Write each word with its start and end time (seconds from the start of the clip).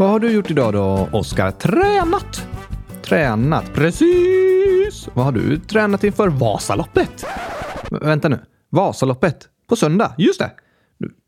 Vad 0.00 0.08
har 0.10 0.20
du 0.20 0.30
gjort 0.30 0.50
idag 0.50 0.72
då, 0.72 1.08
Oskar? 1.12 1.50
Tränat! 1.50 2.46
Tränat, 3.02 3.72
precis! 3.74 5.08
Vad 5.14 5.24
har 5.24 5.32
du 5.32 5.58
tränat 5.58 6.04
inför 6.04 6.28
Vasaloppet? 6.28 7.26
V 7.90 7.98
vänta 8.00 8.28
nu. 8.28 8.38
Vasaloppet? 8.70 9.36
På 9.68 9.76
söndag? 9.76 10.14
Just 10.18 10.38
det! 10.38 10.50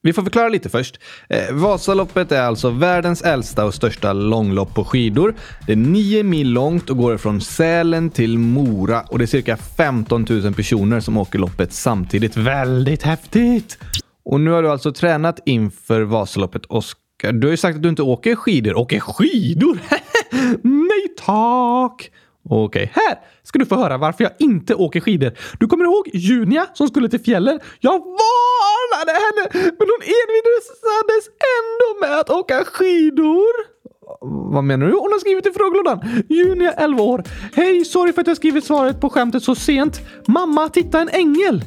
Vi 0.02 0.12
får 0.12 0.22
förklara 0.22 0.48
lite 0.48 0.68
först. 0.68 1.00
Eh, 1.28 1.54
Vasaloppet 1.54 2.32
är 2.32 2.42
alltså 2.42 2.70
världens 2.70 3.22
äldsta 3.22 3.64
och 3.64 3.74
största 3.74 4.12
långlopp 4.12 4.74
på 4.74 4.84
skidor. 4.84 5.34
Det 5.66 5.72
är 5.72 5.76
nio 5.76 6.22
mil 6.22 6.50
långt 6.50 6.90
och 6.90 6.96
går 6.96 7.16
från 7.16 7.40
Sälen 7.40 8.10
till 8.10 8.38
Mora 8.38 9.00
och 9.00 9.18
det 9.18 9.24
är 9.24 9.26
cirka 9.26 9.56
15 9.56 10.26
000 10.30 10.54
personer 10.54 11.00
som 11.00 11.16
åker 11.16 11.38
loppet 11.38 11.72
samtidigt. 11.72 12.36
Väldigt 12.36 13.02
häftigt! 13.02 13.78
Och 14.24 14.40
nu 14.40 14.50
har 14.50 14.62
du 14.62 14.70
alltså 14.70 14.92
tränat 14.92 15.40
inför 15.44 16.02
Vasaloppet, 16.02 16.66
Oskar. 16.66 17.01
Du 17.22 17.46
har 17.46 17.50
ju 17.50 17.56
sagt 17.56 17.76
att 17.76 17.82
du 17.82 17.88
inte 17.88 18.02
åker 18.02 18.36
skidor. 18.36 18.76
Åker 18.76 19.00
skidor? 19.00 19.78
Nej 20.62 21.14
tack! 21.16 22.10
Okej, 22.50 22.92
här 22.94 23.18
ska 23.42 23.58
du 23.58 23.66
få 23.66 23.76
höra 23.76 23.98
varför 23.98 24.24
jag 24.24 24.32
inte 24.38 24.74
åker 24.74 25.00
skidor. 25.00 25.32
Du 25.60 25.66
kommer 25.66 25.84
ihåg 25.84 26.10
Junia 26.12 26.66
som 26.74 26.88
skulle 26.88 27.08
till 27.08 27.20
fjällen? 27.20 27.60
Jag 27.80 27.98
varnade 27.98 29.12
henne, 29.12 29.50
men 29.52 29.88
hon 29.92 30.02
envisades 30.02 31.28
ändå 31.58 32.00
med 32.00 32.20
att 32.20 32.30
åka 32.30 32.64
skidor. 32.64 33.72
Vad 34.52 34.64
menar 34.64 34.86
du? 34.86 34.92
Hon 34.92 35.12
har 35.12 35.18
skrivit 35.18 35.46
i 35.46 35.50
frågelådan. 35.50 36.24
Junia, 36.28 36.72
11 36.72 37.02
år. 37.02 37.24
Hej, 37.54 37.84
sorry 37.84 38.12
för 38.12 38.20
att 38.20 38.26
jag 38.26 38.36
skrivit 38.36 38.64
svaret 38.64 39.00
på 39.00 39.10
skämtet 39.10 39.42
så 39.42 39.54
sent. 39.54 40.00
Mamma, 40.26 40.68
titta 40.68 41.00
en 41.00 41.08
ängel! 41.08 41.64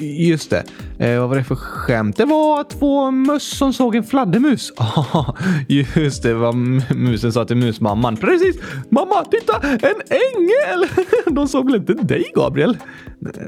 Just 0.00 0.50
det. 0.50 0.64
Eh, 0.98 1.20
vad 1.20 1.28
var 1.28 1.36
det 1.36 1.44
för 1.44 1.54
skämt? 1.54 2.16
Det 2.16 2.24
var 2.24 2.64
två 2.64 3.10
möss 3.10 3.58
som 3.58 3.72
såg 3.72 3.96
en 3.96 4.04
fladdermus. 4.04 4.72
Oh, 5.12 5.30
just 5.68 6.22
det, 6.22 6.34
vad 6.34 6.54
musen 6.96 7.32
sa 7.32 7.44
till 7.44 7.56
musmamman. 7.56 8.16
Precis! 8.16 8.56
Mamma, 8.88 9.24
titta! 9.24 9.60
En 9.62 10.00
ängel! 10.10 10.88
De 11.34 11.48
såg 11.48 11.66
väl 11.66 11.74
inte 11.74 11.94
dig, 11.94 12.24
Gabriel? 12.34 12.76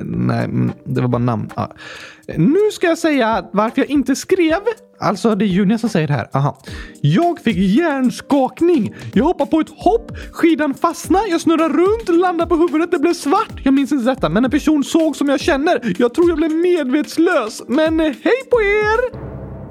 Nej, 0.05 0.45
mm, 0.45 0.73
det 0.85 1.01
var 1.01 1.09
bara 1.09 1.19
namn. 1.19 1.51
Ah. 1.55 1.67
Nu 2.37 2.59
ska 2.73 2.87
jag 2.87 2.99
säga 2.99 3.45
varför 3.53 3.81
jag 3.81 3.91
inte 3.91 4.17
skrev. 4.17 4.61
Alltså, 5.01 5.35
det 5.35 5.45
är 5.45 5.47
Junia 5.47 5.79
som 5.79 5.89
säger 5.91 6.09
det 6.09 6.15
här. 6.15 6.29
Aha. 6.33 6.59
Jag 7.01 7.41
fick 7.41 7.57
hjärnskakning. 7.57 8.95
Jag 9.15 9.25
hoppade 9.25 9.51
på 9.51 9.61
ett 9.61 9.71
hopp, 9.77 10.13
skidan 10.33 10.75
fastnade, 10.75 11.29
jag 11.29 11.41
snurrade 11.41 11.75
runt, 11.75 12.09
landade 12.09 12.49
på 12.49 12.57
huvudet, 12.57 12.91
det 12.91 12.99
blev 12.99 13.15
svart. 13.15 13.61
Jag 13.65 13.75
minns 13.75 13.93
inte 13.93 14.05
detta, 14.05 14.29
men 14.29 14.45
en 14.45 14.51
person 14.51 14.85
såg 14.85 15.17
som 15.17 15.29
jag 15.29 15.41
känner. 15.41 15.95
Jag 15.99 16.15
tror 16.15 16.29
jag 16.29 16.39
blev 16.39 16.51
medvetslös. 16.51 17.63
Men 17.69 18.01
eh, 18.01 18.07
hej 18.07 18.43
på 18.51 18.63
er! 18.63 19.29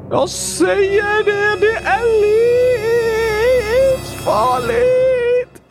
Jag 0.10 0.30
säger 0.30 1.24
det, 1.26 1.60
det 1.66 1.76
är 1.76 2.04
livsfarligt! 4.08 5.62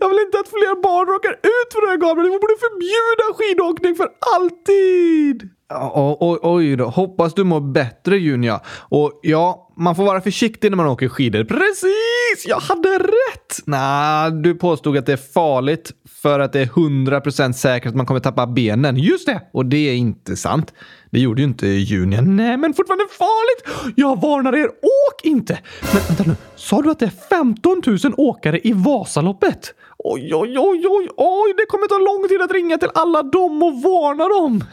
Jag 0.00 0.08
vill 0.08 0.18
inte 0.26 0.38
att 0.38 0.48
fler 0.48 0.82
barn 0.82 1.06
råkar 1.06 1.32
ut 1.32 1.68
för 1.72 1.80
det 1.86 1.90
här 1.90 1.96
Gabriel. 1.96 2.30
Vi 2.32 2.38
borde 2.38 2.56
förbjuda 2.66 3.26
skidåkning 3.36 3.94
för 3.94 4.08
alltid! 4.34 5.55
Oj, 5.74 6.16
oj, 6.20 6.38
oj 6.42 6.76
då. 6.76 6.84
Hoppas 6.84 7.34
du 7.34 7.44
mår 7.44 7.60
bättre 7.60 8.18
Junia. 8.18 8.60
Och 8.88 9.20
ja, 9.22 9.72
man 9.76 9.96
får 9.96 10.04
vara 10.04 10.20
försiktig 10.20 10.70
när 10.70 10.76
man 10.76 10.86
åker 10.86 11.08
skidor. 11.08 11.44
Precis! 11.44 12.46
Jag 12.48 12.60
hade 12.60 12.88
rätt! 12.98 13.60
Nej, 13.64 14.30
du 14.30 14.54
påstod 14.54 14.96
att 14.96 15.06
det 15.06 15.12
är 15.12 15.32
farligt 15.34 15.92
för 16.22 16.40
att 16.40 16.52
det 16.52 16.60
är 16.60 16.66
100% 16.66 17.52
säkert 17.52 17.88
att 17.88 17.96
man 17.96 18.06
kommer 18.06 18.20
tappa 18.20 18.46
benen. 18.46 18.96
Just 18.96 19.26
det! 19.26 19.40
Och 19.52 19.66
det 19.66 19.88
är 19.90 19.94
inte 19.94 20.36
sant. 20.36 20.72
Det 21.10 21.20
gjorde 21.20 21.42
ju 21.42 21.48
inte 21.48 21.66
Junia. 21.66 22.20
Nej, 22.20 22.56
men 22.56 22.74
fortfarande 22.74 23.04
farligt! 23.18 23.92
Jag 23.96 24.20
varnar 24.20 24.54
er, 24.54 24.66
åk 24.66 25.24
inte! 25.24 25.58
Men 25.92 26.02
vänta 26.08 26.24
nu, 26.26 26.36
sa 26.56 26.82
du 26.82 26.90
att 26.90 26.98
det 26.98 27.06
är 27.06 27.28
15 27.28 27.82
000 27.86 28.14
åkare 28.16 28.60
i 28.64 28.72
Vasaloppet? 28.72 29.74
Oj, 30.08 30.34
oj, 30.34 30.58
oj, 30.58 30.86
oj, 30.88 31.08
oj, 31.16 31.54
det 31.56 31.66
kommer 31.68 31.86
ta 31.86 31.98
lång 31.98 32.28
tid 32.28 32.42
att 32.42 32.52
ringa 32.52 32.78
till 32.78 32.90
alla 32.94 33.22
dem 33.22 33.62
och 33.62 33.82
varna 33.82 34.28
dem. 34.28 34.64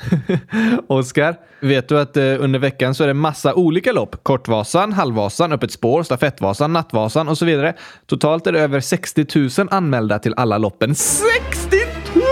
Oskar, 0.88 1.36
vet 1.60 1.90
du 1.90 2.00
att 2.00 2.18
eh, 2.18 2.44
under 2.44 2.60
veckan 2.60 2.96
så 2.96 3.04
är 3.04 3.08
det 3.08 3.14
massa 3.14 3.54
olika 3.54 3.92
lopp? 3.92 4.24
Kortvasan, 4.24 4.94
Halvvasan, 4.94 5.52
Öppet 5.54 5.72
spår, 5.72 6.04
Stafettvasan, 6.04 6.74
Nattvasan 6.74 7.30
och 7.30 7.38
så 7.38 7.46
vidare. 7.46 7.74
Totalt 8.06 8.48
är 8.48 8.52
det 8.52 8.60
över 8.60 8.80
60 8.80 9.26
000 9.58 9.68
anmälda 9.72 10.20
till 10.20 10.34
alla 10.38 10.58
loppen. 10.58 10.96
60 10.96 11.78
000! 12.14 12.24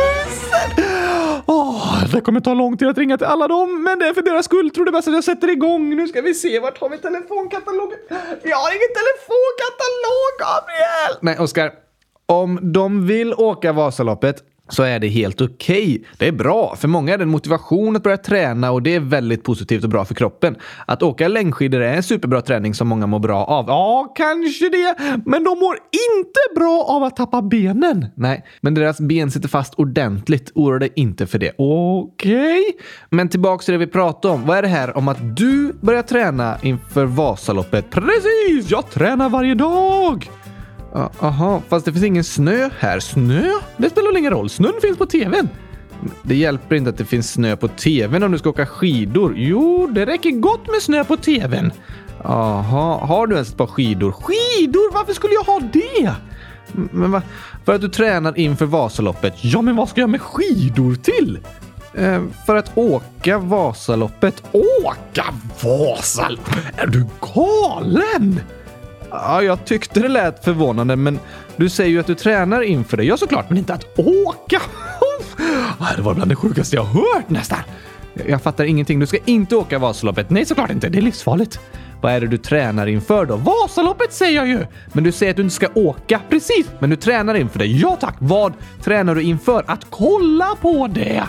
Oh, 1.46 2.04
det 2.14 2.22
kommer 2.22 2.40
ta 2.40 2.54
lång 2.54 2.78
tid 2.78 2.88
att 2.88 2.98
ringa 2.98 3.18
till 3.18 3.28
alla 3.28 3.48
dem, 3.48 3.84
men 3.84 4.00
det 4.00 4.06
är 4.08 4.14
för 4.14 4.22
deras 4.22 4.46
skull. 4.46 4.70
Tror 4.70 4.86
det 4.86 4.92
bäst 4.92 5.08
att 5.08 5.14
jag 5.14 5.24
sätter 5.24 5.50
igång. 5.50 5.96
Nu 5.96 6.08
ska 6.08 6.22
vi 6.22 6.34
se, 6.34 6.60
vart 6.60 6.78
har 6.78 6.90
vi 6.90 6.98
telefonkatalogen? 6.98 7.98
Jag 8.44 8.58
har 8.58 8.72
ingen 8.72 8.94
telefonkatalog, 9.02 10.32
Gabriel! 10.40 11.18
Nej, 11.22 11.40
Oskar. 11.40 11.91
Om 12.32 12.60
de 12.62 13.08
vill 13.08 13.34
åka 13.34 13.74
Vasaloppet 13.74 14.44
så 14.70 14.84
är 14.84 15.00
det 15.00 15.08
helt 15.08 15.42
okej. 15.42 15.84
Okay. 15.84 16.04
Det 16.18 16.28
är 16.28 16.32
bra. 16.32 16.76
För 16.76 16.88
många 16.88 17.14
är 17.14 17.18
det 17.18 17.24
en 17.24 17.30
motivation 17.30 17.96
att 17.96 18.04
börja 18.04 18.18
träna 18.18 18.72
och 18.72 18.82
det 18.82 18.96
är 18.96 19.00
väldigt 19.00 19.44
positivt 19.44 19.84
och 19.84 19.90
bra 19.90 20.06
för 20.06 20.16
kroppen. 20.16 20.56
Att 20.86 21.04
åka 21.04 21.28
längdskidor 21.28 21.82
är 21.82 21.94
en 21.94 22.04
superbra 22.04 22.42
träning 22.42 22.74
som 22.74 22.88
många 22.88 23.08
mår 23.08 23.20
bra 23.20 23.46
av. 23.46 23.66
Ja, 23.68 24.14
kanske 24.16 24.70
det. 24.70 24.96
Men 25.26 25.44
de 25.44 25.60
mår 25.60 25.76
inte 26.10 26.60
bra 26.60 26.86
av 26.88 27.04
att 27.04 27.16
tappa 27.16 27.42
benen. 27.42 28.06
Nej, 28.16 28.46
men 28.62 28.74
deras 28.74 29.00
ben 29.00 29.32
sitter 29.32 29.50
fast 29.50 29.74
ordentligt. 29.74 30.52
Oroa 30.56 30.80
dig 30.80 30.94
inte 30.96 31.28
för 31.28 31.40
det. 31.40 31.52
Okej? 31.58 32.60
Okay. 32.60 32.64
Men 33.10 33.30
tillbaks 33.30 33.66
till 33.66 33.72
det 33.72 33.78
vi 33.78 33.88
pratade 33.88 34.34
om. 34.34 34.46
Vad 34.46 34.58
är 34.58 34.62
det 34.62 34.68
här 34.68 34.98
om 34.98 35.08
att 35.08 35.38
du 35.38 35.74
börjar 35.82 36.04
träna 36.04 36.58
inför 36.62 37.06
Vasaloppet? 37.06 37.90
Precis! 37.90 38.72
Jag 38.72 38.90
tränar 38.90 39.30
varje 39.30 39.56
dag! 39.56 40.30
Jaha, 40.94 41.62
fast 41.70 41.86
det 41.86 41.92
finns 41.92 42.06
ingen 42.06 42.24
snö 42.24 42.70
här. 42.80 43.00
Snö? 43.00 43.52
Det 43.78 43.90
spelar 43.90 44.08
väl 44.08 44.18
ingen 44.18 44.32
roll? 44.32 44.50
Snön 44.50 44.74
finns 44.82 44.98
på 44.98 45.06
tvn. 45.06 45.50
Det 46.24 46.36
hjälper 46.36 46.76
inte 46.76 46.90
att 46.90 46.98
det 46.98 47.06
finns 47.06 47.32
snö 47.32 47.56
på 47.56 47.68
tvn 47.68 48.24
om 48.24 48.32
du 48.32 48.38
ska 48.38 48.50
åka 48.50 48.66
skidor. 48.66 49.34
Jo, 49.38 49.88
det 49.88 50.06
räcker 50.06 50.32
gott 50.32 50.68
med 50.68 50.82
snö 50.82 51.04
på 51.04 51.18
tvn. 51.18 51.72
Jaha, 52.24 53.06
har 53.06 53.28
du 53.28 53.36
ens 53.36 53.50
ett 53.50 53.58
par 53.58 53.68
skidor? 53.68 54.12
Skidor? 54.12 54.94
Varför 54.94 55.14
skulle 55.14 55.34
jag 55.34 55.44
ha 55.44 55.60
det? 55.60 56.14
Men 56.92 57.12
va? 57.12 57.22
För 57.66 57.76
att 57.76 57.82
du 57.82 57.90
tränar 57.90 58.38
inför 58.38 58.66
Vasaloppet. 58.66 59.34
Ja, 59.42 59.62
men 59.62 59.76
vad 59.76 59.90
ska 59.90 60.02
jag 60.02 60.10
med 60.10 60.22
skidor 60.22 60.96
till? 60.96 61.40
Eh, 61.94 62.22
för 62.46 62.56
att 62.56 62.78
åka 62.78 63.38
Vasaloppet. 63.38 64.44
Åka 64.52 65.26
Vasaloppet? 65.64 66.78
Är 66.78 66.88
du 66.88 67.06
galen? 67.36 68.40
Ja, 69.12 69.42
jag 69.42 69.66
tyckte 69.66 70.00
det 70.00 70.08
lät 70.08 70.44
förvånande, 70.44 70.96
men 70.96 71.20
du 71.56 71.70
säger 71.70 71.90
ju 71.90 72.00
att 72.00 72.08
du 72.08 72.16
tränar 72.16 72.62
inför 72.62 72.98
det. 72.98 73.04
Ja, 73.04 73.18
såklart, 73.18 73.50
men 73.50 73.58
inte 73.58 73.74
att 73.74 74.00
åka. 74.00 74.62
det 75.96 76.02
var 76.02 76.14
bland 76.14 76.32
det 76.32 76.36
sjukaste 76.36 76.76
jag 76.76 76.84
hört 76.84 77.30
nästan. 77.30 77.60
Jag 78.28 78.42
fattar 78.42 78.64
ingenting. 78.64 79.00
Du 79.00 79.06
ska 79.06 79.18
inte 79.26 79.56
åka 79.56 79.80
Vasaloppet. 79.80 80.30
Nej, 80.30 80.46
såklart 80.46 80.72
inte. 80.72 80.90
Det 80.90 80.98
är 80.98 81.02
livsfarligt. 81.02 81.60
Vad 82.02 82.14
är 82.14 82.22
det 82.22 82.28
du 82.28 82.38
tränar 82.38 82.88
inför 82.88 83.26
då? 83.26 83.36
Vasaloppet 83.36 84.14
säger 84.14 84.36
jag 84.36 84.48
ju! 84.48 84.66
Men 84.94 85.04
du 85.04 85.12
säger 85.12 85.30
att 85.30 85.36
du 85.36 85.44
inte 85.44 85.56
ska 85.56 85.68
åka. 85.76 86.22
Precis! 86.30 86.68
Men 86.80 86.90
du 86.90 86.96
tränar 86.96 87.36
inför 87.36 87.60
det. 87.60 87.66
Ja 87.66 87.98
tack! 88.02 88.16
Vad 88.20 88.54
tränar 88.84 89.16
du 89.16 89.22
inför? 89.22 89.64
Att 89.68 89.86
kolla 89.90 90.56
på 90.62 90.88
det! 90.88 91.24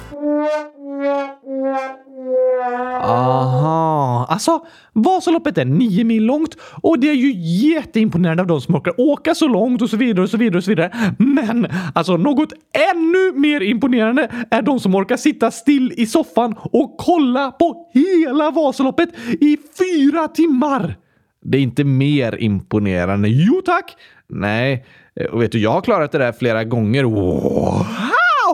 Aha, 3.03 4.27
alltså 4.29 4.67
Vasaloppet 4.93 5.59
är 5.59 5.65
nio 5.65 6.05
mil 6.05 6.25
långt 6.25 6.57
och 6.83 6.99
det 6.99 7.11
är 7.11 7.15
ju 7.15 7.33
jätteimponerande 7.73 8.43
av 8.43 8.47
de 8.47 8.61
som 8.61 8.75
orkar 8.75 9.01
åka 9.01 9.35
så 9.35 9.49
långt 9.49 9.83
och 9.83 9.91
så 9.91 9.97
vidare 9.97 10.23
och 10.23 10.31
så 10.31 10.37
vidare 10.37 10.59
och 10.59 10.65
så 10.65 10.71
vidare. 10.71 11.15
Men 11.19 11.67
alltså 11.95 12.17
något 12.17 12.53
ännu 12.93 13.33
mer 13.41 13.61
imponerande 13.61 14.29
är 14.51 14.63
de 14.63 14.81
som 14.81 14.95
orkar 14.95 15.17
sitta 15.17 15.51
still 15.51 15.93
i 15.97 16.07
soffan 16.07 16.55
och 16.59 16.97
kolla 16.99 17.51
på 17.51 17.91
hela 17.93 18.51
Vasaloppet 18.51 19.09
i 19.41 19.59
fyra 19.79 20.29
timmar. 20.29 20.97
Det 21.43 21.59
är 21.59 21.63
inte 21.63 21.85
mer 21.85 22.43
imponerande. 22.43 23.29
Jo 23.29 23.63
tack! 23.65 23.97
Nej, 24.29 24.85
eh, 25.17 25.27
och 25.27 25.43
vet 25.43 25.53
du, 25.53 25.59
jag 25.59 25.71
har 25.71 25.81
klarat 25.81 26.13
det 26.13 26.19
där 26.19 26.33
flera 26.33 26.65
gånger. 26.65 27.05
Wow! 27.05 27.87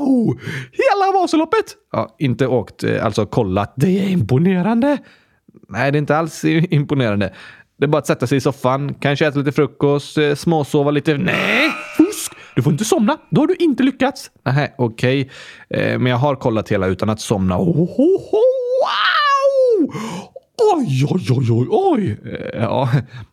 Wow! 0.09 0.41
Hela 0.73 1.21
Vasaloppet! 1.21 1.77
Ja, 1.93 2.17
inte 2.19 2.47
åkt, 2.47 2.85
eh, 2.85 3.05
alltså 3.05 3.27
kollat. 3.27 3.73
Det 3.77 3.99
är 3.99 4.09
imponerande. 4.09 4.99
Nej, 5.69 5.93
det 5.93 5.99
är 5.99 6.01
inte 6.01 6.17
alls 6.17 6.45
imponerande. 6.45 7.35
Det 7.79 7.85
är 7.85 7.89
bara 7.89 7.99
att 7.99 8.07
sätta 8.07 8.27
sig 8.27 8.39
i 8.39 8.41
soffan, 8.41 8.95
kanske 8.95 9.27
äta 9.27 9.39
lite 9.39 9.53
frukost, 9.53 10.19
eh, 10.19 10.35
småsova 10.35 10.91
lite. 10.91 11.17
Nej! 11.17 11.71
Fusk! 11.97 12.33
Du 12.55 12.63
får 12.63 12.73
inte 12.73 12.85
somna. 12.85 13.19
Då 13.31 13.41
har 13.41 13.47
du 13.47 13.55
inte 13.55 13.83
lyckats. 13.83 14.31
Nej, 14.45 14.75
okej. 14.79 15.31
Okay. 15.71 15.99
Men 15.99 16.07
jag 16.07 16.19
har 16.19 16.37
kollat 16.37 16.69
hela 16.69 16.87
utan 16.87 17.11
att 17.11 17.21
somna. 17.21 17.59
Oh, 17.59 17.81
oh, 17.81 18.01
oh, 18.01 18.41
wow! 18.83 19.93
Oj, 20.77 21.07
oj, 21.11 21.27
oj, 21.31 21.51
oj, 21.51 21.67
oj! 21.71 22.19
Eh, 22.25 22.61
ja, 22.63 22.89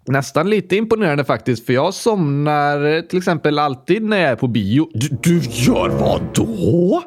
nästan 0.08 0.50
lite 0.50 0.76
imponerande 0.76 1.26
faktiskt, 1.26 1.66
för 1.66 1.74
jag 1.74 1.94
somnar 1.94 3.02
till 3.02 3.18
exempel 3.18 3.60
alltid 3.60 4.04
när 4.04 4.18
jag 4.18 4.30
är 4.30 4.36
på 4.36 4.48
bio. 4.48 4.90
Du, 4.94 5.08
du 5.24 5.40
gör 5.40 5.90
vad 5.90 6.22
då? 6.34 7.04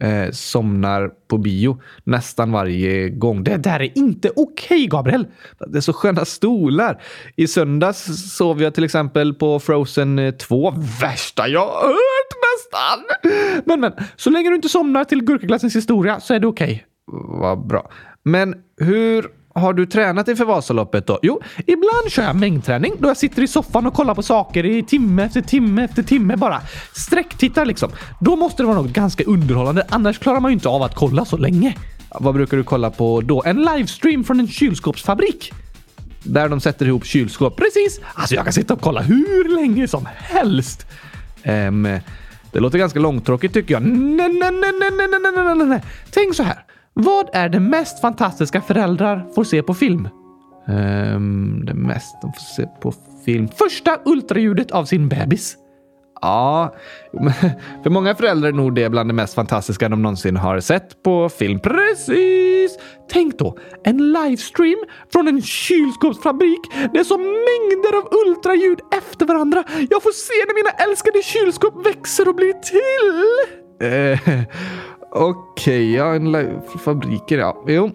eh, 0.00 0.30
somnar 0.32 1.10
på 1.28 1.38
bio 1.38 1.80
nästan 2.04 2.52
varje 2.52 3.08
gång. 3.08 3.44
Det 3.44 3.56
där 3.56 3.80
är 3.80 3.98
inte 3.98 4.30
okej, 4.30 4.44
okay, 4.64 4.86
Gabriel! 4.86 5.26
Det 5.66 5.78
är 5.78 5.80
så 5.80 5.92
sköna 5.92 6.24
stolar. 6.24 7.02
I 7.36 7.46
söndags 7.46 8.36
sov 8.36 8.62
jag 8.62 8.74
till 8.74 8.84
exempel 8.84 9.34
på 9.34 9.60
Frozen 9.60 10.18
eh, 10.18 10.34
2. 10.34 10.74
Värsta 11.00 11.48
jag 11.48 11.66
hört 11.66 12.32
nästan! 12.56 13.32
Men, 13.64 13.80
men, 13.80 13.92
så 14.16 14.30
länge 14.30 14.48
du 14.48 14.54
inte 14.54 14.68
somnar 14.68 15.04
till 15.04 15.24
Gurkaglassens 15.24 15.76
historia 15.76 16.20
så 16.20 16.34
är 16.34 16.40
det 16.40 16.46
okej. 16.46 16.86
Okay. 17.06 17.40
Vad 17.40 17.66
bra. 17.66 17.90
Men 18.22 18.54
hur 18.80 19.39
har 19.54 19.72
du 19.72 19.86
tränat 19.86 20.28
inför 20.28 20.44
Vasaloppet 20.44 21.06
då? 21.06 21.18
Jo, 21.22 21.40
ibland 21.66 22.10
kör 22.10 22.22
jag 22.22 22.36
mängdträning 22.36 22.92
då 22.98 23.08
jag 23.08 23.16
sitter 23.16 23.42
i 23.42 23.48
soffan 23.48 23.86
och 23.86 23.94
kollar 23.94 24.14
på 24.14 24.22
saker 24.22 24.66
i 24.66 24.82
timme 24.82 25.22
efter 25.22 25.40
timme 25.40 25.84
efter 25.84 26.02
timme 26.02 26.36
bara. 26.36 26.60
Sträcktittar 26.92 27.64
liksom. 27.64 27.90
Då 28.20 28.36
måste 28.36 28.62
det 28.62 28.66
vara 28.66 28.82
något 28.82 28.92
ganska 28.92 29.24
underhållande, 29.24 29.86
annars 29.88 30.18
klarar 30.18 30.40
man 30.40 30.50
ju 30.50 30.54
inte 30.54 30.68
av 30.68 30.82
att 30.82 30.94
kolla 30.94 31.24
så 31.24 31.36
länge. 31.36 31.76
Vad 32.20 32.34
brukar 32.34 32.56
du 32.56 32.64
kolla 32.64 32.90
på 32.90 33.20
då? 33.20 33.42
En 33.46 33.62
livestream 33.62 34.24
från 34.24 34.40
en 34.40 34.48
kylskåpsfabrik? 34.48 35.52
Där 36.22 36.48
de 36.48 36.60
sätter 36.60 36.86
ihop 36.86 37.04
kylskåp. 37.04 37.56
Precis! 37.56 38.00
Alltså 38.14 38.34
jag 38.34 38.44
kan 38.44 38.52
sitta 38.52 38.74
och 38.74 38.80
kolla 38.80 39.00
hur 39.00 39.56
länge 39.56 39.88
som 39.88 40.08
helst. 40.16 40.86
Um, 41.44 41.82
det 42.52 42.60
låter 42.60 42.78
ganska 42.78 42.98
långtråkigt 42.98 43.54
tycker 43.54 43.74
jag. 43.74 43.82
Nej, 43.82 44.28
nej, 44.28 44.50
nej, 44.52 44.72
nej, 44.80 45.08
nej, 45.08 45.32
nej, 45.34 45.54
nej, 45.56 45.66
nej. 45.66 45.82
Tänk 46.10 46.34
så 46.34 46.42
här. 46.42 46.64
Vad 47.02 47.30
är 47.32 47.48
det 47.48 47.60
mest 47.60 48.00
fantastiska 48.00 48.60
föräldrar 48.60 49.26
får 49.34 49.44
se 49.44 49.62
på 49.62 49.74
film? 49.74 50.08
Um, 50.68 51.64
det 51.66 51.74
mest 51.74 52.16
de 52.22 52.32
får 52.32 52.40
se 52.40 52.66
på 52.66 52.94
film? 53.24 53.48
Första 53.48 53.98
ultraljudet 54.04 54.70
av 54.70 54.84
sin 54.84 55.08
bebis. 55.08 55.56
Ja, 56.22 56.74
för 57.82 57.90
många 57.90 58.14
föräldrar 58.14 58.48
är 58.48 58.52
nog 58.52 58.74
det 58.74 58.88
bland 58.88 59.08
det 59.08 59.14
mest 59.14 59.34
fantastiska 59.34 59.88
de 59.88 60.02
någonsin 60.02 60.36
har 60.36 60.60
sett 60.60 61.02
på 61.02 61.28
film. 61.28 61.60
Precis! 61.60 62.78
Tänk 63.10 63.38
då, 63.38 63.58
en 63.84 64.12
livestream 64.12 64.84
från 65.12 65.28
en 65.28 65.42
kylskåpsfabrik. 65.42 66.60
Det 66.92 66.98
är 66.98 67.04
så 67.04 67.18
mängder 67.18 67.98
av 67.98 68.26
ultraljud 68.26 68.80
efter 68.98 69.26
varandra. 69.26 69.64
Jag 69.90 70.02
får 70.02 70.12
se 70.12 70.46
när 70.46 70.54
mina 70.54 70.90
älskade 70.90 71.22
kylskåp 71.22 71.86
växer 71.86 72.28
och 72.28 72.34
blir 72.34 72.52
till. 72.52 73.56
Uh, 73.82 74.44
Okej, 75.12 75.96
okay, 75.96 75.96
ja, 75.96 76.14
en 76.14 76.60
fabriker 76.84 77.38
ja. 77.38 77.64
Jo. 77.66 77.90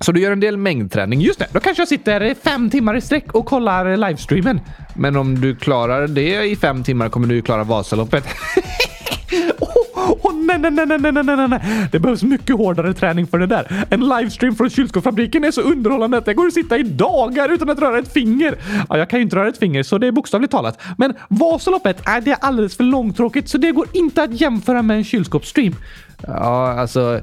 Så 0.00 0.12
du 0.12 0.20
gör 0.20 0.32
en 0.32 0.40
del 0.40 0.56
mängdträning. 0.56 1.20
Just 1.20 1.38
det, 1.38 1.46
då 1.52 1.60
kanske 1.60 1.80
jag 1.80 1.88
sitter 1.88 2.34
fem 2.34 2.70
timmar 2.70 2.94
i 2.94 3.00
sträck 3.00 3.34
och 3.34 3.46
kollar 3.46 3.96
livestreamen. 3.96 4.60
Men 4.96 5.16
om 5.16 5.40
du 5.40 5.56
klarar 5.56 6.08
det 6.08 6.44
i 6.44 6.56
fem 6.56 6.84
timmar 6.84 7.08
kommer 7.08 7.28
du 7.28 7.34
ju 7.34 7.42
klara 7.42 7.64
Vasaloppet. 7.64 8.24
oh, 10.08 10.34
nej, 10.34 10.58
nej, 10.58 10.70
nej, 10.70 10.86
nej, 10.86 11.12
nej, 11.12 11.24
nej, 11.24 11.48
nej. 11.48 11.88
Det 11.92 11.98
behövs 11.98 12.22
mycket 12.22 12.56
hårdare 12.56 12.94
träning 12.94 13.26
för 13.26 13.38
det 13.38 13.46
där. 13.46 13.86
En 13.90 14.00
livestream 14.00 14.56
från 14.56 14.70
kylskåpsfabriken 14.70 15.44
är 15.44 15.50
så 15.50 15.60
underhållande 15.60 16.18
att 16.18 16.24
det 16.24 16.34
går 16.34 16.46
att 16.46 16.52
sitta 16.52 16.78
i 16.78 16.82
dagar 16.82 17.48
utan 17.48 17.70
att 17.70 17.78
röra 17.78 17.98
ett 17.98 18.12
finger. 18.12 18.54
Ja, 18.88 18.98
jag 18.98 19.10
kan 19.10 19.18
ju 19.18 19.22
inte 19.22 19.36
röra 19.36 19.48
ett 19.48 19.58
finger, 19.58 19.82
så 19.82 19.98
det 19.98 20.06
är 20.06 20.12
bokstavligt 20.12 20.50
talat. 20.50 20.80
Men 20.98 21.14
Vasaloppet, 21.28 22.08
är 22.08 22.20
det 22.20 22.34
alldeles 22.34 22.76
för 22.76 22.84
långtråkigt, 22.84 23.48
så 23.48 23.58
det 23.58 23.72
går 23.72 23.86
inte 23.92 24.22
att 24.22 24.40
jämföra 24.40 24.82
med 24.82 24.96
en 24.96 25.04
kylskåpsstream. 25.04 25.74
Ja, 26.26 26.80
alltså 26.80 27.20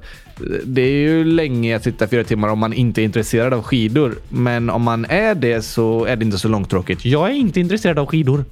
det 0.65 0.81
är 0.81 1.09
ju 1.09 1.23
länge 1.23 1.75
att 1.75 1.83
sitta 1.83 2.07
fyra 2.07 2.23
timmar 2.23 2.47
om 2.47 2.59
man 2.59 2.73
inte 2.73 3.01
är 3.01 3.03
intresserad 3.03 3.53
av 3.53 3.63
skidor. 3.63 4.15
Men 4.29 4.69
om 4.69 4.81
man 4.81 5.05
är 5.05 5.35
det 5.35 5.61
så 5.61 6.05
är 6.05 6.15
det 6.15 6.25
inte 6.25 6.37
så 6.37 6.47
långtråkigt. 6.47 7.05
Jag 7.05 7.29
är 7.29 7.33
inte 7.33 7.59
intresserad 7.59 7.99
av 7.99 8.05
skidor. 8.05 8.45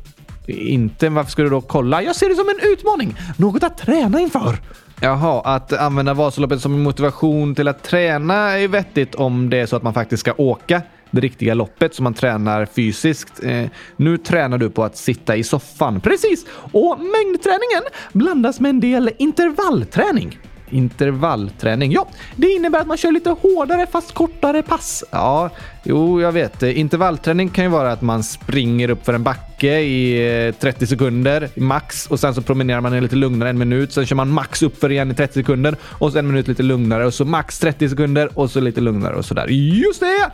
Inte? 0.48 1.10
Varför 1.10 1.32
ska 1.32 1.44
du 1.44 1.50
då 1.50 1.62
kolla? 1.62 2.02
Jag 2.02 2.16
ser 2.16 2.30
det 2.30 2.36
som 2.36 2.50
en 2.50 2.72
utmaning. 2.72 3.16
Något 3.38 3.64
att 3.64 3.78
träna 3.78 4.20
inför. 4.20 4.58
Jaha, 5.02 5.42
att 5.42 5.74
använda 5.74 6.14
Vasaloppet 6.14 6.62
som 6.62 6.84
motivation 6.84 7.56
till 7.56 7.68
att 7.68 7.84
träna 7.84 8.36
är 8.36 8.58
ju 8.58 8.68
vettigt 8.68 9.16
om 9.16 9.50
det 9.50 9.58
är 9.58 9.66
så 9.66 9.76
att 9.76 9.84
man 9.84 9.94
faktiskt 9.94 10.22
ska 10.22 10.34
åka 10.38 10.82
det 11.12 11.22
riktiga 11.22 11.54
loppet 11.54 11.96
som 11.96 12.04
man 12.04 12.14
tränar 12.14 12.66
fysiskt. 12.66 13.44
Eh, 13.44 13.66
nu 13.96 14.18
tränar 14.18 14.58
du 14.58 14.70
på 14.70 14.84
att 14.84 14.98
sitta 14.98 15.36
i 15.36 15.44
soffan. 15.44 16.02
Precis! 16.02 16.46
Och 16.72 17.00
mängdträningen 17.00 17.84
blandas 18.14 18.60
med 18.60 18.70
en 18.70 18.80
del 18.80 19.12
intervallträning. 19.18 20.40
Intervallträning. 20.76 21.92
Ja, 21.92 22.08
det 22.36 22.48
innebär 22.48 22.80
att 22.80 22.88
man 22.88 22.98
kör 22.98 23.12
lite 23.12 23.30
hårdare 23.30 23.88
fast 23.92 24.14
kortare 24.14 24.62
pass. 24.62 25.04
Ja, 25.12 25.50
jo, 25.84 26.22
jag 26.22 26.32
vet. 26.32 26.64
Intervallträning 26.64 27.50
kan 27.50 27.64
ju 27.64 27.70
vara 27.70 27.92
att 27.92 28.02
man 28.02 28.24
springer 28.24 28.90
upp 28.90 29.06
för 29.06 29.14
en 29.14 29.24
backe 29.24 29.80
i 29.80 30.48
eh, 30.48 30.54
30 30.54 30.88
sekunder 30.88 31.50
max 31.56 32.08
och 32.08 32.20
sen 32.20 32.36
så 32.36 32.42
promenerar 32.42 32.82
man 32.82 33.00
lite 33.00 33.16
lugnare 33.16 33.50
en 33.50 33.58
minut. 33.58 33.94
Sen 33.94 34.06
kör 34.06 34.16
man 34.16 34.30
max 34.30 34.64
upp 34.64 34.80
för 34.80 34.92
igen 34.92 35.12
i 35.12 35.14
30 35.14 35.34
sekunder 35.34 35.76
och 35.84 36.12
så 36.12 36.20
en 36.20 36.28
minut 36.28 36.48
lite 36.48 36.64
lugnare 36.64 37.06
och 37.06 37.14
så 37.14 37.26
max 37.26 37.60
30 37.60 37.90
sekunder 37.90 38.30
och 38.40 38.52
så 38.52 38.60
lite 38.60 38.82
lugnare 38.82 39.16
och 39.16 39.26
sådär. 39.26 39.48
Just 39.48 40.00
det! 40.00 40.32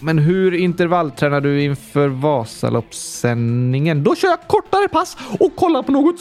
Men 0.00 0.18
hur 0.18 0.54
intervalltränar 0.54 1.40
du 1.40 1.62
inför 1.62 2.08
Vasaloppssändningen? 2.08 4.04
Då 4.04 4.14
kör 4.14 4.28
jag 4.28 4.40
kortare 4.46 4.88
pass 4.88 5.16
och 5.40 5.56
kollar 5.56 5.82
på 5.82 5.92
något 5.92 6.20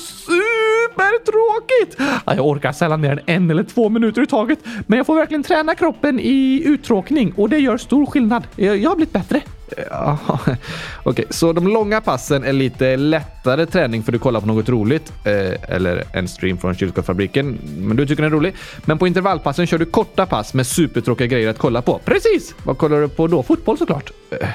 supertråkigt. 0.93 1.97
Jag 2.25 2.47
orkar 2.47 2.71
sällan 2.71 3.01
mer 3.01 3.11
än 3.11 3.19
en 3.25 3.51
eller 3.51 3.63
två 3.63 3.89
minuter 3.89 4.21
i 4.21 4.27
taget, 4.27 4.59
men 4.87 4.97
jag 4.97 5.05
får 5.05 5.15
verkligen 5.15 5.43
träna 5.43 5.75
kroppen 5.75 6.19
i 6.19 6.63
uttråkning 6.65 7.33
och 7.35 7.49
det 7.49 7.57
gör 7.57 7.77
stor 7.77 8.05
skillnad. 8.05 8.43
Jag 8.55 8.89
har 8.89 8.95
blivit 8.95 9.13
bättre. 9.13 9.41
Ja, 9.89 10.17
Okej, 10.37 10.57
okay, 11.05 11.25
så 11.29 11.53
de 11.53 11.67
långa 11.67 12.01
passen 12.01 12.43
är 12.43 12.53
lite 12.53 12.97
lättare 12.97 13.65
träning 13.65 14.03
för 14.03 14.11
du 14.11 14.19
kollar 14.19 14.39
på 14.39 14.47
något 14.47 14.69
roligt. 14.69 15.13
Eh, 15.25 15.75
eller 15.75 16.03
en 16.13 16.27
stream 16.27 16.57
från 16.57 16.75
kylskåpsfabriken. 16.75 17.59
Men 17.77 17.97
du 17.97 18.07
tycker 18.07 18.23
den 18.23 18.31
är 18.31 18.35
rolig. 18.35 18.53
Men 18.85 18.97
på 18.97 19.07
intervallpassen 19.07 19.67
kör 19.67 19.77
du 19.77 19.85
korta 19.85 20.25
pass 20.25 20.53
med 20.53 20.67
supertråkiga 20.67 21.27
grejer 21.27 21.49
att 21.49 21.57
kolla 21.57 21.81
på. 21.81 21.99
Precis! 22.05 22.55
Vad 22.63 22.77
kollar 22.77 23.01
du 23.01 23.09
på 23.09 23.27
då? 23.27 23.43
Fotboll 23.43 23.77
såklart. 23.77 24.11
Eh. 24.29 24.47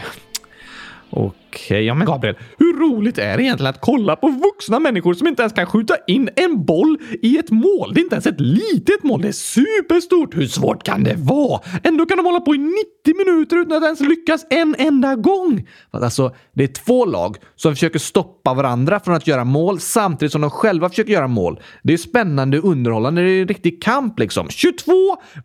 Okej, 1.10 1.47
okay, 1.48 1.78
eh, 1.78 1.86
ja 1.86 1.94
men 1.94 2.06
Gabriel, 2.06 2.36
hur 2.58 2.80
roligt 2.80 3.18
är 3.18 3.36
det 3.36 3.42
egentligen 3.42 3.70
att 3.70 3.80
kolla 3.80 4.16
på 4.16 4.28
vuxna 4.28 4.78
människor 4.78 5.14
som 5.14 5.26
inte 5.26 5.42
ens 5.42 5.52
kan 5.52 5.66
skjuta 5.66 5.94
in 6.06 6.28
en 6.36 6.64
boll 6.64 6.98
i 7.22 7.38
ett 7.38 7.50
mål? 7.50 7.94
Det 7.94 8.00
är 8.00 8.02
inte 8.02 8.14
ens 8.14 8.26
ett 8.26 8.40
litet 8.40 9.02
mål, 9.02 9.22
det 9.22 9.28
är 9.28 9.32
superstort. 9.32 10.36
Hur 10.36 10.46
svårt 10.46 10.82
kan 10.82 11.04
det 11.04 11.14
vara? 11.18 11.60
Ändå 11.82 12.06
kan 12.06 12.16
de 12.18 12.26
hålla 12.26 12.40
på 12.40 12.54
i 12.54 12.58
90 12.58 12.74
minuter 13.16 13.56
utan 13.56 13.76
att 13.76 13.84
ens 13.84 14.00
lyckas 14.00 14.46
en 14.50 14.74
enda 14.78 15.14
gång. 15.14 15.68
Alltså, 15.90 16.34
det 16.52 16.64
är 16.64 16.68
två 16.68 17.04
lag 17.04 17.36
som 17.56 17.74
försöker 17.74 17.98
stoppa 17.98 18.54
varandra 18.54 19.00
från 19.00 19.14
att 19.14 19.26
göra 19.26 19.44
mål 19.44 19.80
samtidigt 19.80 20.32
som 20.32 20.40
de 20.40 20.50
själva 20.50 20.88
försöker 20.88 21.12
göra 21.12 21.28
mål. 21.28 21.60
Det 21.82 21.92
är 21.92 21.96
spännande 21.96 22.58
och 22.58 22.70
underhållande. 22.70 23.22
Det 23.22 23.30
är 23.30 23.40
en 23.42 23.48
riktig 23.48 23.82
kamp 23.82 24.18
liksom. 24.18 24.48
22 24.48 24.92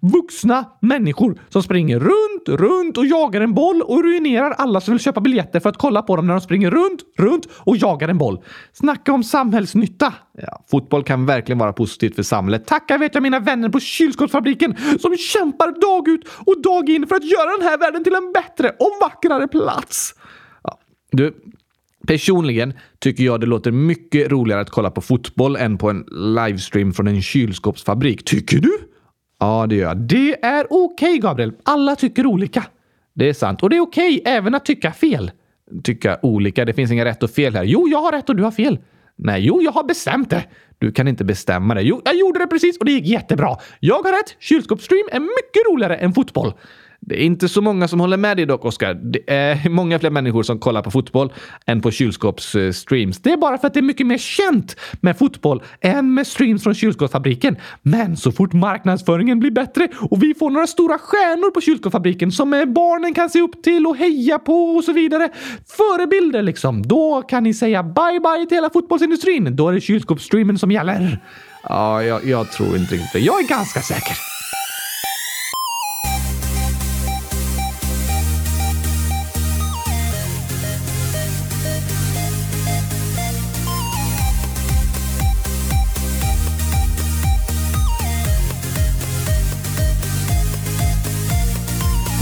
vuxna 0.01 0.65
människor 0.81 1.39
som 1.49 1.63
springer 1.63 1.99
runt, 1.99 2.61
runt 2.61 2.97
och 2.97 3.05
jagar 3.05 3.41
en 3.41 3.53
boll 3.53 3.81
och 3.81 4.03
ruinerar 4.03 4.51
alla 4.51 4.81
som 4.81 4.93
vill 4.93 5.03
köpa 5.03 5.21
biljetter 5.21 5.59
för 5.59 5.69
att 5.69 5.77
kolla 5.77 5.92
på 6.01 6.15
dem 6.15 6.27
när 6.27 6.33
de 6.33 6.41
springer 6.41 6.71
runt, 6.71 6.99
runt 7.17 7.47
och 7.55 7.77
jagar 7.77 8.07
en 8.07 8.17
boll. 8.17 8.43
Snacka 8.73 9.13
om 9.13 9.23
samhällsnytta! 9.23 10.13
Ja, 10.37 10.63
fotboll 10.71 11.03
kan 11.03 11.25
verkligen 11.25 11.59
vara 11.59 11.73
positivt 11.73 12.15
för 12.15 12.23
samhället. 12.23 12.67
Tackar 12.67 12.97
vet 12.97 13.13
jag 13.13 13.23
mina 13.23 13.39
vänner 13.39 13.69
på 13.69 13.79
kylskåpsfabriken 13.79 14.75
som 14.99 15.17
kämpar 15.17 15.81
dag 15.81 16.07
ut 16.07 16.27
och 16.45 16.61
dag 16.61 16.89
in 16.89 17.07
för 17.07 17.15
att 17.15 17.25
göra 17.25 17.57
den 17.57 17.67
här 17.67 17.77
världen 17.77 18.03
till 18.03 18.15
en 18.15 18.33
bättre 18.33 18.69
och 18.69 18.97
vackrare 19.01 19.47
plats. 19.47 20.15
Ja, 20.63 20.79
du, 21.11 21.33
Personligen 22.07 22.73
tycker 22.99 23.23
jag 23.23 23.39
det 23.39 23.45
låter 23.45 23.71
mycket 23.71 24.31
roligare 24.31 24.61
att 24.61 24.69
kolla 24.69 24.91
på 24.91 25.01
fotboll 25.01 25.55
än 25.55 25.77
på 25.77 25.89
en 25.89 26.05
livestream 26.35 26.93
från 26.93 27.07
en 27.07 27.21
kylskåpsfabrik. 27.21 28.25
Tycker 28.25 28.59
du? 28.59 28.79
Ja, 29.39 29.65
det 29.69 29.75
gör 29.75 29.87
jag. 29.87 29.97
Det 29.97 30.45
är 30.45 30.65
okej, 30.69 31.09
okay, 31.09 31.17
Gabriel. 31.17 31.53
Alla 31.63 31.95
tycker 31.95 32.25
olika. 32.25 32.65
Det 33.13 33.29
är 33.29 33.33
sant. 33.33 33.63
Och 33.63 33.69
det 33.69 33.75
är 33.75 33.81
okej 33.81 34.19
okay, 34.19 34.33
även 34.33 34.55
att 34.55 34.65
tycka 34.65 34.91
fel. 34.91 35.31
Tycka 35.83 36.19
olika. 36.21 36.65
Det 36.65 36.73
finns 36.73 36.91
inga 36.91 37.05
rätt 37.05 37.23
och 37.23 37.29
fel 37.29 37.55
här. 37.55 37.63
Jo, 37.63 37.87
jag 37.87 38.01
har 38.01 38.11
rätt 38.11 38.29
och 38.29 38.35
du 38.35 38.43
har 38.43 38.51
fel. 38.51 38.79
Nej, 39.15 39.41
jo, 39.45 39.61
jag 39.61 39.71
har 39.71 39.83
bestämt 39.83 40.29
det. 40.29 40.43
Du 40.79 40.91
kan 40.91 41.07
inte 41.07 41.23
bestämma 41.23 41.73
det. 41.73 41.81
Jo, 41.81 42.01
jag 42.05 42.15
gjorde 42.15 42.39
det 42.39 42.47
precis 42.47 42.77
och 42.77 42.85
det 42.85 42.91
gick 42.91 43.05
jättebra. 43.05 43.57
Jag 43.79 44.03
har 44.03 44.11
rätt. 44.11 44.35
Kylskåpsstream 44.39 45.09
är 45.11 45.19
mycket 45.19 45.71
roligare 45.71 45.95
än 45.95 46.13
fotboll. 46.13 46.53
Det 47.05 47.21
är 47.21 47.25
inte 47.25 47.49
så 47.49 47.61
många 47.61 47.87
som 47.87 47.99
håller 47.99 48.17
med 48.17 48.37
dig 48.37 48.45
dock, 48.45 48.65
Oskar. 48.65 48.93
Det 48.93 49.19
är 49.27 49.69
många 49.69 49.99
fler 49.99 50.09
människor 50.09 50.43
som 50.43 50.59
kollar 50.59 50.81
på 50.81 50.91
fotboll 50.91 51.33
än 51.65 51.81
på 51.81 51.91
kylskåpsstreams. 51.91 53.21
Det 53.21 53.31
är 53.31 53.37
bara 53.37 53.57
för 53.57 53.67
att 53.67 53.73
det 53.73 53.79
är 53.79 53.81
mycket 53.81 54.07
mer 54.07 54.17
känt 54.17 54.75
med 55.01 55.17
fotboll 55.17 55.63
än 55.81 56.13
med 56.13 56.27
streams 56.27 56.63
från 56.63 56.75
kylskåpsfabriken. 56.75 57.57
Men 57.81 58.17
så 58.17 58.31
fort 58.31 58.53
marknadsföringen 58.53 59.39
blir 59.39 59.51
bättre 59.51 59.87
och 59.95 60.23
vi 60.23 60.33
får 60.33 60.49
några 60.49 60.67
stora 60.67 60.97
stjärnor 60.97 61.51
på 61.51 61.61
kylskåpsfabriken 61.61 62.31
som 62.31 62.53
eh, 62.53 62.65
barnen 62.65 63.13
kan 63.13 63.29
se 63.29 63.41
upp 63.41 63.63
till 63.63 63.87
och 63.87 63.97
heja 63.97 64.39
på 64.39 64.75
och 64.75 64.83
så 64.83 64.93
vidare. 64.93 65.29
Förebilder 65.77 66.41
liksom. 66.41 66.81
Då 66.81 67.21
kan 67.21 67.43
ni 67.43 67.53
säga 67.53 67.83
bye 67.83 68.19
bye 68.19 68.45
till 68.47 68.57
hela 68.57 68.69
fotbollsindustrin. 68.69 69.55
Då 69.55 69.69
är 69.69 69.73
det 69.73 69.81
kylskåpsstreamen 69.81 70.57
som 70.57 70.71
gäller. 70.71 71.19
Ja, 71.63 72.03
jag, 72.03 72.25
jag 72.25 72.51
tror 72.51 72.77
inte 72.77 72.95
riktigt 72.95 73.13
det. 73.13 73.19
Jag 73.19 73.43
är 73.43 73.47
ganska 73.47 73.81
säker. 73.81 74.32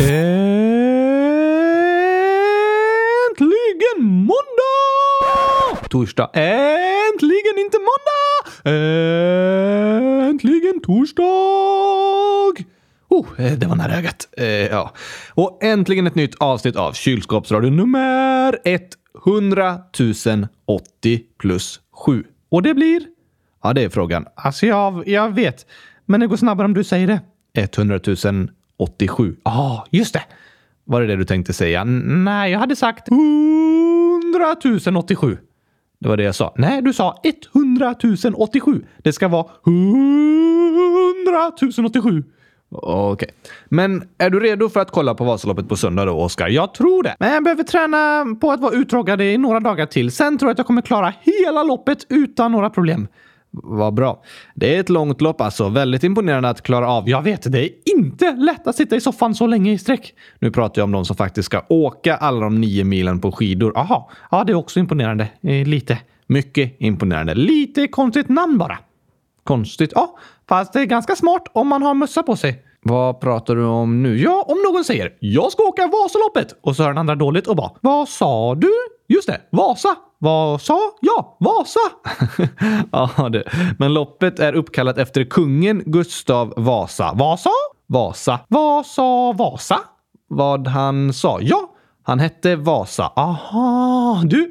Äntligen 0.02 0.18
måndag! 4.00 5.90
Torsdag. 5.90 6.30
Äntligen 6.34 7.58
inte 7.58 7.78
måndag! 7.78 8.70
Äntligen 10.30 10.82
torsdag! 10.82 11.24
Oh, 13.10 13.28
eh, 13.38 13.54
det 13.54 13.68
var 13.68 13.76
nära 13.76 13.98
ögat. 13.98 14.28
Eh, 14.38 14.46
ja. 14.46 14.94
Och 15.34 15.64
äntligen 15.64 16.08
ett 16.08 16.16
nytt 16.16 16.36
avsnitt 16.36 16.76
av 16.76 16.94
Kylskåpsradion 16.94 17.76
nummer 17.76 18.60
100 19.26 19.80
080 20.66 21.22
plus 21.40 21.80
7. 22.06 22.24
Och 22.50 22.62
det 22.64 22.74
blir? 22.74 23.02
Ja, 23.64 23.74
det 23.74 23.84
är 23.84 23.90
frågan. 23.90 24.26
Alltså, 24.36 24.66
jag, 24.66 25.08
jag 25.08 25.36
vet. 25.36 25.66
Men 26.06 26.20
det 26.20 26.28
går 26.28 26.38
snabbare 26.38 26.66
om 26.66 26.74
du 26.74 26.84
säger 26.84 27.08
det. 27.08 27.22
100 27.78 28.00
000. 28.24 28.52
087. 28.82 29.36
Ja, 29.44 29.52
ah, 29.52 29.86
just 29.90 30.14
det. 30.14 30.24
Var 30.86 31.02
det 31.02 31.08
det 31.08 31.16
du 31.16 31.26
tänkte 31.26 31.54
säga? 31.54 31.84
Nej, 31.84 32.52
jag 32.52 32.60
hade 32.60 32.76
sagt 32.76 33.08
100 33.12 34.56
087. 35.02 35.38
Det 36.00 36.10
var 36.10 36.18
det 36.18 36.24
jag 36.24 36.36
sa. 36.36 36.54
Nej, 36.58 36.82
du 36.82 36.94
sa 36.94 37.22
100 37.54 37.96
087. 38.36 38.86
Det 38.98 39.14
ska 39.14 39.28
vara 39.28 39.46
100 39.66 41.52
087. 41.90 42.24
Okej. 42.72 43.12
Okay. 43.12 43.30
Men 43.66 44.04
är 44.18 44.30
du 44.30 44.40
redo 44.40 44.70
för 44.70 44.80
att 44.80 44.92
kolla 44.92 45.16
på 45.16 45.24
Vasaloppet 45.24 45.70
på 45.70 45.76
söndag 45.76 46.06
då, 46.06 46.14
Oskar? 46.14 46.48
Jag 46.48 46.74
tror 46.74 47.04
det. 47.04 47.16
Men 47.20 47.34
jag 47.34 47.44
behöver 47.44 47.64
träna 47.64 48.26
på 48.42 48.52
att 48.52 48.60
vara 48.60 48.74
utdragad 48.74 49.22
i 49.22 49.38
några 49.38 49.60
dagar 49.60 49.86
till. 49.86 50.12
Sen 50.12 50.38
tror 50.38 50.50
jag 50.50 50.52
att 50.52 50.58
jag 50.58 50.68
kommer 50.68 50.82
klara 50.82 51.14
hela 51.22 51.64
loppet 51.64 52.06
utan 52.10 52.52
några 52.52 52.70
problem. 52.70 53.08
Vad 53.52 53.94
bra. 53.94 54.24
Det 54.56 54.76
är 54.76 54.80
ett 54.80 54.90
långt 54.90 55.22
lopp 55.22 55.42
alltså. 55.42 55.70
Väldigt 55.70 56.04
imponerande 56.04 56.50
att 56.50 56.62
klara 56.62 56.88
av. 56.88 57.10
Jag 57.10 57.22
vet, 57.22 57.52
det 57.52 57.60
är 57.60 57.70
inte 57.86 58.32
lätt 58.32 58.68
att 58.68 58.76
sitta 58.76 58.96
i 58.96 59.02
soffan 59.02 59.36
så 59.36 59.48
länge 59.48 59.72
i 59.72 59.78
sträck. 59.78 60.14
Nu 60.40 60.52
pratar 60.52 60.82
jag 60.82 60.84
om 60.84 60.92
de 60.92 61.06
som 61.06 61.16
faktiskt 61.16 61.46
ska 61.46 61.66
åka 61.70 62.16
alla 62.16 62.40
de 62.40 62.62
nio 62.62 62.84
milen 62.84 63.20
på 63.20 63.32
skidor. 63.32 63.78
Aha, 63.78 64.10
ja, 64.32 64.44
det 64.44 64.52
är 64.52 64.56
också 64.56 64.80
imponerande. 64.80 65.28
Eh, 65.42 65.68
lite. 65.68 65.98
Mycket 66.28 66.76
imponerande. 66.80 67.36
Lite 67.36 67.88
konstigt 67.88 68.30
namn 68.30 68.58
bara. 68.58 68.78
Konstigt? 69.44 69.92
Ja, 69.96 70.18
fast 70.50 70.74
det 70.74 70.80
är 70.80 70.86
ganska 70.86 71.16
smart 71.16 71.44
om 71.54 71.68
man 71.68 71.82
har 71.82 71.94
mössa 71.94 72.24
på 72.24 72.36
sig. 72.36 72.64
Vad 72.84 73.20
pratar 73.20 73.56
du 73.56 73.66
om 73.66 74.04
nu? 74.04 74.22
Ja, 74.22 74.46
om 74.48 74.58
någon 74.72 74.84
säger 74.84 75.14
“Jag 75.20 75.52
ska 75.52 75.64
åka 75.64 75.88
Vasaloppet” 75.88 76.60
och 76.62 76.76
så 76.76 76.84
hör 76.84 76.90
den 76.90 76.98
andra 76.98 77.16
dåligt 77.16 77.48
och 77.48 77.56
bara 77.56 77.72
“Vad 77.82 78.10
sa 78.10 78.56
du?” 78.56 78.72
Just 79.08 79.28
det, 79.28 79.42
Vasa. 79.50 79.96
Vad 80.20 80.62
sa? 80.62 80.80
jag? 81.00 81.26
Vasa! 81.40 81.80
ja, 83.18 83.30
det. 83.30 83.44
Men 83.80 83.94
loppet 83.94 84.40
är 84.40 84.54
uppkallat 84.54 84.98
efter 84.98 85.24
kungen 85.24 85.84
Gustav 85.86 86.54
Vasa. 86.58 87.14
Vasa? 87.14 87.50
Vasa. 87.88 88.40
Vad 88.48 88.86
sa 88.86 89.32
Vasa? 89.32 89.80
Vad 90.28 90.68
han 90.68 91.14
sa? 91.14 91.38
Ja, 91.42 91.71
han 92.12 92.20
hette 92.20 92.56
Vasa. 92.56 93.12
Aha, 93.16 94.22
du, 94.26 94.50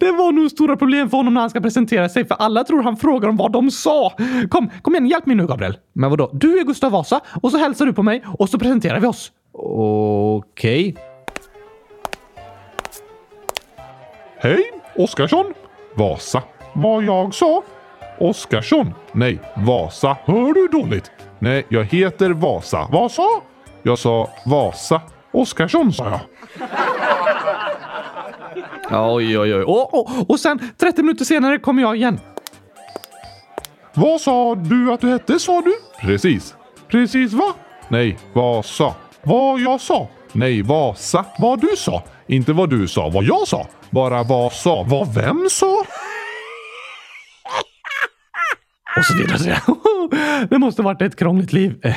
det 0.00 0.12
var 0.12 0.32
nog 0.32 0.50
stora 0.50 0.76
problem 0.76 1.10
för 1.10 1.16
honom 1.16 1.34
när 1.34 1.40
han 1.40 1.50
ska 1.50 1.60
presentera 1.60 2.08
sig, 2.08 2.24
för 2.24 2.34
alla 2.34 2.64
tror 2.64 2.82
han 2.82 2.96
frågar 2.96 3.28
om 3.28 3.36
vad 3.36 3.52
de 3.52 3.70
sa. 3.70 4.12
Kom, 4.50 4.70
kom 4.82 4.94
igen, 4.94 5.06
hjälp 5.06 5.26
mig 5.26 5.36
nu, 5.36 5.46
Gabriel. 5.46 5.78
Men 5.92 6.10
vadå? 6.10 6.30
Du 6.32 6.58
är 6.58 6.64
Gustav 6.64 6.92
Vasa 6.92 7.20
och 7.42 7.50
så 7.50 7.58
hälsar 7.58 7.86
du 7.86 7.92
på 7.92 8.02
mig 8.02 8.24
och 8.38 8.48
så 8.48 8.58
presenterar 8.58 9.00
vi 9.00 9.06
oss. 9.06 9.32
Okej. 9.52 10.90
Okay. 10.90 11.02
Hej, 14.36 14.64
Oskarsson. 14.96 15.54
Vasa. 15.94 16.42
Vad 16.72 17.04
jag 17.04 17.34
sa? 17.34 17.62
Oskarsson. 18.18 18.94
Nej, 19.12 19.40
Vasa. 19.56 20.16
Hör 20.24 20.54
du 20.54 20.68
dåligt? 20.82 21.10
Nej, 21.38 21.66
jag 21.68 21.84
heter 21.84 22.30
Vasa. 22.30 22.88
Vad 22.92 23.10
sa? 23.12 23.28
Jag 23.82 23.98
sa 23.98 24.28
Vasa. 24.46 25.00
Oskarsson 25.32 25.92
sa 25.92 26.04
jag. 26.10 26.20
Oj, 29.14 29.38
oj, 29.38 29.54
oj. 29.54 29.62
Och, 29.62 29.94
och, 29.94 30.30
och 30.30 30.40
sen 30.40 30.72
30 30.80 31.02
minuter 31.02 31.24
senare 31.24 31.58
kommer 31.58 31.82
jag 31.82 31.96
igen. 31.96 32.20
Vad 33.94 34.20
sa 34.20 34.54
du 34.54 34.92
att 34.92 35.00
du 35.00 35.08
hette, 35.08 35.38
sa 35.38 35.60
du? 35.60 35.74
Precis. 36.00 36.54
Precis 36.88 37.32
va? 37.32 37.54
Nej, 37.88 38.18
Vasa. 38.32 38.94
Vad 39.22 39.60
jag 39.60 39.80
sa? 39.80 40.08
Nej, 40.32 40.62
Vasa. 40.62 41.24
Vad 41.38 41.60
du 41.60 41.68
sa. 41.76 42.02
Inte 42.26 42.52
vad 42.52 42.70
du 42.70 42.88
sa, 42.88 43.08
vad 43.08 43.24
jag 43.24 43.48
sa. 43.48 43.66
Bara 43.90 44.22
vad 44.22 44.52
sa. 44.52 44.82
Vad 44.82 45.14
vem 45.14 45.46
sa? 45.50 45.84
Och 48.96 49.04
så 49.04 49.14
vidare. 49.16 49.60
Det 50.50 50.58
måste 50.58 50.82
varit 50.82 51.02
ett 51.02 51.16
krångligt 51.18 51.52
liv. 51.52 51.74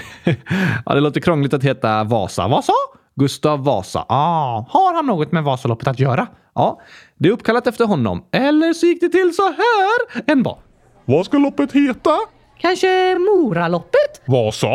Ja, 0.85 0.93
det 0.93 0.99
låter 1.01 1.21
krångligt 1.21 1.53
att 1.53 1.63
heta 1.63 2.03
Vasa. 2.03 2.47
Vasa? 2.47 2.73
Gustav 3.15 3.63
Vasa. 3.63 4.05
Ah, 4.09 4.65
har 4.69 4.93
han 4.95 5.05
något 5.05 5.31
med 5.31 5.43
Vasaloppet 5.43 5.87
att 5.87 5.99
göra? 5.99 6.27
Ja, 6.55 6.81
det 7.17 7.29
är 7.29 7.33
uppkallat 7.33 7.67
efter 7.67 7.85
honom. 7.85 8.23
Eller 8.31 8.73
så 8.73 8.85
gick 8.85 9.01
det 9.01 9.09
till 9.09 9.35
så 9.35 9.43
här. 9.43 10.23
En 10.27 10.43
var. 10.43 10.59
Vad 11.05 11.25
ska 11.25 11.37
loppet 11.37 11.71
heta? 11.71 12.11
Kanske 12.57 13.17
Moraloppet? 13.19 14.21
Vasa? 14.25 14.67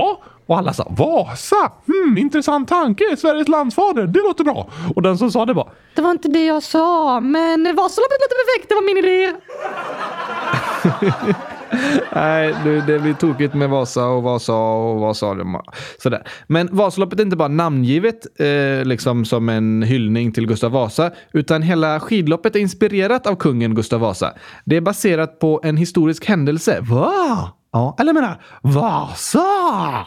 Och 0.46 0.58
alla 0.58 0.72
sa 0.72 0.86
Vasa! 0.90 1.72
Hmm, 1.86 2.18
intressant 2.18 2.68
tanke. 2.68 3.16
Sveriges 3.16 3.48
landsfader. 3.48 4.06
Det 4.06 4.18
låter 4.18 4.44
bra. 4.44 4.66
Och 4.96 5.02
den 5.02 5.18
som 5.18 5.30
sa 5.30 5.44
det 5.46 5.52
var 5.52 5.70
Det 5.94 6.02
var 6.02 6.10
inte 6.10 6.28
det 6.28 6.46
jag 6.46 6.62
sa, 6.62 7.20
men 7.20 7.62
Vasaloppet 7.76 8.18
låter 8.20 8.36
perfekt. 8.44 8.68
Det 8.68 8.74
var 8.74 8.82
min 8.82 9.04
idé. 9.04 9.32
Nej, 12.14 12.54
det, 12.86 12.98
blir 12.98 13.14
tokigt 13.14 13.54
med 13.54 13.70
Vasa 13.70 14.06
och 14.06 14.22
Vasa 14.22 14.54
och 14.54 15.00
Vasa. 15.00 15.36
Sådär. 16.02 16.22
Men 16.46 16.68
Vasaloppet 16.72 17.20
är 17.20 17.24
inte 17.24 17.36
bara 17.36 17.48
namngivet 17.48 18.40
eh, 18.40 18.84
liksom 18.84 19.24
som 19.24 19.48
en 19.48 19.82
hyllning 19.82 20.32
till 20.32 20.46
Gustav 20.46 20.70
Vasa, 20.70 21.10
utan 21.32 21.62
hela 21.62 22.00
skidloppet 22.00 22.56
är 22.56 22.60
inspirerat 22.60 23.26
av 23.26 23.36
kungen 23.36 23.74
Gustav 23.74 24.00
Vasa. 24.00 24.32
Det 24.64 24.76
är 24.76 24.80
baserat 24.80 25.38
på 25.38 25.60
en 25.64 25.76
historisk 25.76 26.24
händelse. 26.24 26.80
Va? 26.80 27.52
Ja, 27.76 27.96
eller 27.98 28.12
menar 28.12 28.42
Vasa! 28.62 29.44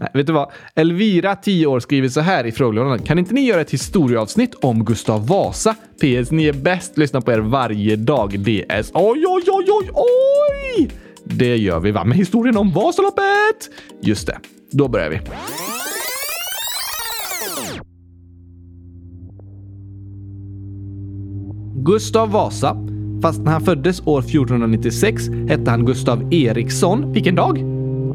Nej, 0.00 0.10
vet 0.14 0.26
du 0.26 0.32
vad? 0.32 0.50
Elvira, 0.74 1.36
10 1.36 1.66
år, 1.66 1.80
skriver 1.80 2.08
så 2.08 2.20
här 2.20 2.46
i 2.46 2.52
frågelådan. 2.52 2.98
Kan 2.98 3.18
inte 3.18 3.34
ni 3.34 3.40
göra 3.40 3.60
ett 3.60 3.70
historieavsnitt 3.70 4.54
om 4.54 4.84
Gustav 4.84 5.26
Vasa? 5.26 5.74
PS, 5.74 6.30
ni 6.30 6.44
är 6.44 6.52
bäst. 6.52 6.98
Lyssna 6.98 7.20
på 7.20 7.32
er 7.32 7.38
varje 7.38 7.96
dag. 7.96 8.40
DS. 8.40 8.90
Oj, 8.94 9.24
oj, 9.26 9.42
oj, 9.46 9.64
oj, 9.68 9.90
oj! 9.94 10.90
Det 11.24 11.56
gör 11.56 11.80
vi, 11.80 11.90
va? 11.90 12.04
Med 12.04 12.16
historien 12.18 12.56
om 12.56 12.72
Vasaloppet! 12.72 13.70
Just 14.00 14.26
det. 14.26 14.38
Då 14.70 14.88
börjar 14.88 15.10
vi. 15.10 15.20
Gustav 21.84 22.30
Vasa 22.30 22.76
Fast 23.22 23.42
när 23.42 23.52
han 23.52 23.60
föddes 23.60 24.06
år 24.06 24.18
1496 24.20 25.22
hette 25.48 25.70
han 25.70 25.86
Gustav 25.86 26.32
Eriksson. 26.34 27.12
Vilken 27.12 27.34
dag? 27.34 27.58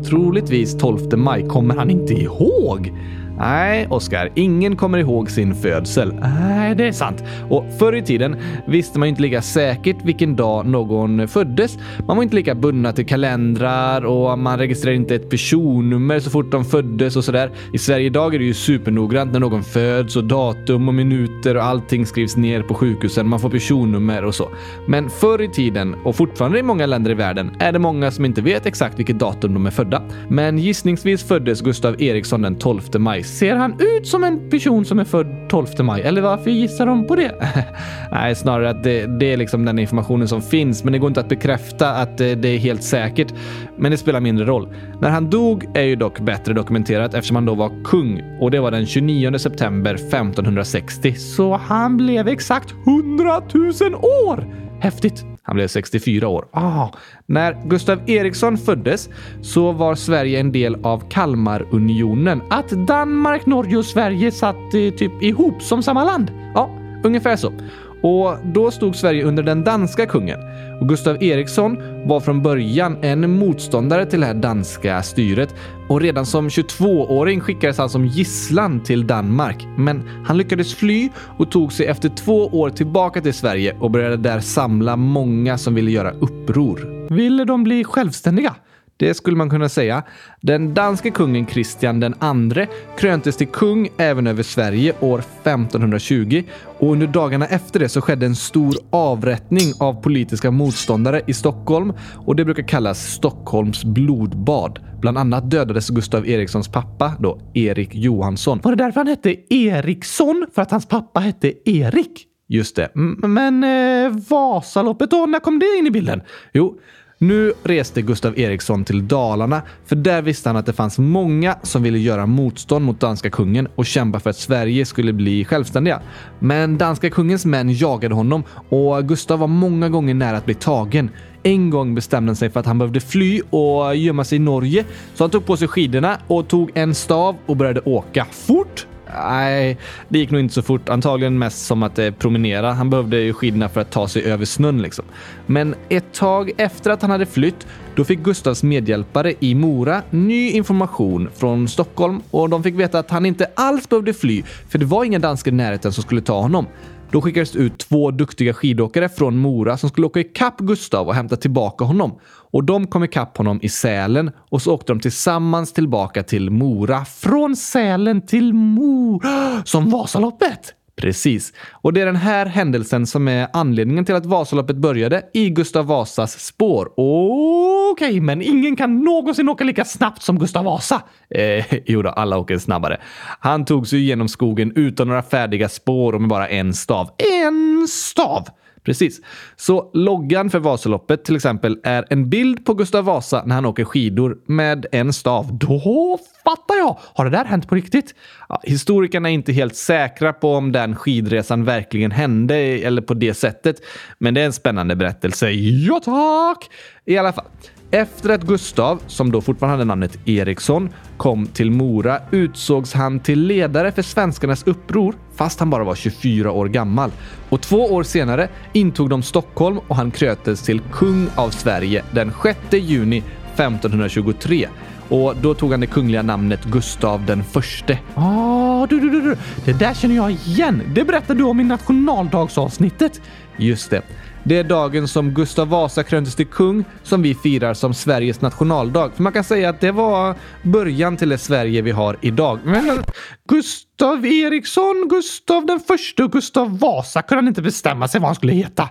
Troligtvis 0.06 0.78
12 0.78 1.00
maj 1.18 1.48
kommer 1.48 1.76
han 1.76 1.90
inte 1.90 2.14
ihåg. 2.14 2.92
Nej, 3.38 3.88
Oskar, 3.90 4.30
ingen 4.36 4.76
kommer 4.76 4.98
ihåg 4.98 5.32
sin 5.32 5.56
födsel. 5.56 6.14
Nej, 6.14 6.76
det 6.76 6.88
är 6.88 6.92
sant. 6.92 7.24
Och 7.50 7.66
förr 7.80 7.96
i 7.96 8.02
tiden 8.02 8.36
visste 8.68 9.00
man 9.00 9.08
inte 9.08 9.22
lika 9.22 9.42
säkert 9.42 9.98
vilken 10.04 10.36
dag 10.36 10.66
någon 10.66 11.28
föddes. 11.28 11.78
Man 12.08 12.18
var 12.18 12.24
inte 12.24 12.36
lika 12.36 12.56
bundna 12.56 12.94
till 12.94 13.06
kalendrar 13.06 14.06
och 14.06 14.40
man 14.40 14.60
registrerade 14.60 14.96
inte 14.96 15.16
ett 15.16 15.30
personnummer 15.30 16.20
så 16.20 16.30
fort 16.30 16.52
de 16.52 16.66
föddes 16.66 17.16
och 17.16 17.24
sådär. 17.24 17.52
I 17.74 17.78
Sverige 17.78 18.06
idag 18.06 18.36
är 18.36 18.40
det 18.40 18.46
ju 18.46 18.54
supernoggrant 18.54 19.32
när 19.32 19.40
någon 19.40 19.64
föds 19.64 20.16
och 20.16 20.24
datum 20.24 20.88
och 20.88 20.94
minuter 20.94 21.58
och 21.58 21.64
allting 21.64 22.06
skrivs 22.06 22.38
ner 22.38 22.62
på 22.62 22.74
sjukhusen. 22.74 23.28
Man 23.28 23.40
får 23.40 23.50
personnummer 23.50 24.26
och 24.26 24.36
så. 24.36 24.50
Men 24.88 25.10
förr 25.10 25.42
i 25.42 25.48
tiden, 25.48 25.96
och 26.04 26.16
fortfarande 26.16 26.60
i 26.60 26.64
många 26.64 26.86
länder 26.86 27.12
i 27.12 27.14
världen, 27.14 27.52
är 27.60 27.72
det 27.72 27.80
många 27.80 28.12
som 28.12 28.26
inte 28.26 28.42
vet 28.42 28.66
exakt 28.66 29.00
vilket 29.00 29.20
datum 29.20 29.54
de 29.54 29.66
är 29.66 29.72
födda. 29.72 30.02
Men 30.28 30.58
gissningsvis 30.58 31.24
föddes 31.24 31.62
Gustav 31.62 32.02
Eriksson 32.02 32.42
den 32.42 32.56
12 32.56 32.82
maj 32.98 33.24
Ser 33.28 33.56
han 33.56 33.74
ut 33.80 34.08
som 34.08 34.24
en 34.24 34.50
person 34.50 34.86
som 34.86 35.00
är 35.00 35.04
född 35.04 35.50
12 35.50 35.68
maj? 35.80 36.02
Eller 36.02 36.22
varför 36.22 36.52
gissar 36.52 36.86
de 36.86 37.08
på 37.08 37.16
det? 37.16 37.32
Nej, 38.12 38.36
snarare 38.36 38.70
att 38.70 38.84
det, 38.84 39.20
det, 39.20 39.34
är 39.34 39.38
liksom 39.38 39.66
den 39.66 39.80
informationen 39.80 40.28
som 40.28 40.42
finns, 40.42 40.84
men 40.84 40.94
det 40.94 41.00
går 41.00 41.08
inte 41.08 41.20
att 41.20 41.30
bekräfta 41.30 41.90
att 41.90 42.18
det, 42.18 42.36
det 42.36 42.48
är 42.48 42.58
helt 42.58 42.84
säkert. 42.84 43.34
Men 43.78 43.92
det 43.92 43.98
spelar 43.98 44.20
mindre 44.20 44.46
roll. 44.46 44.74
När 45.02 45.10
han 45.10 45.30
dog 45.30 45.78
är 45.78 45.84
ju 45.84 45.96
dock 45.96 46.20
bättre 46.20 46.54
dokumenterat 46.54 47.14
eftersom 47.14 47.36
han 47.36 47.46
då 47.46 47.56
var 47.56 47.84
kung 47.84 48.22
och 48.42 48.52
det 48.52 48.60
var 48.60 48.72
den 48.72 48.86
29 48.86 49.38
september 49.38 49.94
1560. 49.94 51.14
Så 51.14 51.58
han 51.58 51.98
blev 51.98 52.28
exakt 52.28 52.74
100 52.88 53.42
000 53.54 53.96
år! 53.96 54.67
Häftigt! 54.80 55.26
Han 55.44 55.56
blev 55.56 55.68
64 55.68 56.28
år. 56.28 56.46
Ah, 56.52 56.88
när 57.26 57.68
Gustav 57.68 58.10
Eriksson 58.10 58.58
föddes 58.58 59.10
så 59.42 59.72
var 59.72 59.96
Sverige 59.96 60.40
en 60.40 60.52
del 60.52 60.86
av 60.86 61.10
Kalmarunionen. 61.10 62.42
Att 62.50 62.70
Danmark, 62.70 63.46
Norge 63.46 63.78
och 63.78 63.86
Sverige 63.86 64.32
satt 64.32 64.56
eh, 64.56 64.94
typ 64.98 65.24
ihop 65.24 65.62
som 65.62 65.84
samma 65.84 66.04
land. 66.04 66.32
Ja, 66.54 66.70
ungefär 67.04 67.36
så. 67.36 67.54
Och 68.02 68.38
då 68.44 68.72
stod 68.72 68.96
Sverige 68.96 69.24
under 69.24 69.44
den 69.44 69.64
danska 69.64 70.06
kungen. 70.06 70.40
Och 70.80 70.90
Gustav 70.90 71.24
Eriksson 71.24 71.78
var 72.08 72.20
från 72.20 72.42
början 72.42 72.98
en 73.02 73.32
motståndare 73.32 74.06
till 74.06 74.20
det 74.20 74.26
här 74.26 74.34
danska 74.34 75.04
styret 75.04 75.56
och 75.90 76.02
redan 76.02 76.26
som 76.26 76.50
22-åring 76.50 77.42
skickades 77.42 77.78
han 77.78 77.90
som 77.90 78.06
gisslan 78.06 78.84
till 78.84 79.08
Danmark. 79.08 79.68
Men 79.78 80.10
han 80.26 80.38
lyckades 80.38 80.76
fly 80.76 81.10
och 81.38 81.52
tog 81.52 81.74
sig 81.74 81.86
efter 81.86 82.10
två 82.10 82.48
år 82.48 82.70
tillbaka 82.70 83.22
till 83.22 83.34
Sverige 83.34 83.76
och 83.80 83.92
började 83.92 84.18
där 84.18 84.40
samla 84.40 84.96
många 84.96 85.58
som 85.58 85.76
ville 85.76 85.92
göra 85.92 86.12
uppror. 86.12 87.08
Ville 87.14 87.46
de 87.46 87.64
bli 87.64 87.84
självständiga? 87.84 88.56
Det 88.98 89.14
skulle 89.14 89.38
man 89.38 89.50
kunna 89.50 89.70
säga. 89.70 90.04
Den 90.42 90.74
danske 90.74 91.12
kungen 91.12 91.46
Kristian 91.46 92.04
II 92.04 92.68
kröntes 92.98 93.38
till 93.38 93.48
kung 93.48 93.90
även 93.98 94.28
över 94.28 94.44
Sverige 94.44 94.94
år 95.00 95.20
1520 95.20 96.44
och 96.80 96.92
under 96.92 97.08
dagarna 97.08 97.46
efter 97.46 97.80
det 97.80 97.90
så 97.90 98.02
skedde 98.02 98.26
en 98.26 98.36
stor 98.36 98.76
avrättning 98.90 99.74
av 99.80 100.02
politiska 100.02 100.52
motståndare 100.52 101.22
i 101.28 101.34
Stockholm 101.34 101.94
och 102.16 102.36
det 102.36 102.46
brukar 102.46 102.64
kallas 102.64 103.14
Stockholms 103.14 103.84
blodbad. 103.84 104.80
Bland 105.02 105.18
annat 105.18 105.52
dödades 105.52 105.90
Gustav 105.90 106.28
Erikssons 106.28 106.68
pappa, 106.68 107.14
då 107.20 107.40
Erik 107.54 107.96
Johansson. 107.96 108.60
Var 108.64 108.76
det 108.76 108.84
därför 108.84 109.00
han 109.00 109.08
hette 109.08 109.54
Eriksson? 109.54 110.46
För 110.56 110.62
att 110.62 110.72
hans 110.72 110.88
pappa 110.88 111.20
hette 111.20 111.70
Erik? 111.70 112.28
Just 112.48 112.76
det. 112.76 112.92
Men 113.28 113.64
eh, 113.64 114.20
Vasaloppet 114.30 115.12
då? 115.12 115.26
När 115.26 115.40
kom 115.40 115.60
det 115.60 115.78
in 115.80 115.88
i 115.88 115.92
bilden? 115.92 116.22
Jo, 116.54 116.80
nu 117.18 117.54
reste 117.64 118.02
Gustav 118.02 118.40
Eriksson 118.40 118.86
till 118.86 119.08
Dalarna, 119.08 119.62
för 119.86 119.96
där 119.96 120.22
visste 120.22 120.50
han 120.50 120.56
att 120.56 120.66
det 120.66 120.74
fanns 120.74 120.98
många 120.98 121.56
som 121.64 121.84
ville 121.84 121.98
göra 121.98 122.26
motstånd 122.26 122.86
mot 122.86 123.00
danska 123.00 123.30
kungen 123.30 123.68
och 123.76 123.86
kämpa 123.86 124.20
för 124.20 124.30
att 124.30 124.38
Sverige 124.38 124.86
skulle 124.86 125.14
bli 125.14 125.46
självständiga. 125.46 126.02
Men 126.40 126.78
danska 126.78 127.10
kungens 127.10 127.46
män 127.46 127.74
jagade 127.74 128.16
honom 128.16 128.44
och 128.70 129.08
Gustav 129.08 129.40
var 129.40 129.48
många 129.48 129.90
gånger 129.90 130.14
nära 130.14 130.38
att 130.38 130.46
bli 130.46 130.56
tagen. 130.56 131.10
En 131.44 131.70
gång 131.70 131.96
bestämde 131.96 132.30
han 132.30 132.36
sig 132.36 132.50
för 132.50 132.60
att 132.60 132.66
han 132.66 132.78
behövde 132.78 133.00
fly 133.00 133.42
och 133.50 133.96
gömma 133.96 134.24
sig 134.24 134.36
i 134.36 134.40
Norge, 134.40 134.86
så 135.14 135.24
han 135.24 135.32
tog 135.32 135.46
på 135.46 135.58
sig 135.58 135.68
skidorna 135.68 136.18
och 136.28 136.48
tog 136.48 136.72
en 136.74 136.96
stav 136.96 137.36
och 137.46 137.58
började 137.58 137.82
åka 137.82 138.26
fort 138.32 138.88
Nej, 139.14 139.78
det 140.10 140.20
gick 140.20 140.32
nog 140.32 140.42
inte 140.42 140.54
så 140.54 140.62
fort. 140.62 140.90
Antagligen 140.90 141.40
mest 141.40 141.66
som 141.66 141.84
att 141.84 142.00
eh, 142.00 142.12
promenera. 142.12 142.74
Han 142.74 142.90
behövde 142.90 143.20
ju 143.20 143.34
skidorna 143.34 143.70
för 143.70 143.82
att 143.82 143.92
ta 143.92 144.08
sig 144.08 144.24
över 144.24 144.46
snön 144.46 144.82
liksom. 144.82 145.06
Men 145.46 145.76
ett 145.90 146.14
tag 146.14 146.52
efter 146.58 146.92
att 146.92 147.02
han 147.02 147.12
hade 147.12 147.26
flytt, 147.26 147.68
då 147.96 148.04
fick 148.04 148.20
Gustavs 148.20 148.64
medhjälpare 148.64 149.34
i 149.40 149.56
Mora 149.56 150.02
ny 150.10 150.50
information 150.50 151.30
från 151.36 151.68
Stockholm 151.68 152.22
och 152.32 152.50
de 152.50 152.64
fick 152.64 152.76
veta 152.76 153.00
att 153.00 153.12
han 153.12 153.26
inte 153.26 153.48
alls 153.56 153.90
behövde 153.90 154.14
fly, 154.14 154.44
för 154.70 154.80
det 154.80 154.86
var 154.86 155.04
inga 155.04 155.20
danskar 155.20 155.52
i 155.52 155.56
närheten 155.56 155.94
som 155.94 156.04
skulle 156.04 156.22
ta 156.22 156.42
honom. 156.42 156.68
Då 157.12 157.22
skickades 157.22 157.52
det 157.52 157.60
ut 157.60 157.78
två 157.78 158.12
duktiga 158.12 158.54
skidåkare 158.54 159.10
från 159.10 159.38
Mora 159.38 159.78
som 159.78 159.90
skulle 159.90 160.08
åka 160.08 160.20
ikapp 160.20 160.58
Gustav 160.58 161.08
och 161.08 161.16
hämta 161.16 161.36
tillbaka 161.36 161.86
honom. 161.86 162.20
Och 162.52 162.64
de 162.64 162.88
kom 162.88 163.04
ikapp 163.04 163.38
honom 163.38 163.60
i 163.62 163.70
Sälen 163.70 164.32
och 164.50 164.62
så 164.62 164.74
åkte 164.74 164.94
de 164.94 165.00
tillsammans 165.00 165.74
tillbaka 165.74 166.24
till 166.24 166.50
Mora. 166.50 167.06
Från 167.06 167.56
Sälen 167.56 168.26
till 168.26 168.54
Mora! 168.54 169.62
Som 169.66 169.90
Vasaloppet! 169.90 170.74
Precis. 171.02 171.54
Och 171.72 171.94
det 171.94 172.02
är 172.02 172.06
den 172.06 172.16
här 172.16 172.46
händelsen 172.46 173.08
som 173.08 173.28
är 173.28 173.48
anledningen 173.54 174.06
till 174.06 174.16
att 174.16 174.26
Vasaloppet 174.26 174.76
började 174.76 175.24
i 175.34 175.50
Gustav 175.50 175.86
Vasas 175.86 176.40
spår. 176.46 176.92
Okej, 176.98 178.08
okay, 178.08 178.22
men 178.22 178.42
ingen 178.42 178.76
kan 178.76 179.04
någonsin 179.04 179.50
åka 179.50 179.64
lika 179.64 179.86
snabbt 179.86 180.24
som 180.24 180.40
Gustav 180.40 180.66
Vasa. 180.66 181.02
Eh, 181.30 181.66
jo 181.86 182.02
då, 182.02 182.10
alla 182.10 182.38
åker 182.38 182.58
snabbare. 182.58 183.02
Han 183.40 183.66
tog 183.66 183.88
sig 183.88 184.00
genom 184.00 184.28
skogen 184.28 184.72
utan 184.76 185.08
några 185.08 185.24
färdiga 185.24 185.70
spår 185.70 186.14
och 186.14 186.22
med 186.22 186.30
bara 186.30 186.48
en 186.48 186.74
stav. 186.74 187.10
En 187.42 187.88
stav! 187.88 188.48
Precis. 188.88 189.22
Så 189.56 189.92
loggan 189.94 190.50
för 190.50 190.60
Vasaloppet 190.60 191.26
till 191.26 191.36
exempel 191.36 191.80
är 191.84 192.06
en 192.10 192.30
bild 192.30 192.66
på 192.66 192.74
Gustav 192.74 193.06
Vasa 193.06 193.44
när 193.46 193.56
han 193.56 193.66
åker 193.66 193.86
skidor 193.86 194.38
med 194.46 194.86
en 194.92 195.14
stav. 195.14 195.58
Då 195.58 196.20
fattar 196.44 196.76
jag! 196.76 196.98
Har 197.02 197.26
det 197.26 197.32
där 197.32 197.46
hänt 197.46 197.68
på 197.68 197.76
riktigt? 197.76 198.16
Ja, 198.50 198.62
historikerna 198.64 199.30
är 199.30 199.34
inte 199.34 199.52
helt 199.52 199.76
säkra 199.76 200.34
på 200.34 200.54
om 200.54 200.72
den 200.72 200.96
skidresan 200.96 201.66
verkligen 201.66 202.12
hände 202.12 202.56
eller 202.56 203.02
på 203.02 203.14
det 203.14 203.34
sättet. 203.34 203.76
Men 204.18 204.34
det 204.34 204.42
är 204.42 204.46
en 204.46 204.54
spännande 204.54 204.96
berättelse. 204.96 205.52
Ja 205.52 206.00
tack! 206.04 206.70
I 207.06 207.18
alla 207.18 207.34
fall. 207.34 207.46
Efter 207.92 208.30
att 208.30 208.44
Gustav, 208.44 209.02
som 209.08 209.32
då 209.32 209.42
fortfarande 209.42 209.74
hade 209.74 209.86
namnet 209.86 210.20
Eriksson, 210.26 210.90
kom 211.18 211.48
till 211.48 211.72
Mora 211.72 212.20
utsågs 212.32 212.94
han 212.94 213.20
till 213.20 213.40
ledare 213.40 213.92
för 213.92 214.02
svenskarnas 214.02 214.64
uppror 214.64 215.16
fast 215.36 215.60
han 215.60 215.70
bara 215.70 215.84
var 215.84 215.96
24 215.96 216.52
år 216.52 216.68
gammal. 216.68 217.12
Och 217.50 217.62
två 217.62 217.78
år 217.78 218.04
senare 218.04 218.50
intog 218.74 219.10
de 219.10 219.24
Stockholm 219.24 219.80
och 219.88 219.96
han 219.96 220.12
krötes 220.12 220.62
till 220.62 220.82
kung 220.92 221.28
av 221.36 221.50
Sverige 221.50 222.04
den 222.12 222.32
6 222.44 222.60
juni 222.72 223.24
1523. 223.56 224.68
Och 225.10 225.36
då 225.42 225.54
tog 225.54 225.72
han 225.72 225.80
det 225.80 225.88
kungliga 225.88 226.22
namnet 226.22 226.64
Gustav 226.66 227.26
den 227.26 227.44
förste. 227.44 228.00
Ah, 228.16 228.88
du, 228.88 229.00
du, 229.00 229.10
du, 229.10 229.38
det 229.66 229.74
där 229.74 229.94
känner 229.94 230.16
jag 230.16 230.32
igen. 230.32 230.82
Det 230.96 231.04
berättade 231.04 231.40
du 231.40 231.44
om 231.44 231.60
i 231.60 231.64
nationaldagsavsnittet. 231.64 233.22
Just 233.58 233.90
det. 233.90 234.02
Det 234.48 234.58
är 234.58 234.64
dagen 234.64 235.08
som 235.08 235.30
Gustav 235.30 235.70
Vasa 235.70 236.04
kröntes 236.04 236.36
till 236.36 236.48
kung 236.48 236.86
som 237.04 237.22
vi 237.22 237.36
firar 237.36 237.74
som 237.74 237.94
Sveriges 237.94 238.42
nationaldag. 238.42 239.12
För 239.16 239.24
man 239.24 239.34
kan 239.34 239.44
säga 239.44 239.70
att 239.70 239.80
det 239.80 239.92
var 239.92 240.36
början 240.64 241.18
till 241.18 241.30
det 241.30 241.38
Sverige 241.38 241.82
vi 241.82 241.92
har 241.92 242.18
idag. 242.22 242.60
Men 242.64 243.04
Gustav 243.50 244.26
Eriksson, 244.26 245.08
Gustav 245.10 245.66
den 245.66 245.80
första 245.80 246.24
och 246.24 246.32
Gustav 246.32 246.80
Vasa 246.80 247.22
kunde 247.22 247.42
han 247.42 247.48
inte 247.48 247.62
bestämma 247.62 248.08
sig 248.08 248.22
vad 248.22 248.28
han 248.28 248.36
skulle 248.36 248.54
heta. 248.54 248.90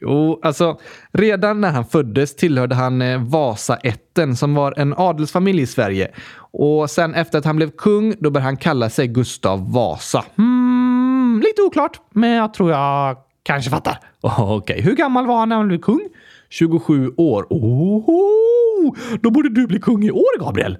Jo, 0.00 0.40
alltså 0.42 0.78
redan 1.12 1.60
när 1.60 1.70
han 1.70 1.84
föddes 1.84 2.36
tillhörde 2.36 2.74
han 2.74 3.02
eh, 3.02 3.22
Vasaätten 3.22 4.36
som 4.36 4.54
var 4.54 4.74
en 4.76 4.94
adelsfamilj 4.96 5.62
i 5.62 5.66
Sverige. 5.66 6.10
Och 6.52 6.90
sen 6.90 7.14
efter 7.14 7.38
att 7.38 7.44
han 7.44 7.56
blev 7.56 7.70
kung, 7.70 8.14
då 8.20 8.30
började 8.30 8.46
han 8.46 8.56
kalla 8.56 8.90
sig 8.90 9.06
Gustav 9.06 9.72
Vasa. 9.72 10.24
Hmm, 10.36 11.42
lite 11.44 11.62
oklart, 11.62 12.00
men 12.14 12.30
jag 12.30 12.54
tror 12.54 12.70
jag 12.70 13.16
Kanske 13.48 13.70
fattar. 13.70 13.98
Okej, 14.20 14.44
okay. 14.44 14.80
hur 14.80 14.94
gammal 14.94 15.26
var 15.26 15.38
han 15.38 15.48
när 15.48 15.56
han 15.56 15.68
blev 15.68 15.80
kung? 15.80 16.08
27 16.48 17.12
år. 17.16 17.46
Oho! 17.50 18.94
Då 19.22 19.30
borde 19.30 19.48
du 19.48 19.66
bli 19.66 19.80
kung 19.80 20.04
i 20.04 20.10
år, 20.10 20.40
Gabriel. 20.40 20.78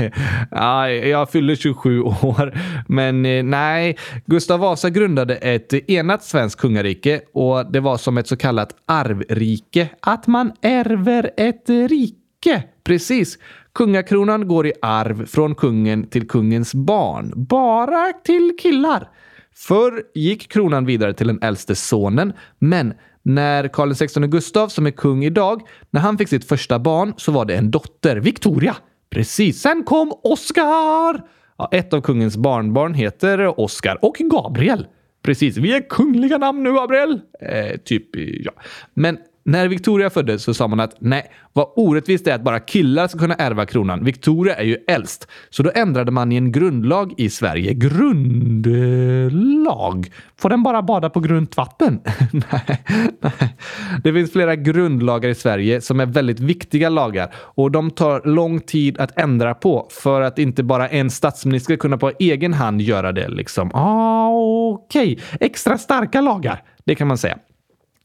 ja, 0.50 0.90
jag 0.90 1.30
fyller 1.30 1.54
27 1.54 2.02
år. 2.02 2.58
Men 2.88 3.26
eh, 3.26 3.42
nej, 3.42 3.98
Gustav 4.26 4.60
Vasa 4.60 4.90
grundade 4.90 5.36
ett 5.36 5.90
enat 5.90 6.24
svenskt 6.24 6.60
kungarike 6.60 7.20
och 7.34 7.72
det 7.72 7.80
var 7.80 7.96
som 7.96 8.18
ett 8.18 8.28
så 8.28 8.36
kallat 8.36 8.74
arvrike. 8.86 9.88
Att 10.02 10.26
man 10.26 10.52
ärver 10.62 11.30
ett 11.36 11.68
rike. 11.68 12.62
Precis. 12.84 13.38
Kungakronan 13.74 14.48
går 14.48 14.66
i 14.66 14.72
arv 14.82 15.26
från 15.26 15.54
kungen 15.54 16.06
till 16.06 16.28
kungens 16.28 16.74
barn. 16.74 17.32
Bara 17.36 18.12
till 18.24 18.56
killar. 18.60 19.08
Förr 19.58 20.02
gick 20.14 20.52
kronan 20.52 20.84
vidare 20.84 21.14
till 21.14 21.26
den 21.26 21.42
äldste 21.42 21.74
sonen, 21.74 22.32
men 22.58 22.94
när 23.22 23.68
Karl 23.68 23.94
XVI 23.94 24.26
Gustav, 24.26 24.68
som 24.68 24.86
är 24.86 24.90
kung 24.90 25.24
idag, 25.24 25.62
när 25.90 26.00
han 26.00 26.18
fick 26.18 26.28
sitt 26.28 26.44
första 26.44 26.78
barn 26.78 27.14
så 27.16 27.32
var 27.32 27.44
det 27.44 27.56
en 27.56 27.70
dotter, 27.70 28.16
Victoria. 28.16 28.76
Precis. 29.10 29.60
Sen 29.60 29.82
kom 29.84 30.12
Oscar! 30.22 31.22
Ja, 31.58 31.68
ett 31.72 31.92
av 31.92 32.00
kungens 32.00 32.36
barnbarn 32.36 32.94
heter 32.94 33.60
Oscar 33.60 34.04
och 34.04 34.16
Gabriel. 34.18 34.86
Precis. 35.22 35.56
Vi 35.56 35.72
är 35.72 35.88
kungliga 35.88 36.38
namn 36.38 36.62
nu, 36.62 36.72
Gabriel. 36.72 37.20
Eh, 37.40 37.76
typ, 37.84 38.16
ja. 38.44 38.52
Men 38.94 39.18
när 39.44 39.68
Victoria 39.68 40.10
föddes 40.10 40.42
så 40.42 40.54
sa 40.54 40.68
man 40.68 40.80
att 40.80 40.94
nej, 40.98 41.32
vad 41.52 41.72
orättvist 41.76 42.24
det 42.24 42.30
är 42.30 42.34
att 42.34 42.42
bara 42.42 42.60
killar 42.60 43.08
ska 43.08 43.18
kunna 43.18 43.34
ärva 43.34 43.66
kronan. 43.66 44.04
Victoria 44.04 44.56
är 44.56 44.64
ju 44.64 44.76
äldst. 44.88 45.28
Så 45.50 45.62
då 45.62 45.70
ändrade 45.74 46.10
man 46.10 46.32
i 46.32 46.36
en 46.36 46.52
grundlag 46.52 47.14
i 47.16 47.30
Sverige. 47.30 47.74
Grundlag? 47.74 49.30
Får 50.40 50.48
den 50.48 50.62
bara 50.62 50.82
bada 50.82 51.10
på 51.10 51.20
grunt 51.20 51.56
vatten? 51.56 52.00
nej, 52.32 52.84
nej. 53.20 53.56
Det 54.04 54.12
finns 54.12 54.32
flera 54.32 54.56
grundlagar 54.56 55.28
i 55.28 55.34
Sverige 55.34 55.80
som 55.80 56.00
är 56.00 56.06
väldigt 56.06 56.40
viktiga 56.40 56.88
lagar 56.88 57.34
och 57.34 57.70
de 57.70 57.90
tar 57.90 58.22
lång 58.24 58.60
tid 58.60 58.98
att 58.98 59.18
ändra 59.18 59.54
på 59.54 59.88
för 59.90 60.20
att 60.20 60.38
inte 60.38 60.62
bara 60.62 60.88
en 60.88 61.10
statsminister 61.10 61.74
ska 61.74 61.80
kunna 61.80 61.98
på 61.98 62.12
egen 62.18 62.54
hand 62.54 62.80
göra 62.80 63.12
det. 63.12 63.28
Liksom. 63.28 63.70
Ah, 63.74 64.28
Okej, 64.28 65.12
okay. 65.12 65.38
extra 65.40 65.78
starka 65.78 66.20
lagar. 66.20 66.62
Det 66.84 66.94
kan 66.94 67.08
man 67.08 67.18
säga. 67.18 67.38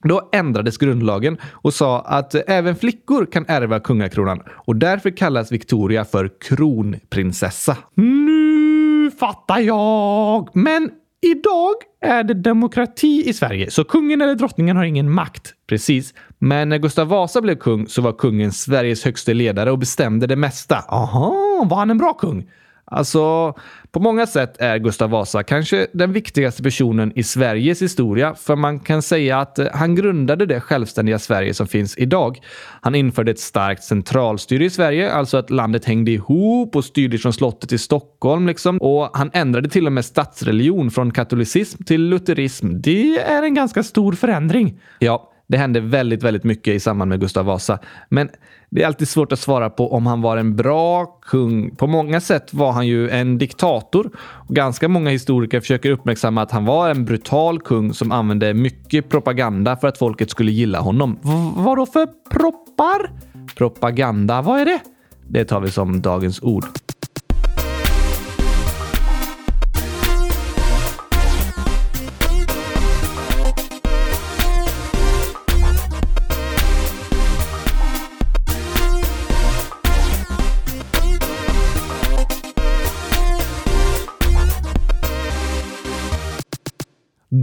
Då 0.03 0.29
ändrades 0.31 0.77
grundlagen 0.77 1.37
och 1.51 1.73
sa 1.73 2.01
att 2.01 2.35
även 2.47 2.75
flickor 2.75 3.25
kan 3.25 3.45
ärva 3.47 3.79
kungakronan 3.79 4.41
och 4.49 4.75
därför 4.75 5.09
kallas 5.09 5.51
Victoria 5.51 6.05
för 6.05 6.29
kronprinsessa. 6.41 7.77
Nu 7.95 9.11
fattar 9.19 9.59
jag! 9.59 10.49
Men 10.53 10.89
idag 11.21 11.75
är 12.01 12.23
det 12.23 12.33
demokrati 12.33 13.29
i 13.29 13.33
Sverige, 13.33 13.71
så 13.71 13.83
kungen 13.83 14.21
eller 14.21 14.35
drottningen 14.35 14.77
har 14.77 14.83
ingen 14.83 15.11
makt. 15.11 15.53
Precis. 15.67 16.13
Men 16.39 16.69
när 16.69 16.77
Gustav 16.77 17.07
Vasa 17.07 17.41
blev 17.41 17.55
kung 17.55 17.87
så 17.87 18.01
var 18.01 18.11
kungen 18.11 18.51
Sveriges 18.51 19.05
högste 19.05 19.33
ledare 19.33 19.71
och 19.71 19.79
bestämde 19.79 20.27
det 20.27 20.35
mesta. 20.35 20.75
Aha, 20.89 21.65
var 21.69 21.77
han 21.77 21.89
en 21.89 21.97
bra 21.97 22.13
kung? 22.13 22.49
Alltså, 22.85 23.53
på 23.91 23.99
många 23.99 24.27
sätt 24.27 24.55
är 24.59 24.77
Gustav 24.77 25.09
Vasa 25.09 25.43
kanske 25.43 25.87
den 25.93 26.13
viktigaste 26.13 26.63
personen 26.63 27.11
i 27.15 27.23
Sveriges 27.23 27.81
historia, 27.81 28.35
för 28.35 28.55
man 28.55 28.79
kan 28.79 29.01
säga 29.01 29.39
att 29.39 29.59
eh, 29.59 29.67
han 29.73 29.95
grundade 29.95 30.45
det 30.45 30.61
självständiga 30.61 31.19
Sverige 31.19 31.53
som 31.53 31.67
finns 31.67 31.97
idag. 31.97 32.39
Han 32.81 32.95
införde 32.95 33.31
ett 33.31 33.39
starkt 33.39 33.83
centralstyre 33.83 34.65
i 34.65 34.69
Sverige, 34.69 35.13
alltså 35.13 35.37
att 35.37 35.49
landet 35.49 35.85
hängde 35.85 36.11
ihop 36.11 36.75
och 36.75 36.85
styrdes 36.85 37.21
från 37.21 37.33
slottet 37.33 37.71
i 37.71 37.77
Stockholm. 37.77 38.47
Liksom. 38.47 38.77
Och 38.77 39.09
han 39.13 39.29
ändrade 39.33 39.69
till 39.69 39.85
och 39.85 39.93
med 39.93 40.05
statsreligion 40.05 40.91
från 40.91 41.11
katolicism 41.11 41.83
till 41.83 42.01
lutherism. 42.09 42.69
Det 42.73 43.19
är 43.19 43.43
en 43.43 43.53
ganska 43.53 43.83
stor 43.83 44.13
förändring. 44.13 44.79
Ja, 44.99 45.29
det 45.47 45.57
hände 45.57 45.79
väldigt, 45.79 46.23
väldigt 46.23 46.43
mycket 46.43 46.73
i 46.73 46.79
samband 46.79 47.09
med 47.09 47.19
Gustav 47.19 47.45
Vasa. 47.45 47.79
Men 48.09 48.29
det 48.73 48.83
är 48.83 48.87
alltid 48.87 49.07
svårt 49.07 49.31
att 49.31 49.39
svara 49.39 49.69
på 49.69 49.93
om 49.93 50.05
han 50.05 50.21
var 50.21 50.37
en 50.37 50.55
bra 50.55 51.05
kung. 51.05 51.75
På 51.75 51.87
många 51.87 52.21
sätt 52.21 52.53
var 52.53 52.71
han 52.71 52.87
ju 52.87 53.09
en 53.09 53.37
diktator. 53.37 54.09
Och 54.17 54.55
ganska 54.55 54.87
många 54.87 55.09
historiker 55.09 55.59
försöker 55.59 55.91
uppmärksamma 55.91 56.41
att 56.41 56.51
han 56.51 56.65
var 56.65 56.89
en 56.89 57.05
brutal 57.05 57.61
kung 57.61 57.93
som 57.93 58.11
använde 58.11 58.53
mycket 58.53 59.09
propaganda 59.09 59.77
för 59.77 59.87
att 59.87 59.97
folket 59.97 60.29
skulle 60.29 60.51
gilla 60.51 60.79
honom. 60.79 61.19
V 61.23 61.29
vad 61.55 61.77
då 61.77 61.85
för 61.85 62.07
proppar? 62.29 63.11
Propaganda, 63.55 64.41
vad 64.41 64.61
är 64.61 64.65
det? 64.65 64.79
Det 65.27 65.45
tar 65.45 65.59
vi 65.59 65.71
som 65.71 66.01
dagens 66.01 66.41
ord. 66.41 66.65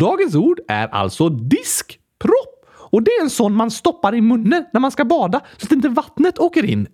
Dagens 0.01 0.35
ord 0.35 0.61
är 0.69 0.89
alltså 0.89 1.29
diskpropp. 1.29 2.67
Och 2.93 3.03
det 3.03 3.11
är 3.11 3.23
en 3.23 3.31
sån 3.31 3.55
man 3.55 3.71
stoppar 3.71 4.15
i 4.15 4.21
munnen 4.21 4.65
när 4.73 4.81
man 4.81 4.91
ska 4.91 5.05
bada 5.05 5.41
så 5.57 5.67
att 5.67 5.73
inte 5.73 5.89
vattnet 5.89 6.39
åker 6.39 6.65
in. 6.65 6.87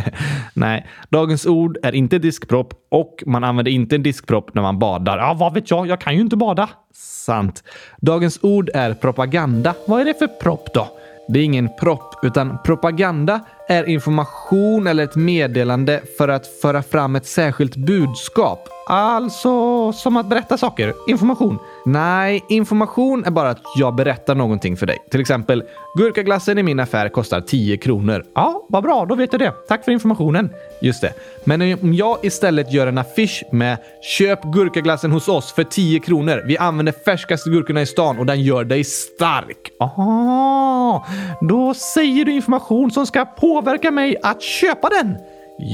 Nej, 0.54 0.86
dagens 1.08 1.46
ord 1.46 1.78
är 1.82 1.94
inte 1.94 2.18
diskpropp 2.18 2.74
och 2.90 3.22
man 3.26 3.44
använder 3.44 3.72
inte 3.72 3.94
en 3.94 4.02
diskpropp 4.02 4.54
när 4.54 4.62
man 4.62 4.78
badar. 4.78 5.18
Ja, 5.18 5.34
vad 5.34 5.54
vet 5.54 5.70
jag? 5.70 5.86
Jag 5.86 6.00
kan 6.00 6.14
ju 6.14 6.20
inte 6.20 6.36
bada. 6.36 6.68
Sant. 6.94 7.62
Dagens 8.00 8.38
ord 8.42 8.70
är 8.74 8.94
propaganda. 8.94 9.74
Vad 9.86 10.00
är 10.00 10.04
det 10.04 10.14
för 10.18 10.26
propp 10.26 10.74
då? 10.74 10.88
Det 11.28 11.38
är 11.38 11.44
ingen 11.44 11.68
propp, 11.80 12.14
utan 12.22 12.58
propaganda 12.64 13.40
är 13.68 13.88
information 13.88 14.86
eller 14.86 15.04
ett 15.04 15.16
meddelande 15.16 16.02
för 16.18 16.28
att 16.28 16.46
föra 16.46 16.82
fram 16.82 17.16
ett 17.16 17.26
särskilt 17.26 17.76
budskap. 17.76 18.68
Alltså 18.88 19.92
som 19.92 20.16
att 20.16 20.26
berätta 20.26 20.58
saker. 20.58 20.94
Information. 21.08 21.58
Nej, 21.92 22.44
information 22.48 23.24
är 23.24 23.30
bara 23.30 23.50
att 23.50 23.62
jag 23.76 23.94
berättar 23.94 24.34
någonting 24.34 24.76
för 24.76 24.86
dig. 24.86 24.98
Till 25.10 25.20
exempel, 25.20 25.62
gurkaglassen 25.96 26.58
i 26.58 26.62
min 26.62 26.80
affär 26.80 27.08
kostar 27.08 27.40
10 27.40 27.76
kronor. 27.76 28.24
Ja, 28.34 28.66
vad 28.68 28.82
bra, 28.82 29.06
då 29.06 29.14
vet 29.14 29.32
jag 29.32 29.40
det. 29.40 29.52
Tack 29.68 29.84
för 29.84 29.92
informationen. 29.92 30.50
Just 30.82 31.00
det. 31.00 31.12
Men 31.44 31.62
om 31.82 31.94
jag 31.94 32.18
istället 32.22 32.72
gör 32.72 32.86
en 32.86 32.98
affisch 32.98 33.44
med 33.52 33.78
“Köp 34.18 34.42
gurkaglassen 34.42 35.12
hos 35.12 35.28
oss 35.28 35.52
för 35.52 35.64
10 35.64 36.00
kronor. 36.00 36.42
Vi 36.46 36.58
använder 36.58 36.92
färskaste 37.04 37.50
gurkorna 37.50 37.82
i 37.82 37.86
stan 37.86 38.18
och 38.18 38.26
den 38.26 38.42
gör 38.42 38.64
dig 38.64 38.84
stark.” 38.84 39.70
Aha, 39.80 41.06
då 41.40 41.74
säger 41.74 42.24
du 42.24 42.32
information 42.32 42.90
som 42.90 43.06
ska 43.06 43.24
påverka 43.24 43.90
mig 43.90 44.16
att 44.22 44.42
köpa 44.42 44.88
den. 44.88 45.16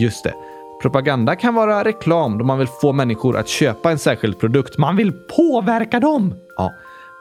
Just 0.00 0.24
det. 0.24 0.34
Propaganda 0.84 1.36
kan 1.36 1.54
vara 1.54 1.84
reklam 1.84 2.38
då 2.38 2.44
man 2.44 2.58
vill 2.58 2.68
få 2.80 2.92
människor 2.92 3.36
att 3.36 3.48
köpa 3.48 3.90
en 3.90 3.98
särskild 3.98 4.38
produkt. 4.38 4.78
Man 4.78 4.96
vill 4.96 5.12
påverka 5.12 6.00
dem. 6.00 6.34
Ja. 6.56 6.72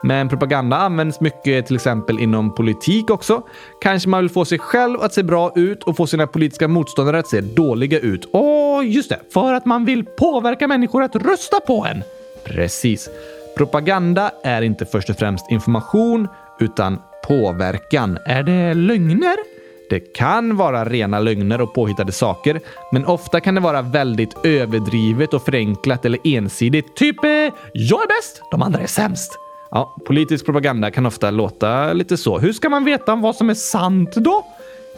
Men 0.02 0.28
propaganda 0.28 0.76
används 0.76 1.20
mycket 1.20 1.66
till 1.66 1.76
exempel 1.76 2.18
inom 2.18 2.54
politik 2.54 3.10
också. 3.10 3.42
Kanske 3.80 4.08
man 4.08 4.20
vill 4.20 4.30
få 4.30 4.44
sig 4.44 4.58
själv 4.58 5.00
att 5.00 5.14
se 5.14 5.22
bra 5.22 5.52
ut 5.54 5.82
och 5.82 5.96
få 5.96 6.06
sina 6.06 6.26
politiska 6.26 6.68
motståndare 6.68 7.18
att 7.18 7.26
se 7.26 7.40
dåliga 7.40 7.98
ut. 7.98 8.28
Åh, 8.32 8.86
just 8.86 9.08
det! 9.08 9.20
För 9.32 9.52
att 9.52 9.66
man 9.66 9.84
vill 9.84 10.04
påverka 10.04 10.68
människor 10.68 11.02
att 11.02 11.16
rösta 11.16 11.60
på 11.60 11.86
en. 11.86 12.02
Precis. 12.44 13.08
Propaganda 13.56 14.30
är 14.42 14.62
inte 14.62 14.86
först 14.86 15.10
och 15.10 15.16
främst 15.16 15.50
information 15.50 16.28
utan 16.60 16.98
påverkan. 17.28 18.18
Är 18.26 18.42
det 18.42 18.74
lögner? 18.74 19.53
Det 19.90 20.00
kan 20.00 20.56
vara 20.56 20.84
rena 20.84 21.20
lögner 21.20 21.60
och 21.60 21.74
påhittade 21.74 22.12
saker, 22.12 22.60
men 22.92 23.06
ofta 23.06 23.40
kan 23.40 23.54
det 23.54 23.60
vara 23.60 23.82
väldigt 23.82 24.36
överdrivet 24.44 25.34
och 25.34 25.44
förenklat 25.44 26.04
eller 26.04 26.20
ensidigt. 26.24 26.96
Typ 26.96 27.24
eh, 27.24 27.30
“Jag 27.72 28.02
är 28.02 28.08
bäst, 28.08 28.42
de 28.50 28.62
andra 28.62 28.80
är 28.80 28.86
sämst”. 28.86 29.38
Ja, 29.70 29.96
politisk 30.06 30.44
propaganda 30.44 30.90
kan 30.90 31.06
ofta 31.06 31.30
låta 31.30 31.92
lite 31.92 32.16
så. 32.16 32.38
Hur 32.38 32.52
ska 32.52 32.68
man 32.68 32.84
veta 32.84 33.14
vad 33.14 33.36
som 33.36 33.50
är 33.50 33.54
sant 33.54 34.14
då? 34.14 34.44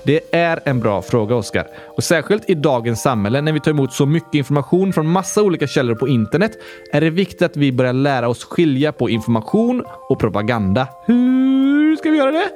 Det 0.07 0.21
är 0.33 0.61
en 0.65 0.81
bra 0.81 1.03
fråga, 1.03 1.35
Oskar. 1.35 1.67
Och 1.97 2.05
särskilt 2.05 2.51
i 2.51 2.55
dagens 2.55 3.03
samhälle 3.03 3.41
när 3.41 3.53
vi 3.53 3.61
tar 3.61 3.71
emot 3.71 3.93
så 3.93 4.07
mycket 4.07 4.35
information 4.35 4.93
från 4.93 5.07
massa 5.07 5.43
olika 5.43 5.67
källor 5.67 5.95
på 5.95 6.09
internet 6.09 6.53
är 6.93 7.01
det 7.01 7.11
viktigt 7.11 7.43
att 7.43 7.57
vi 7.57 7.73
börjar 7.73 7.93
lära 7.93 8.29
oss 8.29 8.45
skilja 8.45 8.93
på 8.93 9.11
information 9.11 9.85
och 10.09 10.19
propaganda. 10.19 10.89
Hur 11.07 11.97
ska 11.97 12.11
vi 12.11 12.17
göra 12.17 12.31
det? 12.31 12.49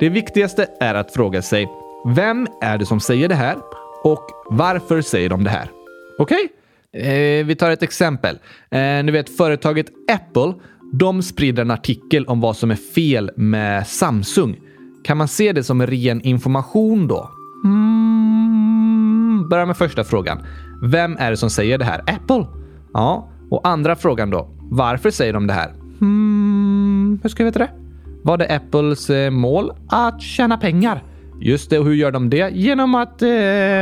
Det 0.00 0.08
viktigaste 0.08 0.66
är 0.80 0.94
att 0.94 1.12
fråga 1.12 1.42
sig 1.42 1.68
vem 2.04 2.46
är 2.60 2.78
det 2.78 2.86
som 2.86 3.00
säger 3.00 3.28
det 3.28 3.34
här 3.34 3.56
och 4.04 4.30
varför 4.50 5.02
säger 5.02 5.28
de 5.28 5.44
det 5.44 5.50
här? 5.50 5.70
Okej? 6.18 6.48
Okay? 6.92 7.38
Eh, 7.38 7.46
vi 7.46 7.56
tar 7.56 7.70
ett 7.70 7.82
exempel. 7.82 8.38
Eh, 8.70 8.80
ni 8.80 9.12
vet 9.12 9.36
företaget 9.36 9.86
Apple. 10.12 10.54
De 10.92 11.22
sprider 11.22 11.62
en 11.62 11.70
artikel 11.70 12.26
om 12.26 12.40
vad 12.40 12.56
som 12.56 12.70
är 12.70 12.94
fel 12.94 13.30
med 13.36 13.86
Samsung. 13.86 14.60
Kan 15.04 15.16
man 15.16 15.28
se 15.28 15.52
det 15.52 15.64
som 15.64 15.86
ren 15.86 16.20
information 16.20 17.08
då? 17.08 17.30
Mm, 17.64 19.48
börja 19.48 19.66
med 19.66 19.76
första 19.76 20.04
frågan. 20.04 20.46
Vem 20.82 21.16
är 21.16 21.30
det 21.30 21.36
som 21.36 21.50
säger 21.50 21.78
det 21.78 21.84
här? 21.84 22.00
Apple? 22.00 22.46
Ja, 22.92 23.28
och 23.50 23.68
andra 23.68 23.96
frågan 23.96 24.30
då. 24.30 24.48
Varför 24.70 25.10
säger 25.10 25.32
de 25.32 25.46
det 25.46 25.52
här? 25.52 25.74
Mm, 26.00 27.20
hur 27.22 27.30
ska 27.30 27.42
jag 27.42 27.52
veta 27.52 27.58
det? 27.58 27.87
Var 28.28 28.38
det 28.38 28.56
Apples 28.56 29.10
eh, 29.10 29.30
mål 29.30 29.72
att 29.88 30.22
tjäna 30.22 30.56
pengar? 30.56 31.02
Just 31.40 31.70
det, 31.70 31.78
och 31.78 31.84
hur 31.84 31.94
gör 31.94 32.10
de 32.10 32.30
det? 32.30 32.50
Genom 32.50 32.94
att 32.94 33.22
eh, 33.22 33.28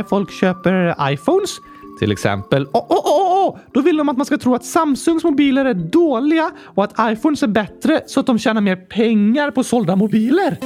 folk 0.09 0.33
köper 0.33 0.95
iPhones. 1.13 1.51
Till 1.99 2.13
exempel. 2.13 2.67
Oh, 2.67 2.93
oh, 2.93 2.99
oh, 2.99 3.49
oh! 3.49 3.59
Då 3.75 3.81
vill 3.81 3.97
de 3.97 4.09
att 4.09 4.17
man 4.17 4.27
ska 4.27 4.39
tro 4.39 4.55
att 4.55 4.65
Samsungs 4.65 5.25
mobiler 5.25 5.65
är 5.65 5.75
dåliga 5.75 6.51
och 6.75 6.85
att 6.85 6.95
iPhones 7.01 7.43
är 7.43 7.47
bättre 7.47 8.01
så 8.07 8.21
att 8.21 8.27
de 8.27 8.39
tjänar 8.39 8.61
mer 8.61 8.77
pengar 8.77 9.51
på 9.51 9.65
sålda 9.65 9.97
mobiler. 9.97 10.57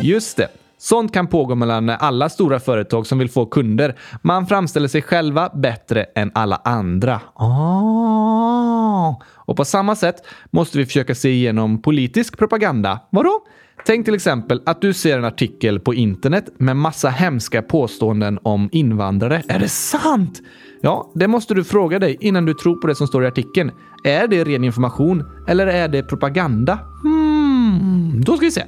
Just 0.00 0.36
det. 0.36 0.48
Sånt 0.78 1.12
kan 1.12 1.26
pågå 1.26 1.54
mellan 1.54 1.90
alla 1.90 2.28
stora 2.28 2.60
företag 2.60 3.06
som 3.06 3.18
vill 3.18 3.30
få 3.30 3.46
kunder. 3.46 3.98
Man 4.22 4.46
framställer 4.46 4.88
sig 4.88 5.02
själva 5.02 5.50
bättre 5.54 6.04
än 6.14 6.30
alla 6.34 6.56
andra. 6.64 7.20
Oh. 7.34 9.22
Och 9.34 9.56
på 9.56 9.64
samma 9.64 9.96
sätt 9.96 10.16
måste 10.50 10.78
vi 10.78 10.86
försöka 10.86 11.14
se 11.14 11.28
igenom 11.28 11.82
politisk 11.82 12.38
propaganda. 12.38 13.00
Vadå? 13.10 13.40
Tänk 13.86 14.04
till 14.04 14.14
exempel 14.14 14.62
att 14.66 14.80
du 14.80 14.92
ser 14.92 15.18
en 15.18 15.24
artikel 15.24 15.80
på 15.80 15.94
internet 15.94 16.44
med 16.58 16.76
massa 16.76 17.08
hemska 17.08 17.62
påståenden 17.62 18.38
om 18.42 18.68
invandrare. 18.72 19.42
Är 19.48 19.58
det 19.58 19.68
sant? 19.68 20.42
Ja, 20.80 21.12
det 21.14 21.28
måste 21.28 21.54
du 21.54 21.64
fråga 21.64 21.98
dig 21.98 22.16
innan 22.20 22.44
du 22.44 22.54
tror 22.54 22.76
på 22.76 22.86
det 22.86 22.94
som 22.94 23.06
står 23.06 23.24
i 23.24 23.26
artikeln. 23.26 23.70
Är 24.04 24.28
det 24.28 24.44
ren 24.44 24.64
information 24.64 25.24
eller 25.48 25.66
är 25.66 25.88
det 25.88 26.02
propaganda? 26.02 26.78
Hmm, 27.02 27.25
Mm. 27.66 28.24
då 28.24 28.36
ska 28.36 28.46
vi 28.46 28.50
se. 28.50 28.64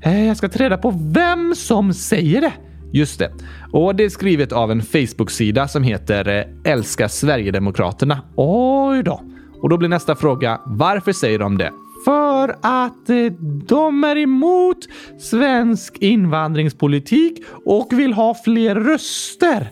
Eh, 0.00 0.26
jag 0.26 0.36
ska 0.36 0.48
ta 0.48 0.58
reda 0.58 0.78
på 0.78 0.94
vem 1.12 1.54
som 1.54 1.94
säger 1.94 2.40
det. 2.40 2.52
Just 2.92 3.18
det. 3.18 3.32
Och 3.72 3.94
det 3.94 4.04
är 4.04 4.08
skrivet 4.08 4.52
av 4.52 4.70
en 4.70 4.82
Facebook-sida 4.82 5.68
som 5.68 5.82
heter 5.82 6.28
eh, 6.28 6.72
Älska 6.72 7.08
Sverigedemokraterna. 7.08 8.22
Oj 8.36 9.02
då. 9.02 9.22
Och 9.62 9.68
då 9.68 9.76
blir 9.76 9.88
nästa 9.88 10.16
fråga, 10.16 10.60
varför 10.66 11.12
säger 11.12 11.38
de 11.38 11.58
det? 11.58 11.72
För 12.04 12.48
att 12.62 13.10
eh, 13.10 13.32
de 13.66 14.04
är 14.04 14.16
emot 14.16 14.78
svensk 15.20 15.96
invandringspolitik 16.00 17.44
och 17.64 17.88
vill 17.92 18.12
ha 18.12 18.34
fler 18.44 18.74
röster. 18.74 19.70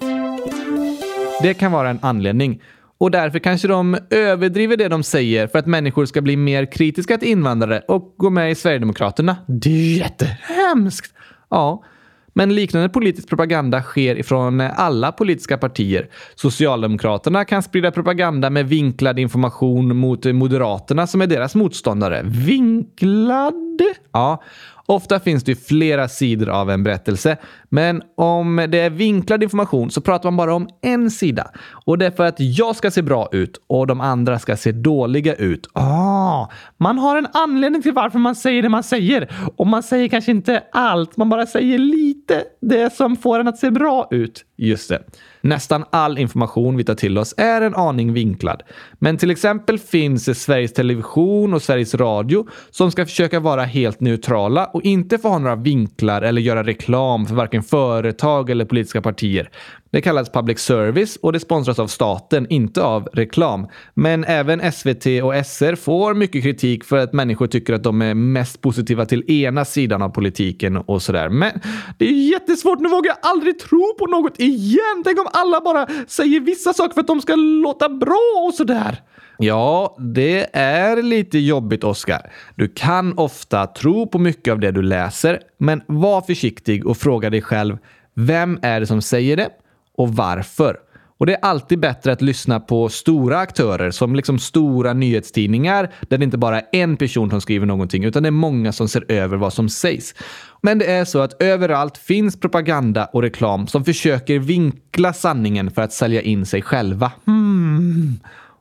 Det 1.42 1.54
kan 1.54 1.72
vara 1.72 1.90
en 1.90 1.98
anledning. 2.02 2.60
Och 3.04 3.10
därför 3.10 3.38
kanske 3.38 3.68
de 3.68 3.98
överdriver 4.10 4.76
det 4.76 4.88
de 4.88 5.02
säger 5.02 5.46
för 5.46 5.58
att 5.58 5.66
människor 5.66 6.06
ska 6.06 6.20
bli 6.20 6.36
mer 6.36 6.72
kritiska 6.72 7.18
till 7.18 7.28
invandrare 7.28 7.82
och 7.88 8.14
gå 8.16 8.30
med 8.30 8.50
i 8.50 8.54
Sverigedemokraterna. 8.54 9.36
Det 9.46 9.70
är 9.70 9.98
jättehemskt! 9.98 11.14
Ja, 11.50 11.84
men 12.32 12.54
liknande 12.54 12.88
politisk 12.88 13.28
propaganda 13.28 13.82
sker 13.82 14.18
ifrån 14.18 14.60
alla 14.60 15.12
politiska 15.12 15.58
partier. 15.58 16.08
Socialdemokraterna 16.34 17.44
kan 17.44 17.62
sprida 17.62 17.90
propaganda 17.90 18.50
med 18.50 18.68
vinklad 18.68 19.18
information 19.18 19.96
mot 19.96 20.24
Moderaterna 20.24 21.06
som 21.06 21.20
är 21.20 21.26
deras 21.26 21.54
motståndare. 21.54 22.22
Vinklad? 22.24 23.80
Ja. 24.12 24.42
Ofta 24.86 25.20
finns 25.20 25.44
det 25.44 25.66
flera 25.66 26.08
sidor 26.08 26.48
av 26.48 26.70
en 26.70 26.82
berättelse, 26.82 27.36
men 27.68 28.02
om 28.16 28.66
det 28.68 28.78
är 28.78 28.90
vinklad 28.90 29.42
information 29.42 29.90
så 29.90 30.00
pratar 30.00 30.30
man 30.30 30.36
bara 30.36 30.54
om 30.54 30.68
en 30.82 31.10
sida. 31.10 31.50
Och 31.86 31.98
det 31.98 32.06
är 32.06 32.10
för 32.10 32.24
att 32.24 32.40
jag 32.40 32.76
ska 32.76 32.90
se 32.90 33.02
bra 33.02 33.28
ut 33.32 33.60
och 33.66 33.86
de 33.86 34.00
andra 34.00 34.38
ska 34.38 34.56
se 34.56 34.72
dåliga 34.72 35.34
ut. 35.34 35.68
Ah, 35.72 36.48
man 36.76 36.98
har 36.98 37.16
en 37.16 37.26
anledning 37.32 37.82
till 37.82 37.92
varför 37.92 38.18
man 38.18 38.34
säger 38.34 38.62
det 38.62 38.68
man 38.68 38.82
säger. 38.82 39.30
Och 39.56 39.66
man 39.66 39.82
säger 39.82 40.08
kanske 40.08 40.30
inte 40.30 40.62
allt, 40.72 41.16
man 41.16 41.28
bara 41.28 41.46
säger 41.46 41.78
lite. 41.78 42.42
Det 42.60 42.92
som 42.92 43.16
får 43.16 43.40
en 43.40 43.48
att 43.48 43.58
se 43.58 43.70
bra 43.70 44.08
ut. 44.10 44.44
Just 44.56 44.88
det. 44.88 45.02
Nästan 45.44 45.84
all 45.90 46.18
information 46.18 46.76
vi 46.76 46.84
tar 46.84 46.94
till 46.94 47.18
oss 47.18 47.34
är 47.36 47.60
en 47.60 47.74
aning 47.74 48.12
vinklad. 48.12 48.62
Men 48.98 49.16
till 49.16 49.30
exempel 49.30 49.78
finns 49.78 50.24
det 50.24 50.34
Sveriges 50.34 50.72
Television 50.72 51.54
och 51.54 51.62
Sveriges 51.62 51.94
Radio 51.94 52.46
som 52.70 52.90
ska 52.90 53.06
försöka 53.06 53.40
vara 53.40 53.64
helt 53.64 54.00
neutrala 54.00 54.66
och 54.66 54.82
inte 54.82 55.18
få 55.18 55.28
ha 55.28 55.38
några 55.38 55.56
vinklar 55.56 56.22
eller 56.22 56.40
göra 56.40 56.62
reklam 56.62 57.26
för 57.26 57.34
varken 57.34 57.62
företag 57.62 58.50
eller 58.50 58.64
politiska 58.64 59.02
partier. 59.02 59.50
Det 59.94 60.00
kallas 60.00 60.32
public 60.32 60.58
service 60.58 61.16
och 61.16 61.32
det 61.32 61.40
sponsras 61.40 61.78
av 61.78 61.86
staten, 61.86 62.46
inte 62.50 62.82
av 62.82 63.08
reklam. 63.12 63.66
Men 63.94 64.24
även 64.24 64.72
SVT 64.72 65.06
och 65.06 65.46
SR 65.46 65.74
får 65.74 66.14
mycket 66.14 66.42
kritik 66.42 66.84
för 66.84 66.96
att 66.96 67.12
människor 67.12 67.46
tycker 67.46 67.72
att 67.72 67.82
de 67.82 68.02
är 68.02 68.14
mest 68.14 68.60
positiva 68.60 69.06
till 69.06 69.30
ena 69.30 69.64
sidan 69.64 70.02
av 70.02 70.08
politiken 70.08 70.76
och 70.76 71.02
sådär. 71.02 71.28
Men 71.28 71.60
det 71.98 72.04
är 72.04 72.30
jättesvårt. 72.30 72.80
Nu 72.80 72.88
vågar 72.88 73.08
jag 73.08 73.30
aldrig 73.30 73.58
tro 73.58 73.94
på 73.98 74.06
något 74.06 74.40
igen. 74.40 75.02
Tänk 75.04 75.20
om 75.20 75.26
alla 75.32 75.60
bara 75.60 75.86
säger 76.08 76.40
vissa 76.40 76.72
saker 76.72 76.94
för 76.94 77.00
att 77.00 77.06
de 77.06 77.20
ska 77.20 77.34
låta 77.34 77.88
bra 77.88 78.46
och 78.48 78.54
sådär. 78.54 79.02
Ja, 79.38 79.96
det 79.98 80.56
är 80.56 81.02
lite 81.02 81.38
jobbigt, 81.38 81.84
Oskar. 81.84 82.32
Du 82.54 82.68
kan 82.68 83.18
ofta 83.18 83.66
tro 83.66 84.06
på 84.06 84.18
mycket 84.18 84.52
av 84.52 84.60
det 84.60 84.70
du 84.70 84.82
läser, 84.82 85.40
men 85.58 85.82
var 85.86 86.20
försiktig 86.20 86.86
och 86.86 86.96
fråga 86.96 87.30
dig 87.30 87.42
själv 87.42 87.78
vem 88.14 88.58
är 88.62 88.80
det 88.80 88.86
som 88.86 89.02
säger 89.02 89.36
det 89.36 89.50
och 89.96 90.08
varför? 90.08 90.76
Och 91.18 91.26
det 91.26 91.34
är 91.34 91.38
alltid 91.42 91.80
bättre 91.80 92.12
att 92.12 92.22
lyssna 92.22 92.60
på 92.60 92.88
stora 92.88 93.38
aktörer 93.38 93.90
som 93.90 94.16
liksom 94.16 94.38
stora 94.38 94.92
nyhetstidningar 94.92 95.92
där 96.08 96.18
det 96.18 96.24
inte 96.24 96.38
bara 96.38 96.60
är 96.60 96.66
en 96.72 96.96
person 96.96 97.30
som 97.30 97.40
skriver 97.40 97.66
någonting 97.66 98.04
utan 98.04 98.22
det 98.22 98.28
är 98.28 98.30
många 98.30 98.72
som 98.72 98.88
ser 98.88 99.12
över 99.12 99.36
vad 99.36 99.52
som 99.52 99.68
sägs. 99.68 100.14
Men 100.62 100.78
det 100.78 100.90
är 100.90 101.04
så 101.04 101.18
att 101.18 101.42
överallt 101.42 101.98
finns 101.98 102.40
propaganda 102.40 103.04
och 103.04 103.22
reklam 103.22 103.66
som 103.66 103.84
försöker 103.84 104.38
vinkla 104.38 105.12
sanningen 105.12 105.70
för 105.70 105.82
att 105.82 105.92
sälja 105.92 106.22
in 106.22 106.46
sig 106.46 106.62
själva. 106.62 107.12
Hmm. 107.24 108.18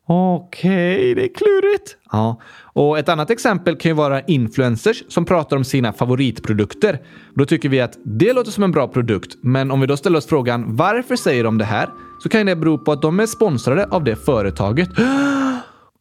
Okej, 0.08 0.96
okay, 0.96 1.13
det 1.13 1.24
är 1.24 1.34
klurigt. 1.34 1.98
Ja, 2.12 2.42
och 2.74 3.00
ett 3.00 3.10
annat 3.10 3.30
exempel 3.30 3.76
kan 3.76 3.89
ju 3.89 3.96
vara 3.96 4.22
influencers 4.22 5.04
som 5.08 5.26
pratar 5.26 5.58
om 5.58 5.63
sina 5.63 5.94
favoritprodukter. 5.94 7.02
Då 7.36 7.46
tycker 7.46 7.70
vi 7.70 7.82
att 7.82 7.98
det 8.06 8.34
låter 8.34 8.52
som 8.52 8.63
en 8.63 8.72
bra 8.72 8.88
produkt, 8.88 9.36
men 9.42 9.72
om 9.72 9.82
vi 9.82 9.88
då 9.88 9.98
ställer 9.98 10.18
oss 10.18 10.26
frågan 10.26 10.76
varför 10.76 11.16
säger 11.16 11.44
de 11.44 11.58
det 11.58 11.66
här? 11.66 11.89
Så 12.24 12.30
kan 12.30 12.46
det 12.46 12.56
bero 12.56 12.78
på 12.78 12.92
att 12.92 13.02
de 13.02 13.20
är 13.20 13.26
sponsrade 13.26 13.86
av 13.86 14.04
det 14.04 14.16
företaget. 14.16 14.89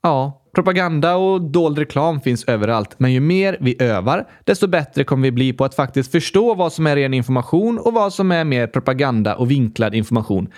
Ja, 0.04 0.42
propaganda 0.54 1.16
och 1.16 1.40
dold 1.40 1.78
reklam 1.78 2.20
finns 2.20 2.44
överallt, 2.44 2.94
men 2.98 3.12
ju 3.12 3.20
mer 3.20 3.56
vi 3.60 3.82
övar, 3.82 4.28
desto 4.44 4.66
bättre 4.66 5.04
kommer 5.04 5.22
vi 5.22 5.32
bli 5.32 5.52
på 5.52 5.64
att 5.64 5.74
faktiskt 5.74 6.12
förstå 6.12 6.54
vad 6.54 6.72
som 6.72 6.86
är 6.86 6.96
ren 6.96 7.14
information 7.14 7.78
och 7.78 7.92
vad 7.92 8.12
som 8.12 8.32
är 8.32 8.44
mer 8.44 8.66
propaganda 8.66 9.34
och 9.36 9.50
vinklad 9.50 9.94
information. 9.94 10.48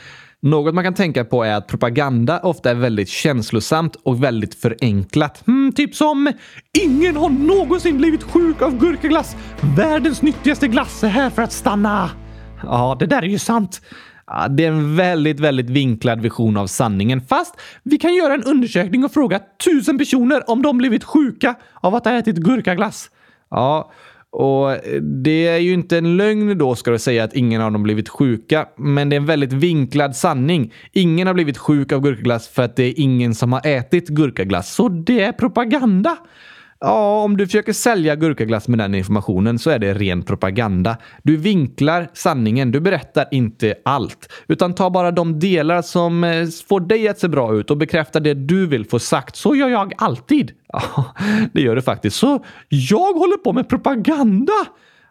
Något 0.45 0.75
man 0.75 0.85
kan 0.85 0.95
tänka 0.95 1.25
på 1.25 1.45
är 1.45 1.55
att 1.55 1.67
propaganda 1.67 2.39
ofta 2.39 2.71
är 2.71 2.75
väldigt 2.75 3.09
känslosamt 3.09 3.97
och 4.03 4.25
väldigt 4.25 4.55
förenklat. 4.55 5.47
Mm, 5.47 5.73
typ 5.73 5.95
som 5.95 6.33
“Ingen 6.85 7.17
har 7.17 7.29
någonsin 7.29 7.97
blivit 7.97 8.23
sjuk 8.23 8.63
av 8.63 8.79
gurkaglass. 8.79 9.37
Världens 9.77 10.23
nyttigaste 10.23 10.69
glass 10.69 11.05
är 11.05 11.09
här 11.09 11.31
för 11.31 11.43
att 11.43 11.53
stanna.” 11.53 12.11
Ja, 12.63 12.97
det 13.01 13.07
där 13.07 13.23
är 13.23 13.27
ju 13.27 13.39
sant. 13.39 13.81
Ja, 14.27 14.49
det 14.49 14.65
är 14.65 14.69
en 14.69 14.97
väldigt, 14.97 15.41
väldigt 15.41 15.71
vinklad 15.71 16.21
vision 16.21 16.57
av 16.57 16.67
sanningen. 16.67 17.21
Fast 17.21 17.55
vi 17.83 17.99
kan 17.99 18.15
göra 18.15 18.35
en 18.35 18.45
undersökning 18.45 19.05
och 19.05 19.13
fråga 19.13 19.41
tusen 19.65 19.99
personer 19.99 20.51
om 20.51 20.63
de 20.63 20.79
blivit 20.79 21.05
sjuka 21.05 21.55
av 21.81 21.95
att 21.95 22.05
ha 22.05 22.13
ätit 22.13 22.37
gurkaglass. 22.37 23.11
Ja, 23.51 23.91
och 24.35 24.73
eh, 24.73 25.01
det 25.03 25.47
är 25.47 25.59
ju 25.59 25.73
inte 25.73 25.99
en 25.99 26.17
lögn 26.17 26.59
då 26.59 26.75
ska 26.75 26.91
du 26.91 26.99
säga 26.99 27.25
att 27.25 27.35
ingen 27.35 27.61
av 27.61 27.73
dem 27.73 27.83
blivit 27.83 28.09
sjuka, 28.09 28.67
men 28.77 29.09
det 29.09 29.17
är 29.17 29.21
en 29.21 29.27
väldigt 29.27 29.53
vinklad 29.53 30.17
sanning. 30.17 30.73
Ingen 30.93 31.27
har 31.27 31.35
blivit 31.35 31.59
sjuk 31.59 31.93
av 31.93 32.01
gurkaglass 32.01 32.49
för 32.49 32.63
att 32.63 32.77
det 32.77 32.85
är 32.85 32.95
ingen 32.97 33.35
som 33.35 33.53
har 33.53 33.67
ätit 33.67 34.09
gurkaglass. 34.09 34.75
Så 34.75 34.89
det 34.89 35.23
är 35.23 35.33
propaganda. 35.33 36.17
Ja, 36.81 37.23
om 37.23 37.37
du 37.37 37.47
försöker 37.47 37.73
sälja 37.73 38.17
gurkaglass 38.17 38.69
med 38.69 38.79
den 38.79 38.95
informationen 38.95 39.59
så 39.59 39.71
är 39.71 39.79
det 39.79 39.95
ren 39.95 40.23
propaganda. 40.23 40.97
Du 41.23 41.37
vinklar 41.37 42.09
sanningen. 42.13 42.73
Du 42.73 42.81
berättar 42.81 43.27
inte 43.31 43.75
allt, 43.85 44.33
utan 44.49 44.75
ta 44.75 44.91
bara 44.91 45.11
de 45.11 45.39
delar 45.41 45.83
som 45.83 46.25
eh, 46.25 46.47
får 46.69 46.81
dig 46.81 47.09
att 47.09 47.19
se 47.19 47.29
bra 47.29 47.55
ut 47.55 47.71
och 47.71 47.77
bekräfta 47.77 48.21
det 48.21 48.35
du 48.35 48.67
vill 48.67 48.85
få 48.85 48.99
sagt. 48.99 49.37
Så 49.37 49.55
gör 49.55 49.69
jag 49.69 49.93
alltid. 49.99 50.53
Ja, 50.77 51.15
det 51.53 51.63
gör 51.63 51.77
du 51.77 51.83
faktiskt. 51.83 52.17
Så 52.17 52.45
jag 52.69 53.13
håller 53.13 53.37
på 53.37 53.53
med 53.53 53.69
propaganda. 53.69 54.53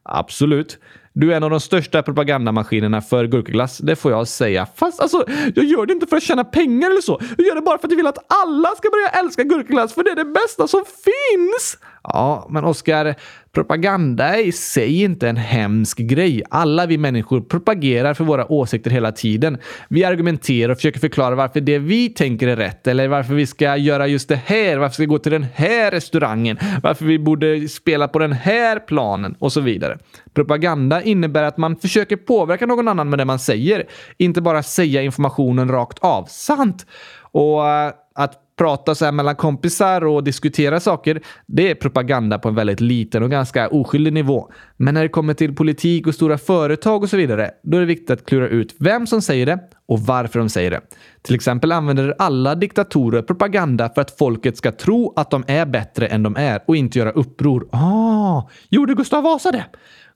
Absolut. 0.03 0.79
Du 1.15 1.31
är 1.31 1.37
en 1.37 1.43
av 1.43 1.49
de 1.49 1.59
största 1.59 2.03
propagandamaskinerna 2.03 3.01
för 3.01 3.27
gurkaglass, 3.27 3.77
det 3.77 3.95
får 3.95 4.11
jag 4.11 4.27
säga. 4.27 4.67
Fast 4.75 4.99
alltså, 4.99 5.25
jag 5.55 5.65
gör 5.65 5.85
det 5.85 5.93
inte 5.93 6.07
för 6.07 6.17
att 6.17 6.23
tjäna 6.23 6.43
pengar 6.43 6.89
eller 6.89 7.01
så. 7.01 7.21
Jag 7.37 7.47
gör 7.47 7.55
det 7.55 7.61
bara 7.61 7.77
för 7.77 7.87
att 7.87 7.91
jag 7.91 7.97
vill 7.97 8.07
att 8.07 8.43
alla 8.43 8.69
ska 8.69 8.89
börja 8.89 9.07
älska 9.07 9.43
gurkaglass, 9.43 9.93
för 9.93 10.03
det 10.03 10.11
är 10.11 10.15
det 10.15 10.25
bästa 10.25 10.67
som 10.67 10.83
finns! 10.85 11.77
Ja, 12.03 12.47
men 12.49 12.65
Oskar, 12.65 13.15
propaganda 13.53 14.25
är 14.25 14.43
i 14.43 14.51
sig 14.51 15.01
inte 15.01 15.29
en 15.29 15.37
hemsk 15.37 15.97
grej. 15.97 16.43
Alla 16.49 16.85
vi 16.85 16.97
människor 16.97 17.41
propagerar 17.41 18.13
för 18.13 18.23
våra 18.23 18.51
åsikter 18.51 18.91
hela 18.91 19.11
tiden. 19.11 19.57
Vi 19.89 20.03
argumenterar 20.03 20.71
och 20.71 20.77
försöker 20.77 20.99
förklara 20.99 21.35
varför 21.35 21.61
det 21.61 21.79
vi 21.79 22.09
tänker 22.09 22.47
är 22.47 22.55
rätt 22.55 22.87
eller 22.87 23.07
varför 23.07 23.33
vi 23.33 23.45
ska 23.45 23.77
göra 23.77 24.07
just 24.07 24.29
det 24.29 24.39
här, 24.45 24.77
varför 24.77 25.01
vi 25.01 25.05
ska 25.05 25.11
gå 25.13 25.19
till 25.19 25.31
den 25.31 25.45
här 25.53 25.91
restaurangen, 25.91 26.57
varför 26.83 27.05
vi 27.05 27.19
borde 27.19 27.67
spela 27.67 28.07
på 28.07 28.19
den 28.19 28.33
här 28.33 28.79
planen 28.79 29.35
och 29.39 29.53
så 29.53 29.61
vidare. 29.61 29.97
Propaganda 30.33 31.01
innebär 31.01 31.43
att 31.43 31.57
man 31.57 31.75
försöker 31.75 32.15
påverka 32.15 32.65
någon 32.65 32.87
annan 32.87 33.09
med 33.09 33.19
det 33.19 33.25
man 33.25 33.39
säger, 33.39 33.85
inte 34.17 34.41
bara 34.41 34.63
säga 34.63 35.01
informationen 35.01 35.69
rakt 35.69 35.99
av. 35.99 36.25
Sant! 36.29 36.85
Och 37.31 37.69
eh, 37.69 37.93
att 38.15 38.42
prata 38.57 38.95
så 38.95 39.05
här 39.05 39.11
mellan 39.11 39.35
kompisar 39.35 40.05
och 40.05 40.23
diskutera 40.23 40.79
saker, 40.79 41.21
det 41.45 41.71
är 41.71 41.75
propaganda 41.75 42.39
på 42.39 42.49
en 42.49 42.55
väldigt 42.55 42.81
liten 42.81 43.23
och 43.23 43.31
ganska 43.31 43.67
oskyldig 43.67 44.13
nivå. 44.13 44.49
Men 44.77 44.93
när 44.93 45.01
det 45.01 45.09
kommer 45.09 45.33
till 45.33 45.55
politik 45.55 46.07
och 46.07 46.15
stora 46.15 46.37
företag 46.37 47.03
och 47.03 47.09
så 47.09 47.17
vidare, 47.17 47.51
då 47.63 47.77
är 47.77 47.81
det 47.81 47.87
viktigt 47.87 48.09
att 48.11 48.25
klura 48.25 48.47
ut 48.47 48.75
vem 48.79 49.07
som 49.07 49.21
säger 49.21 49.45
det 49.45 49.59
och 49.87 49.99
varför 49.99 50.39
de 50.39 50.49
säger 50.49 50.71
det. 50.71 50.81
Till 51.21 51.35
exempel 51.35 51.71
använder 51.71 52.15
alla 52.19 52.55
diktatorer 52.55 53.21
propaganda 53.21 53.89
för 53.89 54.01
att 54.01 54.17
folket 54.17 54.57
ska 54.57 54.71
tro 54.71 55.13
att 55.15 55.31
de 55.31 55.43
är 55.47 55.65
bättre 55.65 56.07
än 56.07 56.23
de 56.23 56.35
är 56.35 56.61
och 56.67 56.75
inte 56.75 56.99
göra 56.99 57.11
uppror. 57.11 57.67
Ah, 57.71 58.49
gjorde 58.69 58.93
Gustav 58.93 59.23
Vasa 59.23 59.51
det? 59.51 59.65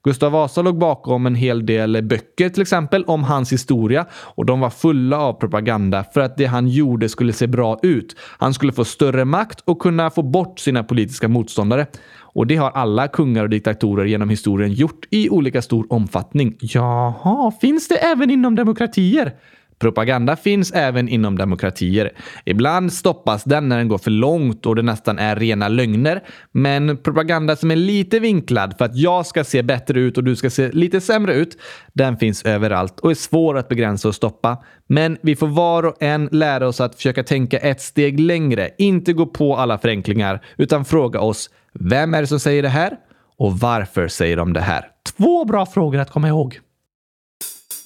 Gustav 0.04 0.32
Vasa 0.32 0.62
låg 0.62 0.78
bakom 0.78 1.26
en 1.26 1.36
hel 1.36 1.66
del 1.66 2.04
böcker 2.04 2.50
till 2.50 2.62
exempel 2.62 3.04
om 3.04 3.24
hans 3.24 3.54
historia 3.54 4.06
och 4.14 4.46
de 4.46 4.60
var 4.60 4.70
fulla 4.70 5.20
av 5.20 5.34
propaganda 5.34 6.04
för 6.14 6.22
att 6.22 6.38
det 6.38 6.46
han 6.46 6.68
gjorde 6.68 7.10
skulle 7.10 7.34
se 7.34 7.48
bra 7.48 7.80
ut. 7.82 8.16
Han 8.38 8.54
skulle 8.54 8.74
få 8.74 8.86
större 8.86 9.26
makt 9.26 9.60
och 9.66 9.80
kunna 9.80 10.10
få 10.10 10.24
bort 10.24 10.60
sina 10.60 10.84
politiska 10.84 11.28
motståndare. 11.28 11.86
Och 12.20 12.48
det 12.48 12.56
har 12.56 12.72
alla 12.72 13.08
kungar 13.08 13.44
och 13.44 13.50
diktatorer 13.50 14.06
genom 14.06 14.30
historien 14.30 14.74
gjort 14.74 15.06
i 15.10 15.30
olika 15.30 15.62
stor 15.62 15.94
omfattning. 15.94 16.58
Jaha, 16.60 17.52
finns 17.62 17.88
det 17.88 17.96
även 17.96 18.30
inom 18.30 18.56
demokratier? 18.56 19.34
Propaganda 19.80 20.36
finns 20.36 20.72
även 20.72 21.10
inom 21.10 21.38
demokratier. 21.38 22.12
Ibland 22.46 22.94
stoppas 22.94 23.44
den 23.44 23.70
när 23.70 23.78
den 23.78 23.88
går 23.88 23.98
för 23.98 24.12
långt 24.12 24.66
och 24.66 24.76
det 24.76 24.82
nästan 24.82 25.20
är 25.20 25.36
rena 25.36 25.68
lögner. 25.68 26.24
Men 26.52 26.98
propaganda 26.98 27.56
som 27.56 27.72
är 27.72 27.76
lite 27.76 28.20
vinklad 28.20 28.78
för 28.78 28.86
att 28.86 28.96
jag 28.96 29.26
ska 29.26 29.44
se 29.44 29.64
bättre 29.64 30.00
ut 30.00 30.18
och 30.18 30.24
du 30.24 30.36
ska 30.36 30.50
se 30.50 30.72
lite 30.72 31.02
sämre 31.02 31.34
ut, 31.34 31.58
den 31.94 32.18
finns 32.18 32.46
överallt 32.46 33.00
och 33.00 33.12
är 33.12 33.16
svår 33.16 33.58
att 33.58 33.70
begränsa 33.70 34.08
och 34.08 34.16
stoppa. 34.16 34.64
Men 34.88 35.18
vi 35.22 35.36
får 35.36 35.48
var 35.48 35.84
och 35.84 36.04
en 36.04 36.30
lära 36.32 36.68
oss 36.68 36.82
att 36.82 36.96
försöka 36.96 37.24
tänka 37.24 37.58
ett 37.58 37.82
steg 37.82 38.20
längre, 38.20 38.70
inte 38.78 39.14
gå 39.14 39.26
på 39.26 39.58
alla 39.58 39.78
förenklingar, 39.78 40.46
utan 40.58 40.86
fråga 40.86 41.20
oss 41.20 41.50
vem 41.80 42.14
är 42.14 42.22
det 42.22 42.28
som 42.28 42.40
säger 42.40 42.64
det 42.64 42.70
här 42.70 42.98
och 43.38 43.60
varför 43.60 44.08
säger 44.08 44.38
de 44.38 44.54
det 44.54 44.62
här? 44.62 44.86
Två 45.18 45.46
bra 45.46 45.66
frågor 45.66 46.00
att 46.00 46.12
komma 46.12 46.28
ihåg. 46.28 46.60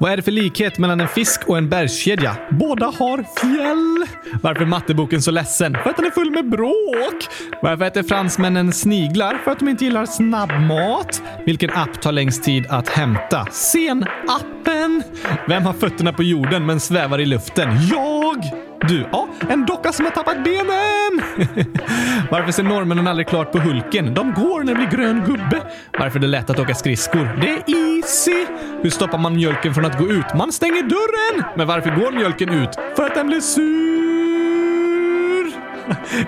Vad 0.00 0.12
är 0.12 0.16
det 0.16 0.22
för 0.22 0.30
likhet 0.30 0.78
mellan 0.78 1.00
en 1.00 1.08
fisk 1.08 1.40
och 1.46 1.58
en 1.58 1.68
bergskedja? 1.68 2.36
Båda 2.50 2.86
har 2.86 3.16
fjäll. 3.40 4.06
Varför 4.42 4.62
är 4.62 4.66
matteboken 4.66 5.22
så 5.22 5.30
ledsen? 5.30 5.72
För 5.82 5.90
att 5.90 5.96
den 5.96 6.06
är 6.06 6.10
full 6.10 6.30
med 6.30 6.50
bråk. 6.50 7.28
Varför 7.62 7.84
äter 7.84 8.02
fransmännen 8.02 8.72
sniglar? 8.72 9.38
För 9.44 9.50
att 9.50 9.58
de 9.58 9.68
inte 9.68 9.84
gillar 9.84 10.06
snabbmat. 10.06 11.22
Vilken 11.46 11.70
app 11.70 12.02
tar 12.02 12.12
längst 12.12 12.44
tid 12.44 12.66
att 12.68 12.88
hämta? 12.88 13.46
Sen-appen. 13.50 15.02
Vem 15.48 15.62
har 15.62 15.72
fötterna 15.72 16.12
på 16.12 16.22
jorden 16.22 16.66
men 16.66 16.80
svävar 16.80 17.18
i 17.18 17.26
luften? 17.26 17.68
Jag! 17.90 18.44
Du, 18.88 19.06
ja, 19.12 19.28
en 19.48 19.66
docka 19.66 19.92
som 19.92 20.04
har 20.04 20.12
tappat 20.12 20.44
benen! 20.44 21.22
Varför 22.30 22.52
ser 22.52 22.62
norrmännen 22.62 23.08
aldrig 23.08 23.28
klart 23.28 23.52
på 23.52 23.58
Hulken? 23.58 24.14
De 24.14 24.34
går 24.34 24.64
när 24.64 24.74
det 24.74 24.78
blir 24.78 24.98
grön 24.98 25.24
gubbe. 25.26 25.62
Varför 25.98 26.18
är 26.18 26.20
det 26.20 26.26
lätt 26.26 26.50
att 26.50 26.58
åka 26.58 26.74
skridskor? 26.74 27.38
Det 27.40 27.48
är 27.48 27.62
easy! 27.98 28.46
Hur 28.82 28.90
stoppar 28.90 29.18
man 29.18 29.36
mjölken 29.36 29.74
från 29.74 29.84
att 29.84 29.98
gå 29.98 30.08
ut? 30.08 30.34
Man 30.34 30.52
stänger 30.52 30.82
dörren! 30.82 31.44
Men 31.56 31.66
varför 31.66 31.90
går 31.90 32.12
mjölken 32.12 32.48
ut? 32.48 32.70
För 32.96 33.02
att 33.02 33.14
den 33.14 33.26
blir 33.26 33.40
sur! 33.40 33.78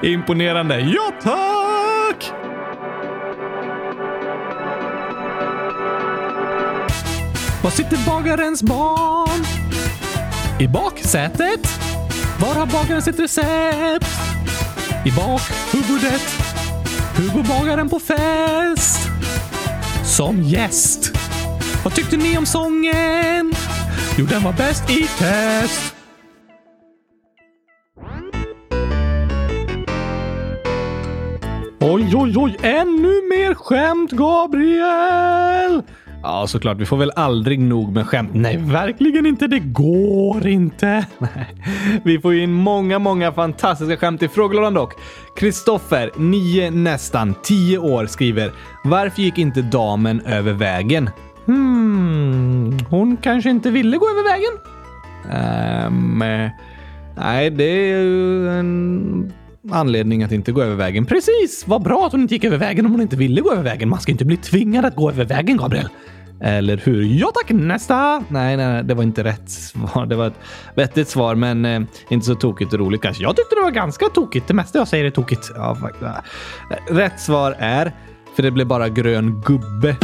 Imponerande. 0.13 0.81
Ja, 0.81 1.13
tack! 1.23 2.33
Var 7.63 7.71
sitter 7.71 8.07
bagarens 8.07 8.63
barn? 8.63 9.45
I 10.61 10.69
baksätet? 10.69 11.69
Var 12.41 12.55
har 12.55 12.67
bagaren 12.67 13.03
sitt 13.03 13.19
recept? 13.21 14.07
I 15.05 15.11
bakhuvudet. 15.11 16.23
Hur 17.17 17.29
går 17.29 17.59
bagaren 17.59 17.89
på 17.89 18.01
fest? 18.01 19.09
Som 20.05 20.43
gäst. 20.43 21.20
Vad 21.85 21.95
tyckte 21.95 22.17
ni 22.17 22.39
om 22.39 22.47
sången? 22.47 23.53
Jo, 24.19 24.27
den 24.27 24.43
var 24.43 24.53
bäst 24.53 24.91
i 24.91 25.03
test. 25.19 25.95
Oj, 31.81 32.13
oj, 32.15 32.35
oj! 32.37 32.57
Ännu 32.63 33.29
mer 33.29 33.55
skämt, 33.55 34.11
Gabriel! 34.11 35.83
Ja, 36.23 36.47
såklart. 36.47 36.77
Vi 36.77 36.87
får 36.87 36.97
väl 36.97 37.13
aldrig 37.17 37.61
nog 37.61 37.93
med 37.93 38.07
skämt. 38.07 38.31
Nej, 38.35 38.57
verkligen 38.57 39.27
inte. 39.27 39.47
Det 39.47 39.59
går 39.59 40.47
inte. 40.47 41.07
Nej. 41.19 41.57
Vi 42.05 42.21
får 42.21 42.35
in 42.35 42.53
många, 42.53 42.99
många 42.99 43.33
fantastiska 43.33 43.97
skämt 43.97 44.23
i 44.23 44.29
frågelådan 44.29 44.75
dock. 44.75 44.93
Kristoffer, 45.37 46.11
9 46.17 46.71
nästan 46.71 47.35
10 47.43 47.79
år, 47.79 48.07
skriver 48.07 48.53
“Varför 48.85 49.23
gick 49.23 49.39
inte 49.39 49.63
damen 49.63 50.21
över 50.21 50.53
vägen?” 50.53 51.11
Hmm, 51.47 52.79
hon 52.91 53.17
kanske 53.17 53.51
inte 53.51 53.71
ville 53.71 53.97
gå 53.97 54.07
över 54.11 54.23
vägen? 54.29 54.53
Um, 55.87 56.19
nej, 57.17 57.51
det 57.51 57.65
är 57.65 58.03
ju 58.03 58.49
en 58.49 59.33
anledning 59.71 60.23
att 60.23 60.33
inte 60.33 60.53
gå 60.53 60.63
över 60.63 60.77
vägen. 60.77 61.07
Precis! 61.07 61.65
Vad 61.67 61.83
bra 61.83 62.07
att 62.07 62.13
hon 62.13 62.21
inte 62.21 62.35
gick 62.35 62.45
över 62.45 62.59
vägen 62.59 62.87
om 62.87 62.93
hon 62.93 63.01
inte 63.01 63.17
ville 63.17 63.41
gå 63.41 63.53
över 63.53 63.63
vägen. 63.63 63.89
Man 63.89 64.01
ska 64.01 64.13
inte 64.13 64.25
bli 64.25 64.37
tvingad 64.37 64.85
att 64.85 64.97
gå 64.97 65.11
över 65.11 65.25
vägen, 65.25 65.57
Gabriel. 65.57 65.89
Eller 66.43 66.77
hur? 66.77 67.05
Ja 67.05 67.31
tack, 67.35 67.51
nästa! 67.51 68.25
Nej, 68.29 68.57
nej, 68.57 68.85
det 68.85 68.95
var 68.95 69.03
inte 69.03 69.25
rätt 69.25 69.51
svar. 69.51 70.07
Det 70.07 70.17
var 70.17 70.27
ett 70.27 70.41
vettigt 70.75 71.09
svar, 71.09 71.35
men 71.35 71.65
eh, 71.65 71.81
inte 72.09 72.27
så 72.27 72.35
tokigt 72.35 72.73
och 72.73 72.79
roligt 72.79 73.03
kanske. 73.03 73.23
Jag 73.23 73.37
tyckte 73.37 73.55
det 73.55 73.63
var 73.63 73.71
ganska 73.71 74.07
tokigt. 74.07 74.49
Det 74.49 74.55
mesta 74.55 74.79
jag 74.79 74.89
säger 74.89 75.05
är 75.05 75.11
tokigt. 75.11 75.51
Ja, 75.57 75.77
rätt 76.91 77.21
svar 77.21 77.57
är, 77.59 77.93
för 78.37 78.43
det 78.43 78.51
blev 78.51 78.67
bara 78.67 78.89
grön 78.89 79.43
gubbe. 79.47 79.97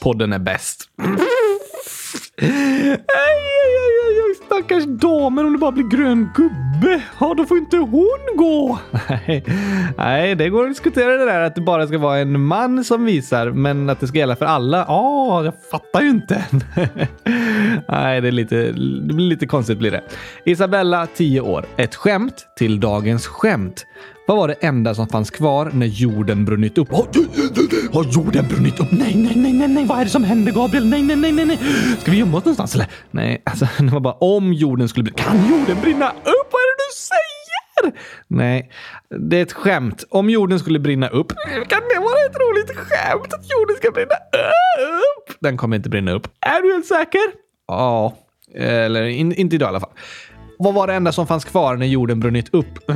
Podden 0.00 0.32
är 0.32 0.38
bäst. 0.38 0.90
Aj, 2.38 2.48
aj, 2.90 3.92
aj, 4.06 4.18
aj, 4.24 4.34
stackars 4.46 4.84
damen 4.84 5.46
om 5.46 5.52
det 5.52 5.58
bara 5.58 5.72
blir 5.72 5.84
grön 5.84 6.28
gubbe. 6.34 7.02
Ja, 7.20 7.34
då 7.36 7.46
får 7.46 7.58
inte 7.58 7.76
hon 7.76 8.36
gå. 8.36 8.78
Nej, 9.08 9.44
nej, 9.96 10.34
det 10.34 10.48
går 10.48 10.62
att 10.62 10.70
diskutera 10.70 11.16
det 11.16 11.24
där 11.24 11.40
att 11.40 11.54
det 11.54 11.60
bara 11.60 11.86
ska 11.86 11.98
vara 11.98 12.18
en 12.18 12.40
man 12.40 12.84
som 12.84 13.04
visar, 13.04 13.50
men 13.50 13.90
att 13.90 14.00
det 14.00 14.06
ska 14.06 14.18
gälla 14.18 14.36
för 14.36 14.46
alla. 14.46 14.84
Ja, 14.88 15.44
jag 15.44 15.54
fattar 15.70 16.00
ju 16.00 16.08
inte. 16.08 16.44
nej, 17.88 18.20
det, 18.20 18.28
är 18.28 18.32
lite, 18.32 18.56
det 18.72 19.14
blir 19.14 19.28
lite 19.28 19.46
konstigt 19.46 19.78
blir 19.78 19.90
det. 19.90 20.02
Isabella, 20.44 21.06
10 21.06 21.40
år. 21.40 21.66
Ett 21.76 21.94
skämt 21.94 22.46
till 22.56 22.80
dagens 22.80 23.26
skämt. 23.26 23.86
Vad 24.26 24.36
var 24.36 24.48
det 24.48 24.54
enda 24.54 24.94
som 24.94 25.08
fanns 25.08 25.30
kvar 25.30 25.70
när 25.74 25.86
jorden 25.86 26.44
brunnit 26.44 26.78
upp? 26.78 26.88
Har 27.92 28.04
jorden 28.04 28.48
brunnit 28.48 28.80
upp? 28.80 28.86
Nej, 28.90 29.14
nej, 29.14 29.32
nej, 29.36 29.52
nej, 29.52 29.68
nej, 29.68 29.84
vad 29.84 30.00
är 30.00 30.04
det 30.04 30.10
som 30.10 30.24
händer 30.24 30.52
Gabriel? 30.52 30.86
Nej, 30.86 31.02
nej, 31.02 31.16
nej, 31.16 31.32
nej, 31.32 31.44
nej. 31.44 31.58
Ska 32.00 32.10
vi 32.10 32.18
gömma 32.18 32.38
oss 32.38 32.44
någonstans 32.44 32.74
eller? 32.74 32.86
Nej, 33.10 33.42
alltså 33.44 33.66
det 33.78 33.90
var 33.92 34.00
bara 34.00 34.14
om 34.14 34.52
jorden 34.52 34.88
skulle 34.88 35.02
brinna. 35.04 35.18
Kan 35.18 35.48
jorden 35.50 35.80
brinna 35.82 36.10
upp? 36.10 36.48
Vad 36.52 36.60
är 36.62 36.76
det 36.76 36.82
du 36.88 36.94
säger? 36.96 38.00
Nej, 38.28 38.70
det 39.28 39.38
är 39.38 39.42
ett 39.42 39.52
skämt. 39.52 40.04
Om 40.10 40.30
jorden 40.30 40.58
skulle 40.58 40.78
brinna 40.78 41.08
upp. 41.08 41.32
Kan 41.68 41.80
det 41.94 42.00
vara 42.00 42.26
ett 42.30 42.36
roligt 42.36 42.76
skämt 42.76 43.34
att 43.34 43.50
jorden 43.50 43.76
ska 43.76 43.90
brinna 43.90 44.14
upp? 44.14 45.36
Den 45.40 45.56
kommer 45.56 45.76
inte 45.76 45.88
brinna 45.88 46.12
upp. 46.12 46.28
Är 46.40 46.62
du 46.62 46.72
helt 46.72 46.86
säker? 46.86 47.20
Ja, 47.68 48.16
eller 48.54 49.02
in, 49.04 49.32
inte 49.32 49.56
idag 49.56 49.66
i 49.66 49.68
alla 49.68 49.80
fall. 49.80 49.90
Vad 50.58 50.74
var 50.74 50.86
det 50.86 50.94
enda 50.94 51.12
som 51.12 51.26
fanns 51.26 51.44
kvar 51.44 51.76
när 51.76 51.86
jorden 51.86 52.20
brunnit 52.20 52.54
upp? 52.54 52.86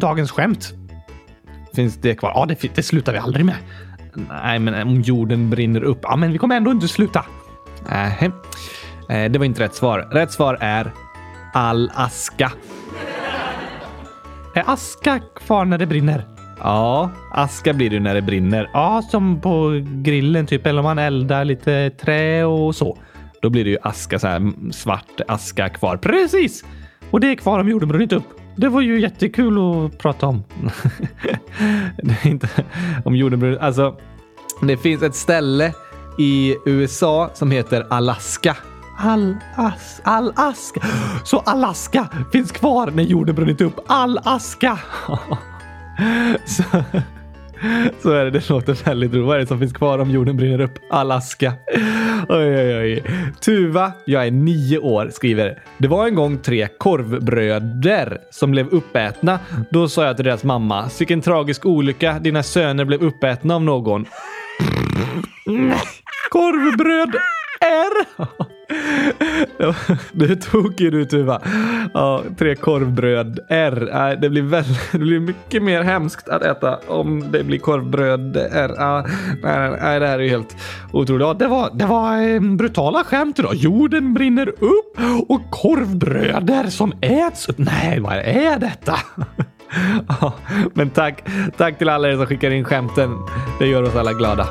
Dagens 0.00 0.30
skämt. 0.30 0.74
Finns 1.74 1.96
det 1.96 2.14
kvar? 2.14 2.32
Ja, 2.34 2.46
det, 2.46 2.74
det 2.74 2.82
slutar 2.82 3.12
vi 3.12 3.18
aldrig 3.18 3.46
med. 3.46 3.56
Nej, 4.14 4.58
men 4.58 4.74
eh, 4.74 4.82
om 4.82 5.00
jorden 5.00 5.50
brinner 5.50 5.82
upp. 5.82 5.98
Ja, 6.02 6.16
men 6.16 6.32
vi 6.32 6.38
kommer 6.38 6.56
ändå 6.56 6.70
inte 6.70 6.88
sluta. 6.88 7.24
Nej, 7.90 8.30
eh, 9.08 9.30
det 9.30 9.38
var 9.38 9.44
inte 9.46 9.62
rätt 9.62 9.74
svar. 9.74 10.08
Rätt 10.12 10.32
svar 10.32 10.58
är 10.60 10.92
all 11.52 11.90
aska. 11.94 12.52
Är 14.54 14.64
aska 14.66 15.20
kvar 15.36 15.64
när 15.64 15.78
det 15.78 15.86
brinner? 15.86 16.24
Ja, 16.58 17.10
aska 17.32 17.72
blir 17.72 17.90
det 17.90 18.00
när 18.00 18.14
det 18.14 18.22
brinner. 18.22 18.70
Ja, 18.72 19.02
som 19.10 19.40
på 19.40 19.84
grillen 19.84 20.46
typ, 20.46 20.66
eller 20.66 20.78
om 20.78 20.84
man 20.84 20.98
eldar 20.98 21.44
lite 21.44 21.90
trä 21.90 22.44
och 22.44 22.74
så. 22.74 22.98
Då 23.42 23.50
blir 23.50 23.64
det 23.64 23.70
ju 23.70 23.78
aska, 23.82 24.18
så 24.18 24.26
här 24.26 24.72
svart 24.72 25.20
aska 25.28 25.68
kvar. 25.68 25.96
Precis! 25.96 26.64
Och 27.10 27.20
det 27.20 27.26
är 27.26 27.34
kvar 27.34 27.58
om 27.58 27.68
jorden 27.68 27.88
brunnit 27.88 28.12
upp. 28.12 28.24
Det 28.56 28.68
var 28.68 28.80
ju 28.80 29.00
jättekul 29.00 29.58
att 29.58 29.98
prata 29.98 30.26
om. 30.26 30.44
det 32.02 32.16
är 32.22 32.26
inte 32.26 32.48
om 33.04 33.16
jorden 33.16 33.40
brunnit 33.40 33.60
Alltså, 33.60 33.96
det 34.62 34.76
finns 34.76 35.02
ett 35.02 35.14
ställe 35.14 35.74
i 36.18 36.56
USA 36.66 37.30
som 37.34 37.50
heter 37.50 37.86
Alaska. 37.90 38.56
All, 38.98 39.36
as, 39.56 40.00
Alaska. 40.04 40.80
Så 41.24 41.38
Alaska 41.38 42.08
finns 42.32 42.52
kvar 42.52 42.90
när 42.90 43.02
jorden 43.02 43.34
brunnit 43.34 43.60
upp. 43.60 43.80
Alaska. 43.86 44.78
Så, 46.46 46.62
så 48.02 48.10
är 48.10 48.24
det. 48.24 48.30
Det 48.30 48.50
låter 48.50 48.84
väldigt 48.84 49.12
roligt. 49.12 49.26
Vad 49.26 49.36
är 49.36 49.40
det 49.40 49.46
som 49.46 49.58
finns 49.58 49.72
kvar 49.72 49.98
om 49.98 50.10
jorden 50.10 50.36
brinner 50.36 50.60
upp? 50.60 50.78
Alaska. 50.90 51.52
Oj, 52.28 52.56
oj, 52.56 52.76
oj. 52.76 53.02
Tuva, 53.40 53.92
jag 54.04 54.26
är 54.26 54.30
nio 54.30 54.78
år, 54.78 55.10
skriver. 55.12 55.62
Det 55.78 55.88
var 55.88 56.06
en 56.06 56.14
gång 56.14 56.38
tre 56.38 56.68
korvbröder 56.78 58.18
som 58.30 58.50
blev 58.50 58.68
uppätna. 58.68 59.38
Då 59.70 59.88
sa 59.88 60.04
jag 60.04 60.16
till 60.16 60.24
deras 60.24 60.44
mamma, 60.44 60.90
vilken 60.98 61.20
tragisk 61.20 61.66
olycka. 61.66 62.18
Dina 62.18 62.42
söner 62.42 62.84
blev 62.84 63.02
uppätna 63.02 63.54
av 63.54 63.62
någon. 63.62 64.04
Korvbröd 66.30 67.14
är. 67.60 68.59
Du 70.12 70.32
är 70.32 70.34
tokig 70.34 70.92
du 70.92 71.04
Tuva. 71.04 71.40
Ja, 71.94 72.22
tre 72.38 72.54
korvbröd 72.54 73.38
R. 73.48 74.16
Det 74.20 74.30
blir, 74.30 74.42
väl, 74.42 74.64
det 74.92 74.98
blir 74.98 75.20
mycket 75.20 75.62
mer 75.62 75.82
hemskt 75.82 76.28
att 76.28 76.42
äta 76.42 76.78
om 76.88 77.24
det 77.32 77.44
blir 77.44 77.58
korvbröd 77.58 78.36
R. 78.36 78.74
Ja, 78.76 79.04
nej, 79.42 79.70
nej, 79.80 80.00
det 80.00 80.06
här 80.06 80.18
är 80.18 80.22
ju 80.22 80.28
helt 80.28 80.56
otroligt. 80.92 81.26
Ja, 81.26 81.34
det 81.34 81.46
var, 81.46 81.70
det 81.72 81.86
var 81.86 82.22
eh, 82.22 82.40
brutala 82.40 83.04
skämt 83.04 83.38
idag. 83.38 83.54
Jorden 83.54 84.14
brinner 84.14 84.48
upp 84.48 84.98
och 85.28 85.50
korvbröder 85.50 86.64
som 86.66 86.92
äts 87.00 87.48
upp. 87.48 87.58
Nej, 87.58 88.00
vad 88.00 88.16
är 88.16 88.58
detta? 88.58 88.94
Ja, 90.08 90.32
men 90.74 90.90
tack, 90.90 91.24
tack 91.56 91.78
till 91.78 91.88
alla 91.88 92.08
er 92.08 92.16
som 92.16 92.26
skickar 92.26 92.50
in 92.50 92.64
skämten. 92.64 93.16
Det 93.58 93.66
gör 93.66 93.82
oss 93.82 93.96
alla 93.96 94.12
glada. 94.12 94.46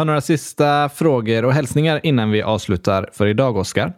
Har 0.00 0.04
några 0.04 0.20
sista 0.20 0.88
frågor 0.88 1.44
och 1.44 1.52
hälsningar 1.52 2.00
innan 2.02 2.30
vi 2.30 2.42
avslutar 2.42 3.10
för 3.12 3.26
idag, 3.26 3.56
Oskar. 3.56 3.92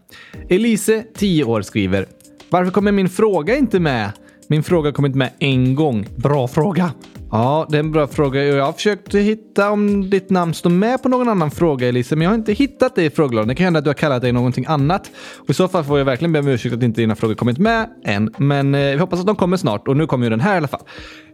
Elise, 0.48 1.05
10 1.16 1.44
år, 1.44 1.62
skriver 1.62 2.07
Varför 2.50 2.70
kommer 2.70 2.92
min 2.92 3.09
fråga 3.09 3.57
inte 3.57 3.80
med? 3.80 4.11
Min 4.48 4.62
fråga 4.62 4.88
har 4.88 4.92
kommit 4.92 5.14
med 5.14 5.30
en 5.38 5.74
gång. 5.74 6.07
Bra 6.16 6.48
fråga. 6.48 6.90
Ja, 7.30 7.66
det 7.70 7.76
är 7.76 7.80
en 7.80 7.92
bra 7.92 8.07
fråga. 8.07 8.44
Jag 8.44 8.64
har 8.64 8.72
försökt 8.72 9.14
hitta 9.14 9.70
om 9.70 10.11
ditt 10.11 10.30
namn 10.30 10.55
står 10.55 10.70
med 10.70 11.03
på 11.03 11.09
någon 11.09 11.28
annan 11.28 11.50
fråga, 11.50 11.88
Elise, 11.88 12.16
men 12.16 12.22
jag 12.22 12.30
har 12.30 12.34
inte 12.34 12.53
hittat 12.53 12.94
det 12.94 13.05
i 13.05 13.11
frågelådan. 13.11 13.48
Det 13.48 13.55
kan 13.55 13.64
hända 13.64 13.78
att 13.78 13.84
du 13.84 13.90
har 13.90 13.94
kallat 13.94 14.22
dig 14.22 14.32
någonting 14.32 14.64
annat. 14.68 15.11
Och 15.38 15.50
I 15.50 15.55
så 15.55 15.68
fall 15.68 15.84
får 15.84 15.98
jag 15.98 16.05
verkligen 16.05 16.32
be 16.32 16.38
om 16.38 16.48
ursäkt 16.48 16.74
att 16.74 16.82
inte 16.82 17.00
dina 17.00 17.16
frågor 17.16 17.34
kommit 17.34 17.59
med 17.59 17.88
än. 18.05 18.34
Men 18.38 18.74
eh, 18.74 18.80
vi 18.80 18.96
hoppas 18.96 19.20
att 19.20 19.26
de 19.26 19.36
kommer 19.36 19.57
snart 19.57 19.88
och 19.88 19.96
nu 19.96 20.07
kommer 20.07 20.26
ju 20.26 20.30
den 20.30 20.40
här 20.40 20.55
i 20.55 20.57
alla 20.57 20.68
fall. 20.68 20.82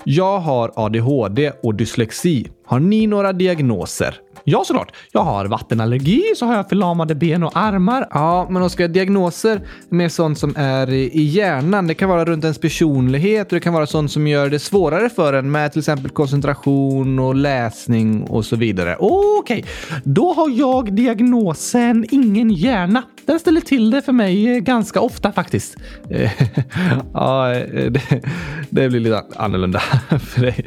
Jag 0.04 0.38
har 0.38 0.72
ADHD 0.76 1.52
och 1.62 1.74
dyslexi. 1.74 2.48
Har 2.66 2.80
ni 2.80 3.06
några 3.06 3.32
diagnoser? 3.32 4.14
Ja, 4.50 4.64
såklart. 4.64 4.92
Jag 5.12 5.20
har 5.20 5.46
vattenallergi, 5.46 6.22
så 6.36 6.46
har 6.46 6.56
jag 6.56 6.68
förlamade 6.68 7.14
ben 7.14 7.42
och 7.42 7.52
armar. 7.54 8.08
Ja, 8.10 8.46
men 8.50 8.62
Oskar, 8.62 8.88
diagnoser 8.88 9.56
är 9.90 9.94
mer 9.94 10.08
sånt 10.08 10.38
som 10.38 10.54
är 10.56 10.90
i 10.92 11.22
hjärnan. 11.22 11.86
Det 11.86 11.94
kan 11.94 12.08
vara 12.08 12.24
runt 12.24 12.44
ens 12.44 12.58
personlighet 12.58 13.52
och 13.52 13.54
det 13.54 13.60
kan 13.60 13.72
vara 13.72 13.86
sånt 13.86 14.12
som 14.12 14.26
gör 14.26 14.50
det 14.50 14.58
svårare 14.58 15.10
för 15.10 15.32
en 15.32 15.50
med 15.50 15.72
till 15.72 15.78
exempel 15.78 16.10
koncentration 16.10 17.18
och 17.18 17.34
läsning 17.34 18.22
och 18.22 18.44
så 18.44 18.56
vidare. 18.56 18.96
Okej, 18.98 19.58
okay. 19.58 20.00
då 20.04 20.32
har 20.32 20.50
jag 20.50 20.92
diagnosen 20.92 22.06
ingen 22.10 22.50
hjärna. 22.50 23.02
Den 23.28 23.40
ställer 23.40 23.60
till 23.60 23.90
det 23.90 24.02
för 24.02 24.12
mig 24.12 24.48
eh, 24.48 24.58
ganska 24.58 25.00
ofta 25.00 25.32
faktiskt. 25.32 25.76
Eh, 26.10 26.30
ja, 27.14 27.54
eh, 27.54 27.90
det, 27.90 28.22
det, 28.70 28.88
blir 28.88 29.00
lite 29.00 29.22
annorlunda 29.36 29.78
för 30.20 30.40
dig. 30.40 30.66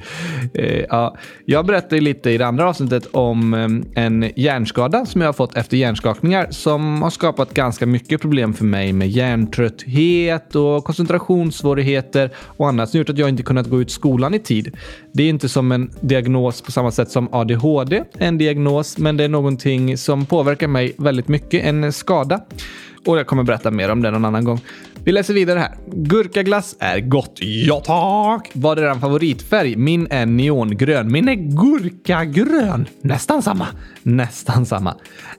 Ja, 0.89 1.17
jag 1.45 1.65
berättade 1.65 2.01
lite 2.01 2.29
i 2.29 2.37
det 2.37 2.47
andra 2.47 2.69
avsnittet 2.69 3.07
om 3.11 3.53
en 3.95 4.31
hjärnskada 4.35 5.05
som 5.05 5.21
jag 5.21 5.27
har 5.27 5.33
fått 5.33 5.57
efter 5.57 5.77
hjärnskakningar 5.77 6.47
som 6.49 7.01
har 7.01 7.09
skapat 7.09 7.53
ganska 7.53 7.85
mycket 7.85 8.21
problem 8.21 8.53
för 8.53 8.65
mig 8.65 8.93
med 8.93 9.09
hjärntrötthet 9.09 10.55
och 10.55 10.83
koncentrationssvårigheter 10.83 12.29
och 12.37 12.67
annat 12.67 12.89
som 12.89 12.97
gjort 12.97 13.09
att 13.09 13.17
jag 13.17 13.29
inte 13.29 13.43
kunnat 13.43 13.69
gå 13.69 13.81
ut 13.81 13.91
skolan 13.91 14.33
i 14.33 14.39
tid. 14.39 14.77
Det 15.13 15.23
är 15.23 15.29
inte 15.29 15.49
som 15.49 15.71
en 15.71 15.91
diagnos 16.01 16.61
på 16.61 16.71
samma 16.71 16.91
sätt 16.91 17.11
som 17.11 17.33
ADHD, 17.33 18.03
en 18.17 18.37
diagnos, 18.37 18.97
men 18.97 19.17
det 19.17 19.23
är 19.23 19.29
någonting 19.29 19.97
som 19.97 20.25
påverkar 20.25 20.67
mig 20.67 20.93
väldigt 20.97 21.27
mycket, 21.27 21.65
en 21.65 21.93
skada. 21.93 22.41
Och 23.05 23.17
jag 23.17 23.27
kommer 23.27 23.43
berätta 23.43 23.71
mer 23.71 23.91
om 23.91 24.01
det 24.01 24.11
någon 24.11 24.25
annan 24.25 24.43
gång. 24.43 24.61
Vi 25.03 25.11
läser 25.11 25.33
vidare 25.33 25.59
här. 25.59 25.75
Gurkaglass 25.87 26.75
är 26.79 26.99
gott. 26.99 27.39
Ja 27.41 27.79
tack! 27.79 28.51
Vad 28.53 28.79
är 28.79 28.83
er 28.83 28.99
favoritfärg? 28.99 29.75
Min 29.75 30.07
är 30.09 30.25
neongrön. 30.25 31.11
Min 31.11 31.29
är 31.29 31.35
gurkagrön. 31.35 32.85
Nästan 33.01 33.41
samma. 33.41 33.67
Nästan 34.03 34.65
samma. 34.65 34.95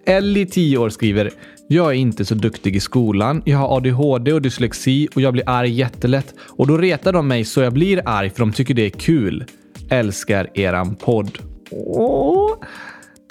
Ellie, 0.06 0.46
10 0.46 0.78
år, 0.78 0.88
skriver 0.88 1.30
jag 1.72 1.90
är 1.90 1.94
inte 1.94 2.24
så 2.24 2.34
duktig 2.34 2.76
i 2.76 2.80
skolan. 2.80 3.42
Jag 3.44 3.58
har 3.58 3.76
ADHD 3.76 4.32
och 4.32 4.42
dyslexi 4.42 5.08
och 5.14 5.20
jag 5.20 5.32
blir 5.32 5.48
arg 5.48 5.70
jättelätt. 5.70 6.34
Och 6.38 6.66
då 6.66 6.76
retar 6.76 7.12
de 7.12 7.28
mig 7.28 7.44
så 7.44 7.60
jag 7.60 7.72
blir 7.72 8.02
arg 8.04 8.30
för 8.30 8.38
de 8.38 8.52
tycker 8.52 8.74
det 8.74 8.86
är 8.86 8.90
kul. 8.90 9.44
Älskar 9.88 10.50
eran 10.54 10.94
podd. 10.94 11.38
Åh, 11.70 12.50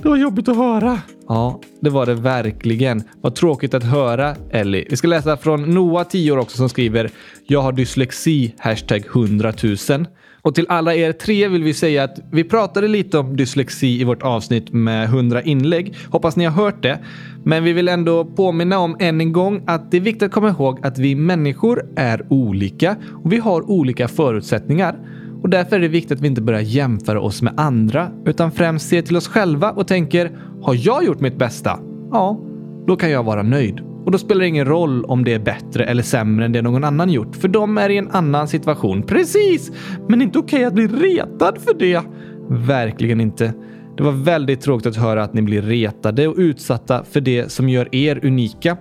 det 0.03 0.09
var 0.09 0.17
jobbigt 0.17 0.47
att 0.47 0.57
höra. 0.57 0.99
Ja, 1.27 1.61
det 1.79 1.89
var 1.89 2.05
det 2.05 2.13
verkligen. 2.13 3.03
Vad 3.21 3.35
tråkigt 3.35 3.73
att 3.73 3.83
höra, 3.83 4.35
Ellie. 4.49 4.87
Vi 4.89 4.97
ska 4.97 5.07
läsa 5.07 5.37
från 5.37 5.73
Noah, 5.73 6.07
10 6.07 6.31
år 6.31 6.37
också, 6.37 6.57
som 6.57 6.69
skriver 6.69 7.09
“Jag 7.47 7.61
har 7.61 7.71
dyslexi” 7.71 8.55
hashtag 8.57 9.05
100 9.05 9.53
000. 9.89 10.05
Och 10.41 10.55
till 10.55 10.65
alla 10.69 10.95
er 10.95 11.11
tre 11.11 11.47
vill 11.47 11.63
vi 11.63 11.73
säga 11.73 12.03
att 12.03 12.19
vi 12.31 12.43
pratade 12.43 12.87
lite 12.87 13.17
om 13.17 13.37
dyslexi 13.37 14.01
i 14.01 14.03
vårt 14.03 14.23
avsnitt 14.23 14.73
med 14.73 15.05
100 15.05 15.41
inlägg. 15.41 15.95
Hoppas 16.09 16.35
ni 16.35 16.45
har 16.45 16.51
hört 16.51 16.83
det. 16.83 16.99
Men 17.43 17.63
vi 17.63 17.73
vill 17.73 17.87
ändå 17.87 18.25
påminna 18.25 18.79
om 18.79 18.95
än 18.99 19.21
en 19.21 19.33
gång 19.33 19.63
att 19.67 19.91
det 19.91 19.97
är 19.97 20.01
viktigt 20.01 20.23
att 20.23 20.31
komma 20.31 20.49
ihåg 20.49 20.79
att 20.85 20.97
vi 20.99 21.15
människor 21.15 21.85
är 21.95 22.25
olika 22.29 22.95
och 23.23 23.33
vi 23.33 23.37
har 23.37 23.69
olika 23.69 24.07
förutsättningar. 24.07 24.95
Och 25.41 25.49
därför 25.49 25.75
är 25.75 25.79
det 25.79 25.87
viktigt 25.87 26.11
att 26.11 26.21
vi 26.21 26.27
inte 26.27 26.41
börjar 26.41 26.61
jämföra 26.61 27.21
oss 27.21 27.41
med 27.41 27.53
andra, 27.57 28.11
utan 28.25 28.51
främst 28.51 28.89
ser 28.89 29.01
till 29.01 29.17
oss 29.17 29.27
själva 29.27 29.71
och 29.71 29.87
tänker 29.87 30.31
har 30.61 30.75
jag 30.75 31.05
gjort 31.05 31.19
mitt 31.19 31.37
bästa? 31.37 31.79
Ja, 32.11 32.39
då 32.87 32.95
kan 32.95 33.11
jag 33.11 33.23
vara 33.23 33.43
nöjd. 33.43 33.79
Och 34.05 34.11
då 34.11 34.17
spelar 34.17 34.41
det 34.41 34.47
ingen 34.47 34.65
roll 34.65 35.05
om 35.05 35.23
det 35.23 35.33
är 35.33 35.39
bättre 35.39 35.85
eller 35.85 36.03
sämre 36.03 36.45
än 36.45 36.51
det 36.51 36.61
någon 36.61 36.83
annan 36.83 37.09
gjort, 37.09 37.35
för 37.35 37.47
de 37.47 37.77
är 37.77 37.89
i 37.89 37.97
en 37.97 38.11
annan 38.11 38.47
situation. 38.47 39.03
Precis! 39.03 39.71
Men 40.09 40.21
inte 40.21 40.39
okej 40.39 40.57
okay 40.57 40.83
att 40.83 40.91
bli 40.91 41.09
retad 41.09 41.57
för 41.57 41.73
det. 41.79 42.01
Verkligen 42.49 43.21
inte. 43.21 43.53
Det 43.97 44.03
var 44.03 44.11
väldigt 44.11 44.61
tråkigt 44.61 44.87
att 44.87 44.95
höra 44.95 45.23
att 45.23 45.33
ni 45.33 45.41
blir 45.41 45.61
retade 45.61 46.27
och 46.27 46.35
utsatta 46.37 47.03
för 47.03 47.21
det 47.21 47.51
som 47.51 47.69
gör 47.69 47.95
er 47.95 48.25
unika. 48.25 48.77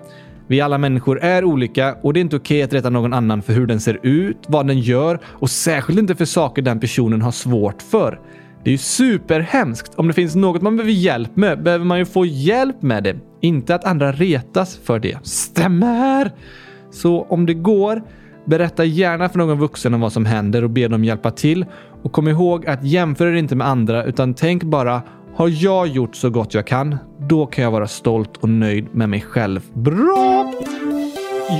Vi 0.51 0.61
alla 0.61 0.78
människor 0.78 1.20
är 1.20 1.44
olika 1.44 1.96
och 2.03 2.12
det 2.12 2.20
är 2.20 2.22
inte 2.22 2.36
okej 2.36 2.62
att 2.62 2.72
rätta 2.72 2.90
någon 2.90 3.12
annan 3.12 3.42
för 3.42 3.53
hur 3.53 3.66
den 3.66 3.80
ser 3.80 3.98
ut, 4.03 4.36
vad 4.48 4.66
den 4.66 4.78
gör 4.78 5.18
och 5.26 5.51
särskilt 5.51 5.98
inte 5.98 6.14
för 6.14 6.24
saker 6.24 6.62
den 6.62 6.80
personen 6.80 7.22
har 7.22 7.30
svårt 7.30 7.82
för. 7.82 8.20
Det 8.64 8.70
är 8.70 8.72
ju 8.72 8.78
superhemskt. 8.78 9.94
Om 9.94 10.09
det 10.09 10.14
finns 10.14 10.34
något 10.34 10.62
man 10.62 10.76
behöver 10.76 10.92
hjälp 10.92 11.36
med 11.36 11.62
behöver 11.62 11.84
man 11.84 11.98
ju 11.98 12.05
få 12.05 12.26
hjälp 12.26 12.82
med 12.82 13.05
det. 13.05 13.16
Inte 13.40 13.74
att 13.74 13.84
andra 13.84 14.12
retas 14.12 14.76
för 14.76 14.98
det. 14.98 15.26
Stämmer! 15.26 16.30
Så 16.90 17.22
om 17.22 17.46
det 17.46 17.55
går, 17.55 18.03
berätta 18.44 18.84
gärna 18.84 19.28
för 19.28 19.38
någon 19.38 19.59
vuxen 19.59 19.94
om 19.94 20.01
vad 20.01 20.12
som 20.12 20.26
händer 20.26 20.64
och 20.64 20.70
be 20.70 20.88
dem 20.88 21.05
hjälpa 21.05 21.30
till. 21.30 21.66
Och 22.03 22.12
kom 22.12 22.28
ihåg 22.28 22.66
att 22.66 22.84
jämföra 22.84 23.30
er 23.30 23.34
inte 23.34 23.57
med 23.57 23.66
andra 23.66 24.05
utan 24.05 24.34
tänk 24.34 24.62
bara 24.62 25.03
har 25.35 25.49
jag 25.49 25.87
gjort 25.87 26.16
så 26.16 26.31
gott 26.31 26.55
jag 26.55 26.66
kan, 26.66 26.97
då 27.28 27.47
kan 27.47 27.64
jag 27.64 27.70
vara 27.70 27.89
stolt 27.89 28.37
och 28.37 28.49
nöjd 28.49 28.95
med 28.95 29.09
mig 29.09 29.20
själv. 29.20 29.61
Bra! 29.74 30.53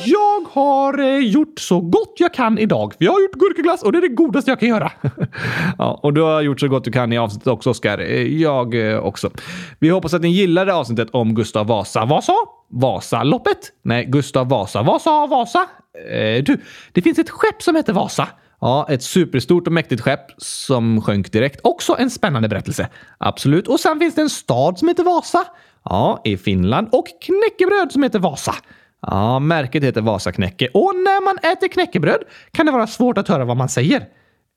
Jag 0.05 0.47
har 0.53 0.99
eh, 0.99 1.19
gjort 1.19 1.59
så 1.59 1.81
gott 1.81 2.15
jag 2.19 2.35
kan 2.35 2.59
idag. 2.59 2.95
Jag 2.99 3.13
har 3.13 3.21
gjort 3.21 3.33
gurkaglass 3.33 3.83
och 3.83 3.93
det 3.93 3.99
är 3.99 4.03
det 4.03 4.09
godaste 4.09 4.51
jag 4.51 4.61
kan 4.61 4.69
göra. 4.69 4.93
ja, 5.79 6.01
och 6.03 6.15
du 6.15 6.21
har 6.21 6.41
gjort 6.41 6.61
så 6.61 6.69
gott 6.69 6.85
du 6.85 6.93
kan 6.93 7.13
i 7.13 7.19
avsnittet 7.19 7.47
också, 7.47 7.71
Oskar. 7.71 7.99
Eh, 7.99 8.41
jag 8.41 8.91
eh, 8.93 8.99
också. 8.99 9.31
Vi 9.79 9.89
hoppas 9.89 10.15
att 10.15 10.23
ni 10.23 10.29
gillade 10.29 10.75
avsnittet 10.75 11.09
om 11.11 11.35
Gustav 11.35 11.67
Vasa. 11.67 12.05
Vad 12.05 12.25
sa? 12.25 12.35
Vasaloppet? 12.71 13.59
Nej, 13.83 14.05
Gustav 14.05 14.49
Vasa. 14.49 14.83
Vad 14.83 15.03
sa 15.03 15.27
Vasa? 15.27 15.67
Eh, 16.11 16.45
du, 16.45 16.61
det 16.93 17.03
finns 17.03 17.19
ett 17.19 17.31
skepp 17.31 17.63
som 17.63 17.77
heter 17.77 17.93
Vasa. 17.93 18.29
Ja, 18.61 18.87
ett 18.89 19.03
superstort 19.03 19.67
och 19.67 19.73
mäktigt 19.73 20.03
skepp 20.03 20.27
som 20.37 21.03
sjönk 21.03 21.33
direkt. 21.33 21.61
Också 21.65 21.97
en 21.99 22.11
spännande 22.11 22.49
berättelse. 22.49 22.89
Absolut. 23.19 23.69
Och 23.69 23.81
sen 23.81 23.99
finns 23.99 24.15
det 24.15 24.23
en 24.23 24.31
stad 24.31 24.79
som 24.79 24.89
heter 24.89 25.05
Vasa. 25.05 25.45
Ja, 25.85 26.21
i 26.25 26.37
Finland. 26.37 26.89
Och 26.93 27.07
knäckebröd 27.23 27.93
som 27.93 28.03
heter 28.03 28.19
Vasa. 28.19 28.55
Ja, 29.03 29.39
märket 29.39 29.85
heter 29.85 30.01
Vasaknäcke. 30.01 30.69
Och 30.75 30.95
när 30.95 31.25
man 31.25 31.53
äter 31.53 31.69
knäckebröd 31.69 32.21
kan 32.53 32.67
det 32.67 32.73
vara 32.73 32.87
svårt 32.87 33.19
att 33.19 33.29
höra 33.29 33.45
vad 33.45 33.57
man 33.57 33.69
säger. 33.69 34.05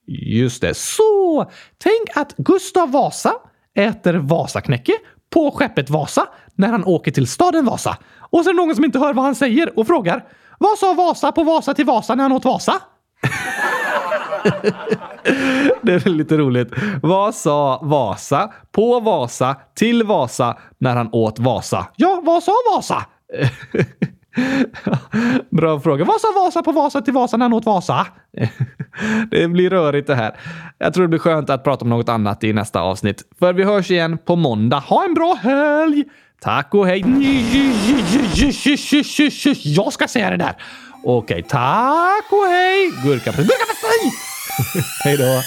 Just 0.08 0.62
det. 0.62 0.74
Så 0.74 1.51
tänk 1.78 2.18
att 2.18 2.38
Gustav 2.38 2.91
Vasa 2.91 3.34
äter 3.76 4.14
Vasaknäcke 4.14 4.93
på 5.34 5.51
skeppet 5.51 5.89
Vasa 5.89 6.28
när 6.56 6.68
han 6.68 6.84
åker 6.84 7.12
till 7.12 7.28
staden 7.28 7.66
Vasa. 7.66 7.97
Och 8.20 8.43
så 8.43 8.49
är 8.49 8.54
det 8.54 8.58
någon 8.58 8.76
som 8.76 8.86
inte 8.86 8.99
hör 8.99 9.14
vad 9.14 9.26
han 9.26 9.36
säger 9.36 9.80
och 9.80 9.88
frågar 9.88 10.26
Vad 10.60 10.78
sa 10.78 10.93
Vasa 10.93 11.32
på 11.32 11.43
Vasa 11.43 11.74
till 11.74 11.86
Vasa 11.86 12.16
när 12.16 12.24
han 12.24 12.32
åt 12.32 12.45
Vasa? 12.45 12.82
Det 15.82 15.93
är 15.93 16.09
lite 16.09 16.38
roligt. 16.38 16.74
Vad 17.01 17.36
sa 17.36 17.80
Vasa 17.84 18.51
på 18.71 18.99
Vasa 18.99 19.55
till 19.76 20.03
Vasa 20.03 20.57
när 20.78 20.95
han 20.95 21.09
åt 21.11 21.39
Vasa? 21.39 21.88
Ja, 21.95 22.21
vad 22.24 22.43
sa 22.43 22.51
Vasa? 22.76 23.05
Bra 25.49 25.80
fråga. 25.80 26.05
Vad 26.05 26.21
sa 26.21 26.28
Vasa 26.36 26.61
på 26.61 26.71
Vasa 26.71 27.01
till 27.01 27.13
Vasa 27.13 27.38
när 27.38 27.45
han 27.45 27.53
åt 27.53 27.65
Vasa? 27.65 28.07
det 29.32 29.47
blir 29.47 29.69
rörigt 29.69 30.07
det 30.07 30.15
här. 30.15 30.36
Jag 30.78 30.93
tror 30.93 31.01
det 31.01 31.07
blir 31.07 31.19
skönt 31.19 31.49
att 31.49 31.63
prata 31.63 31.86
om 31.86 31.89
något 31.89 32.09
annat 32.09 32.43
i 32.43 32.53
nästa 32.53 32.82
avsnitt. 32.82 33.24
För 33.39 33.53
vi 33.53 33.63
hörs 33.63 33.91
igen 33.91 34.17
på 34.17 34.36
måndag. 34.36 34.80
Ha 34.80 35.05
en 35.05 35.13
bra 35.13 35.34
helg! 35.34 36.03
Tack 36.41 36.76
och 36.76 36.88
hej. 36.88 37.05
Jag 39.63 39.93
ska 39.93 40.07
säga 40.07 40.30
det 40.30 40.38
där. 40.38 40.55
Okej, 41.06 41.43
tack 41.43 42.26
och 42.32 42.47
hej. 42.47 42.91
Gurkapastej. 43.04 43.45
Gurkapastej! 43.45 44.12
hej 45.04 45.18
då. 45.18 45.41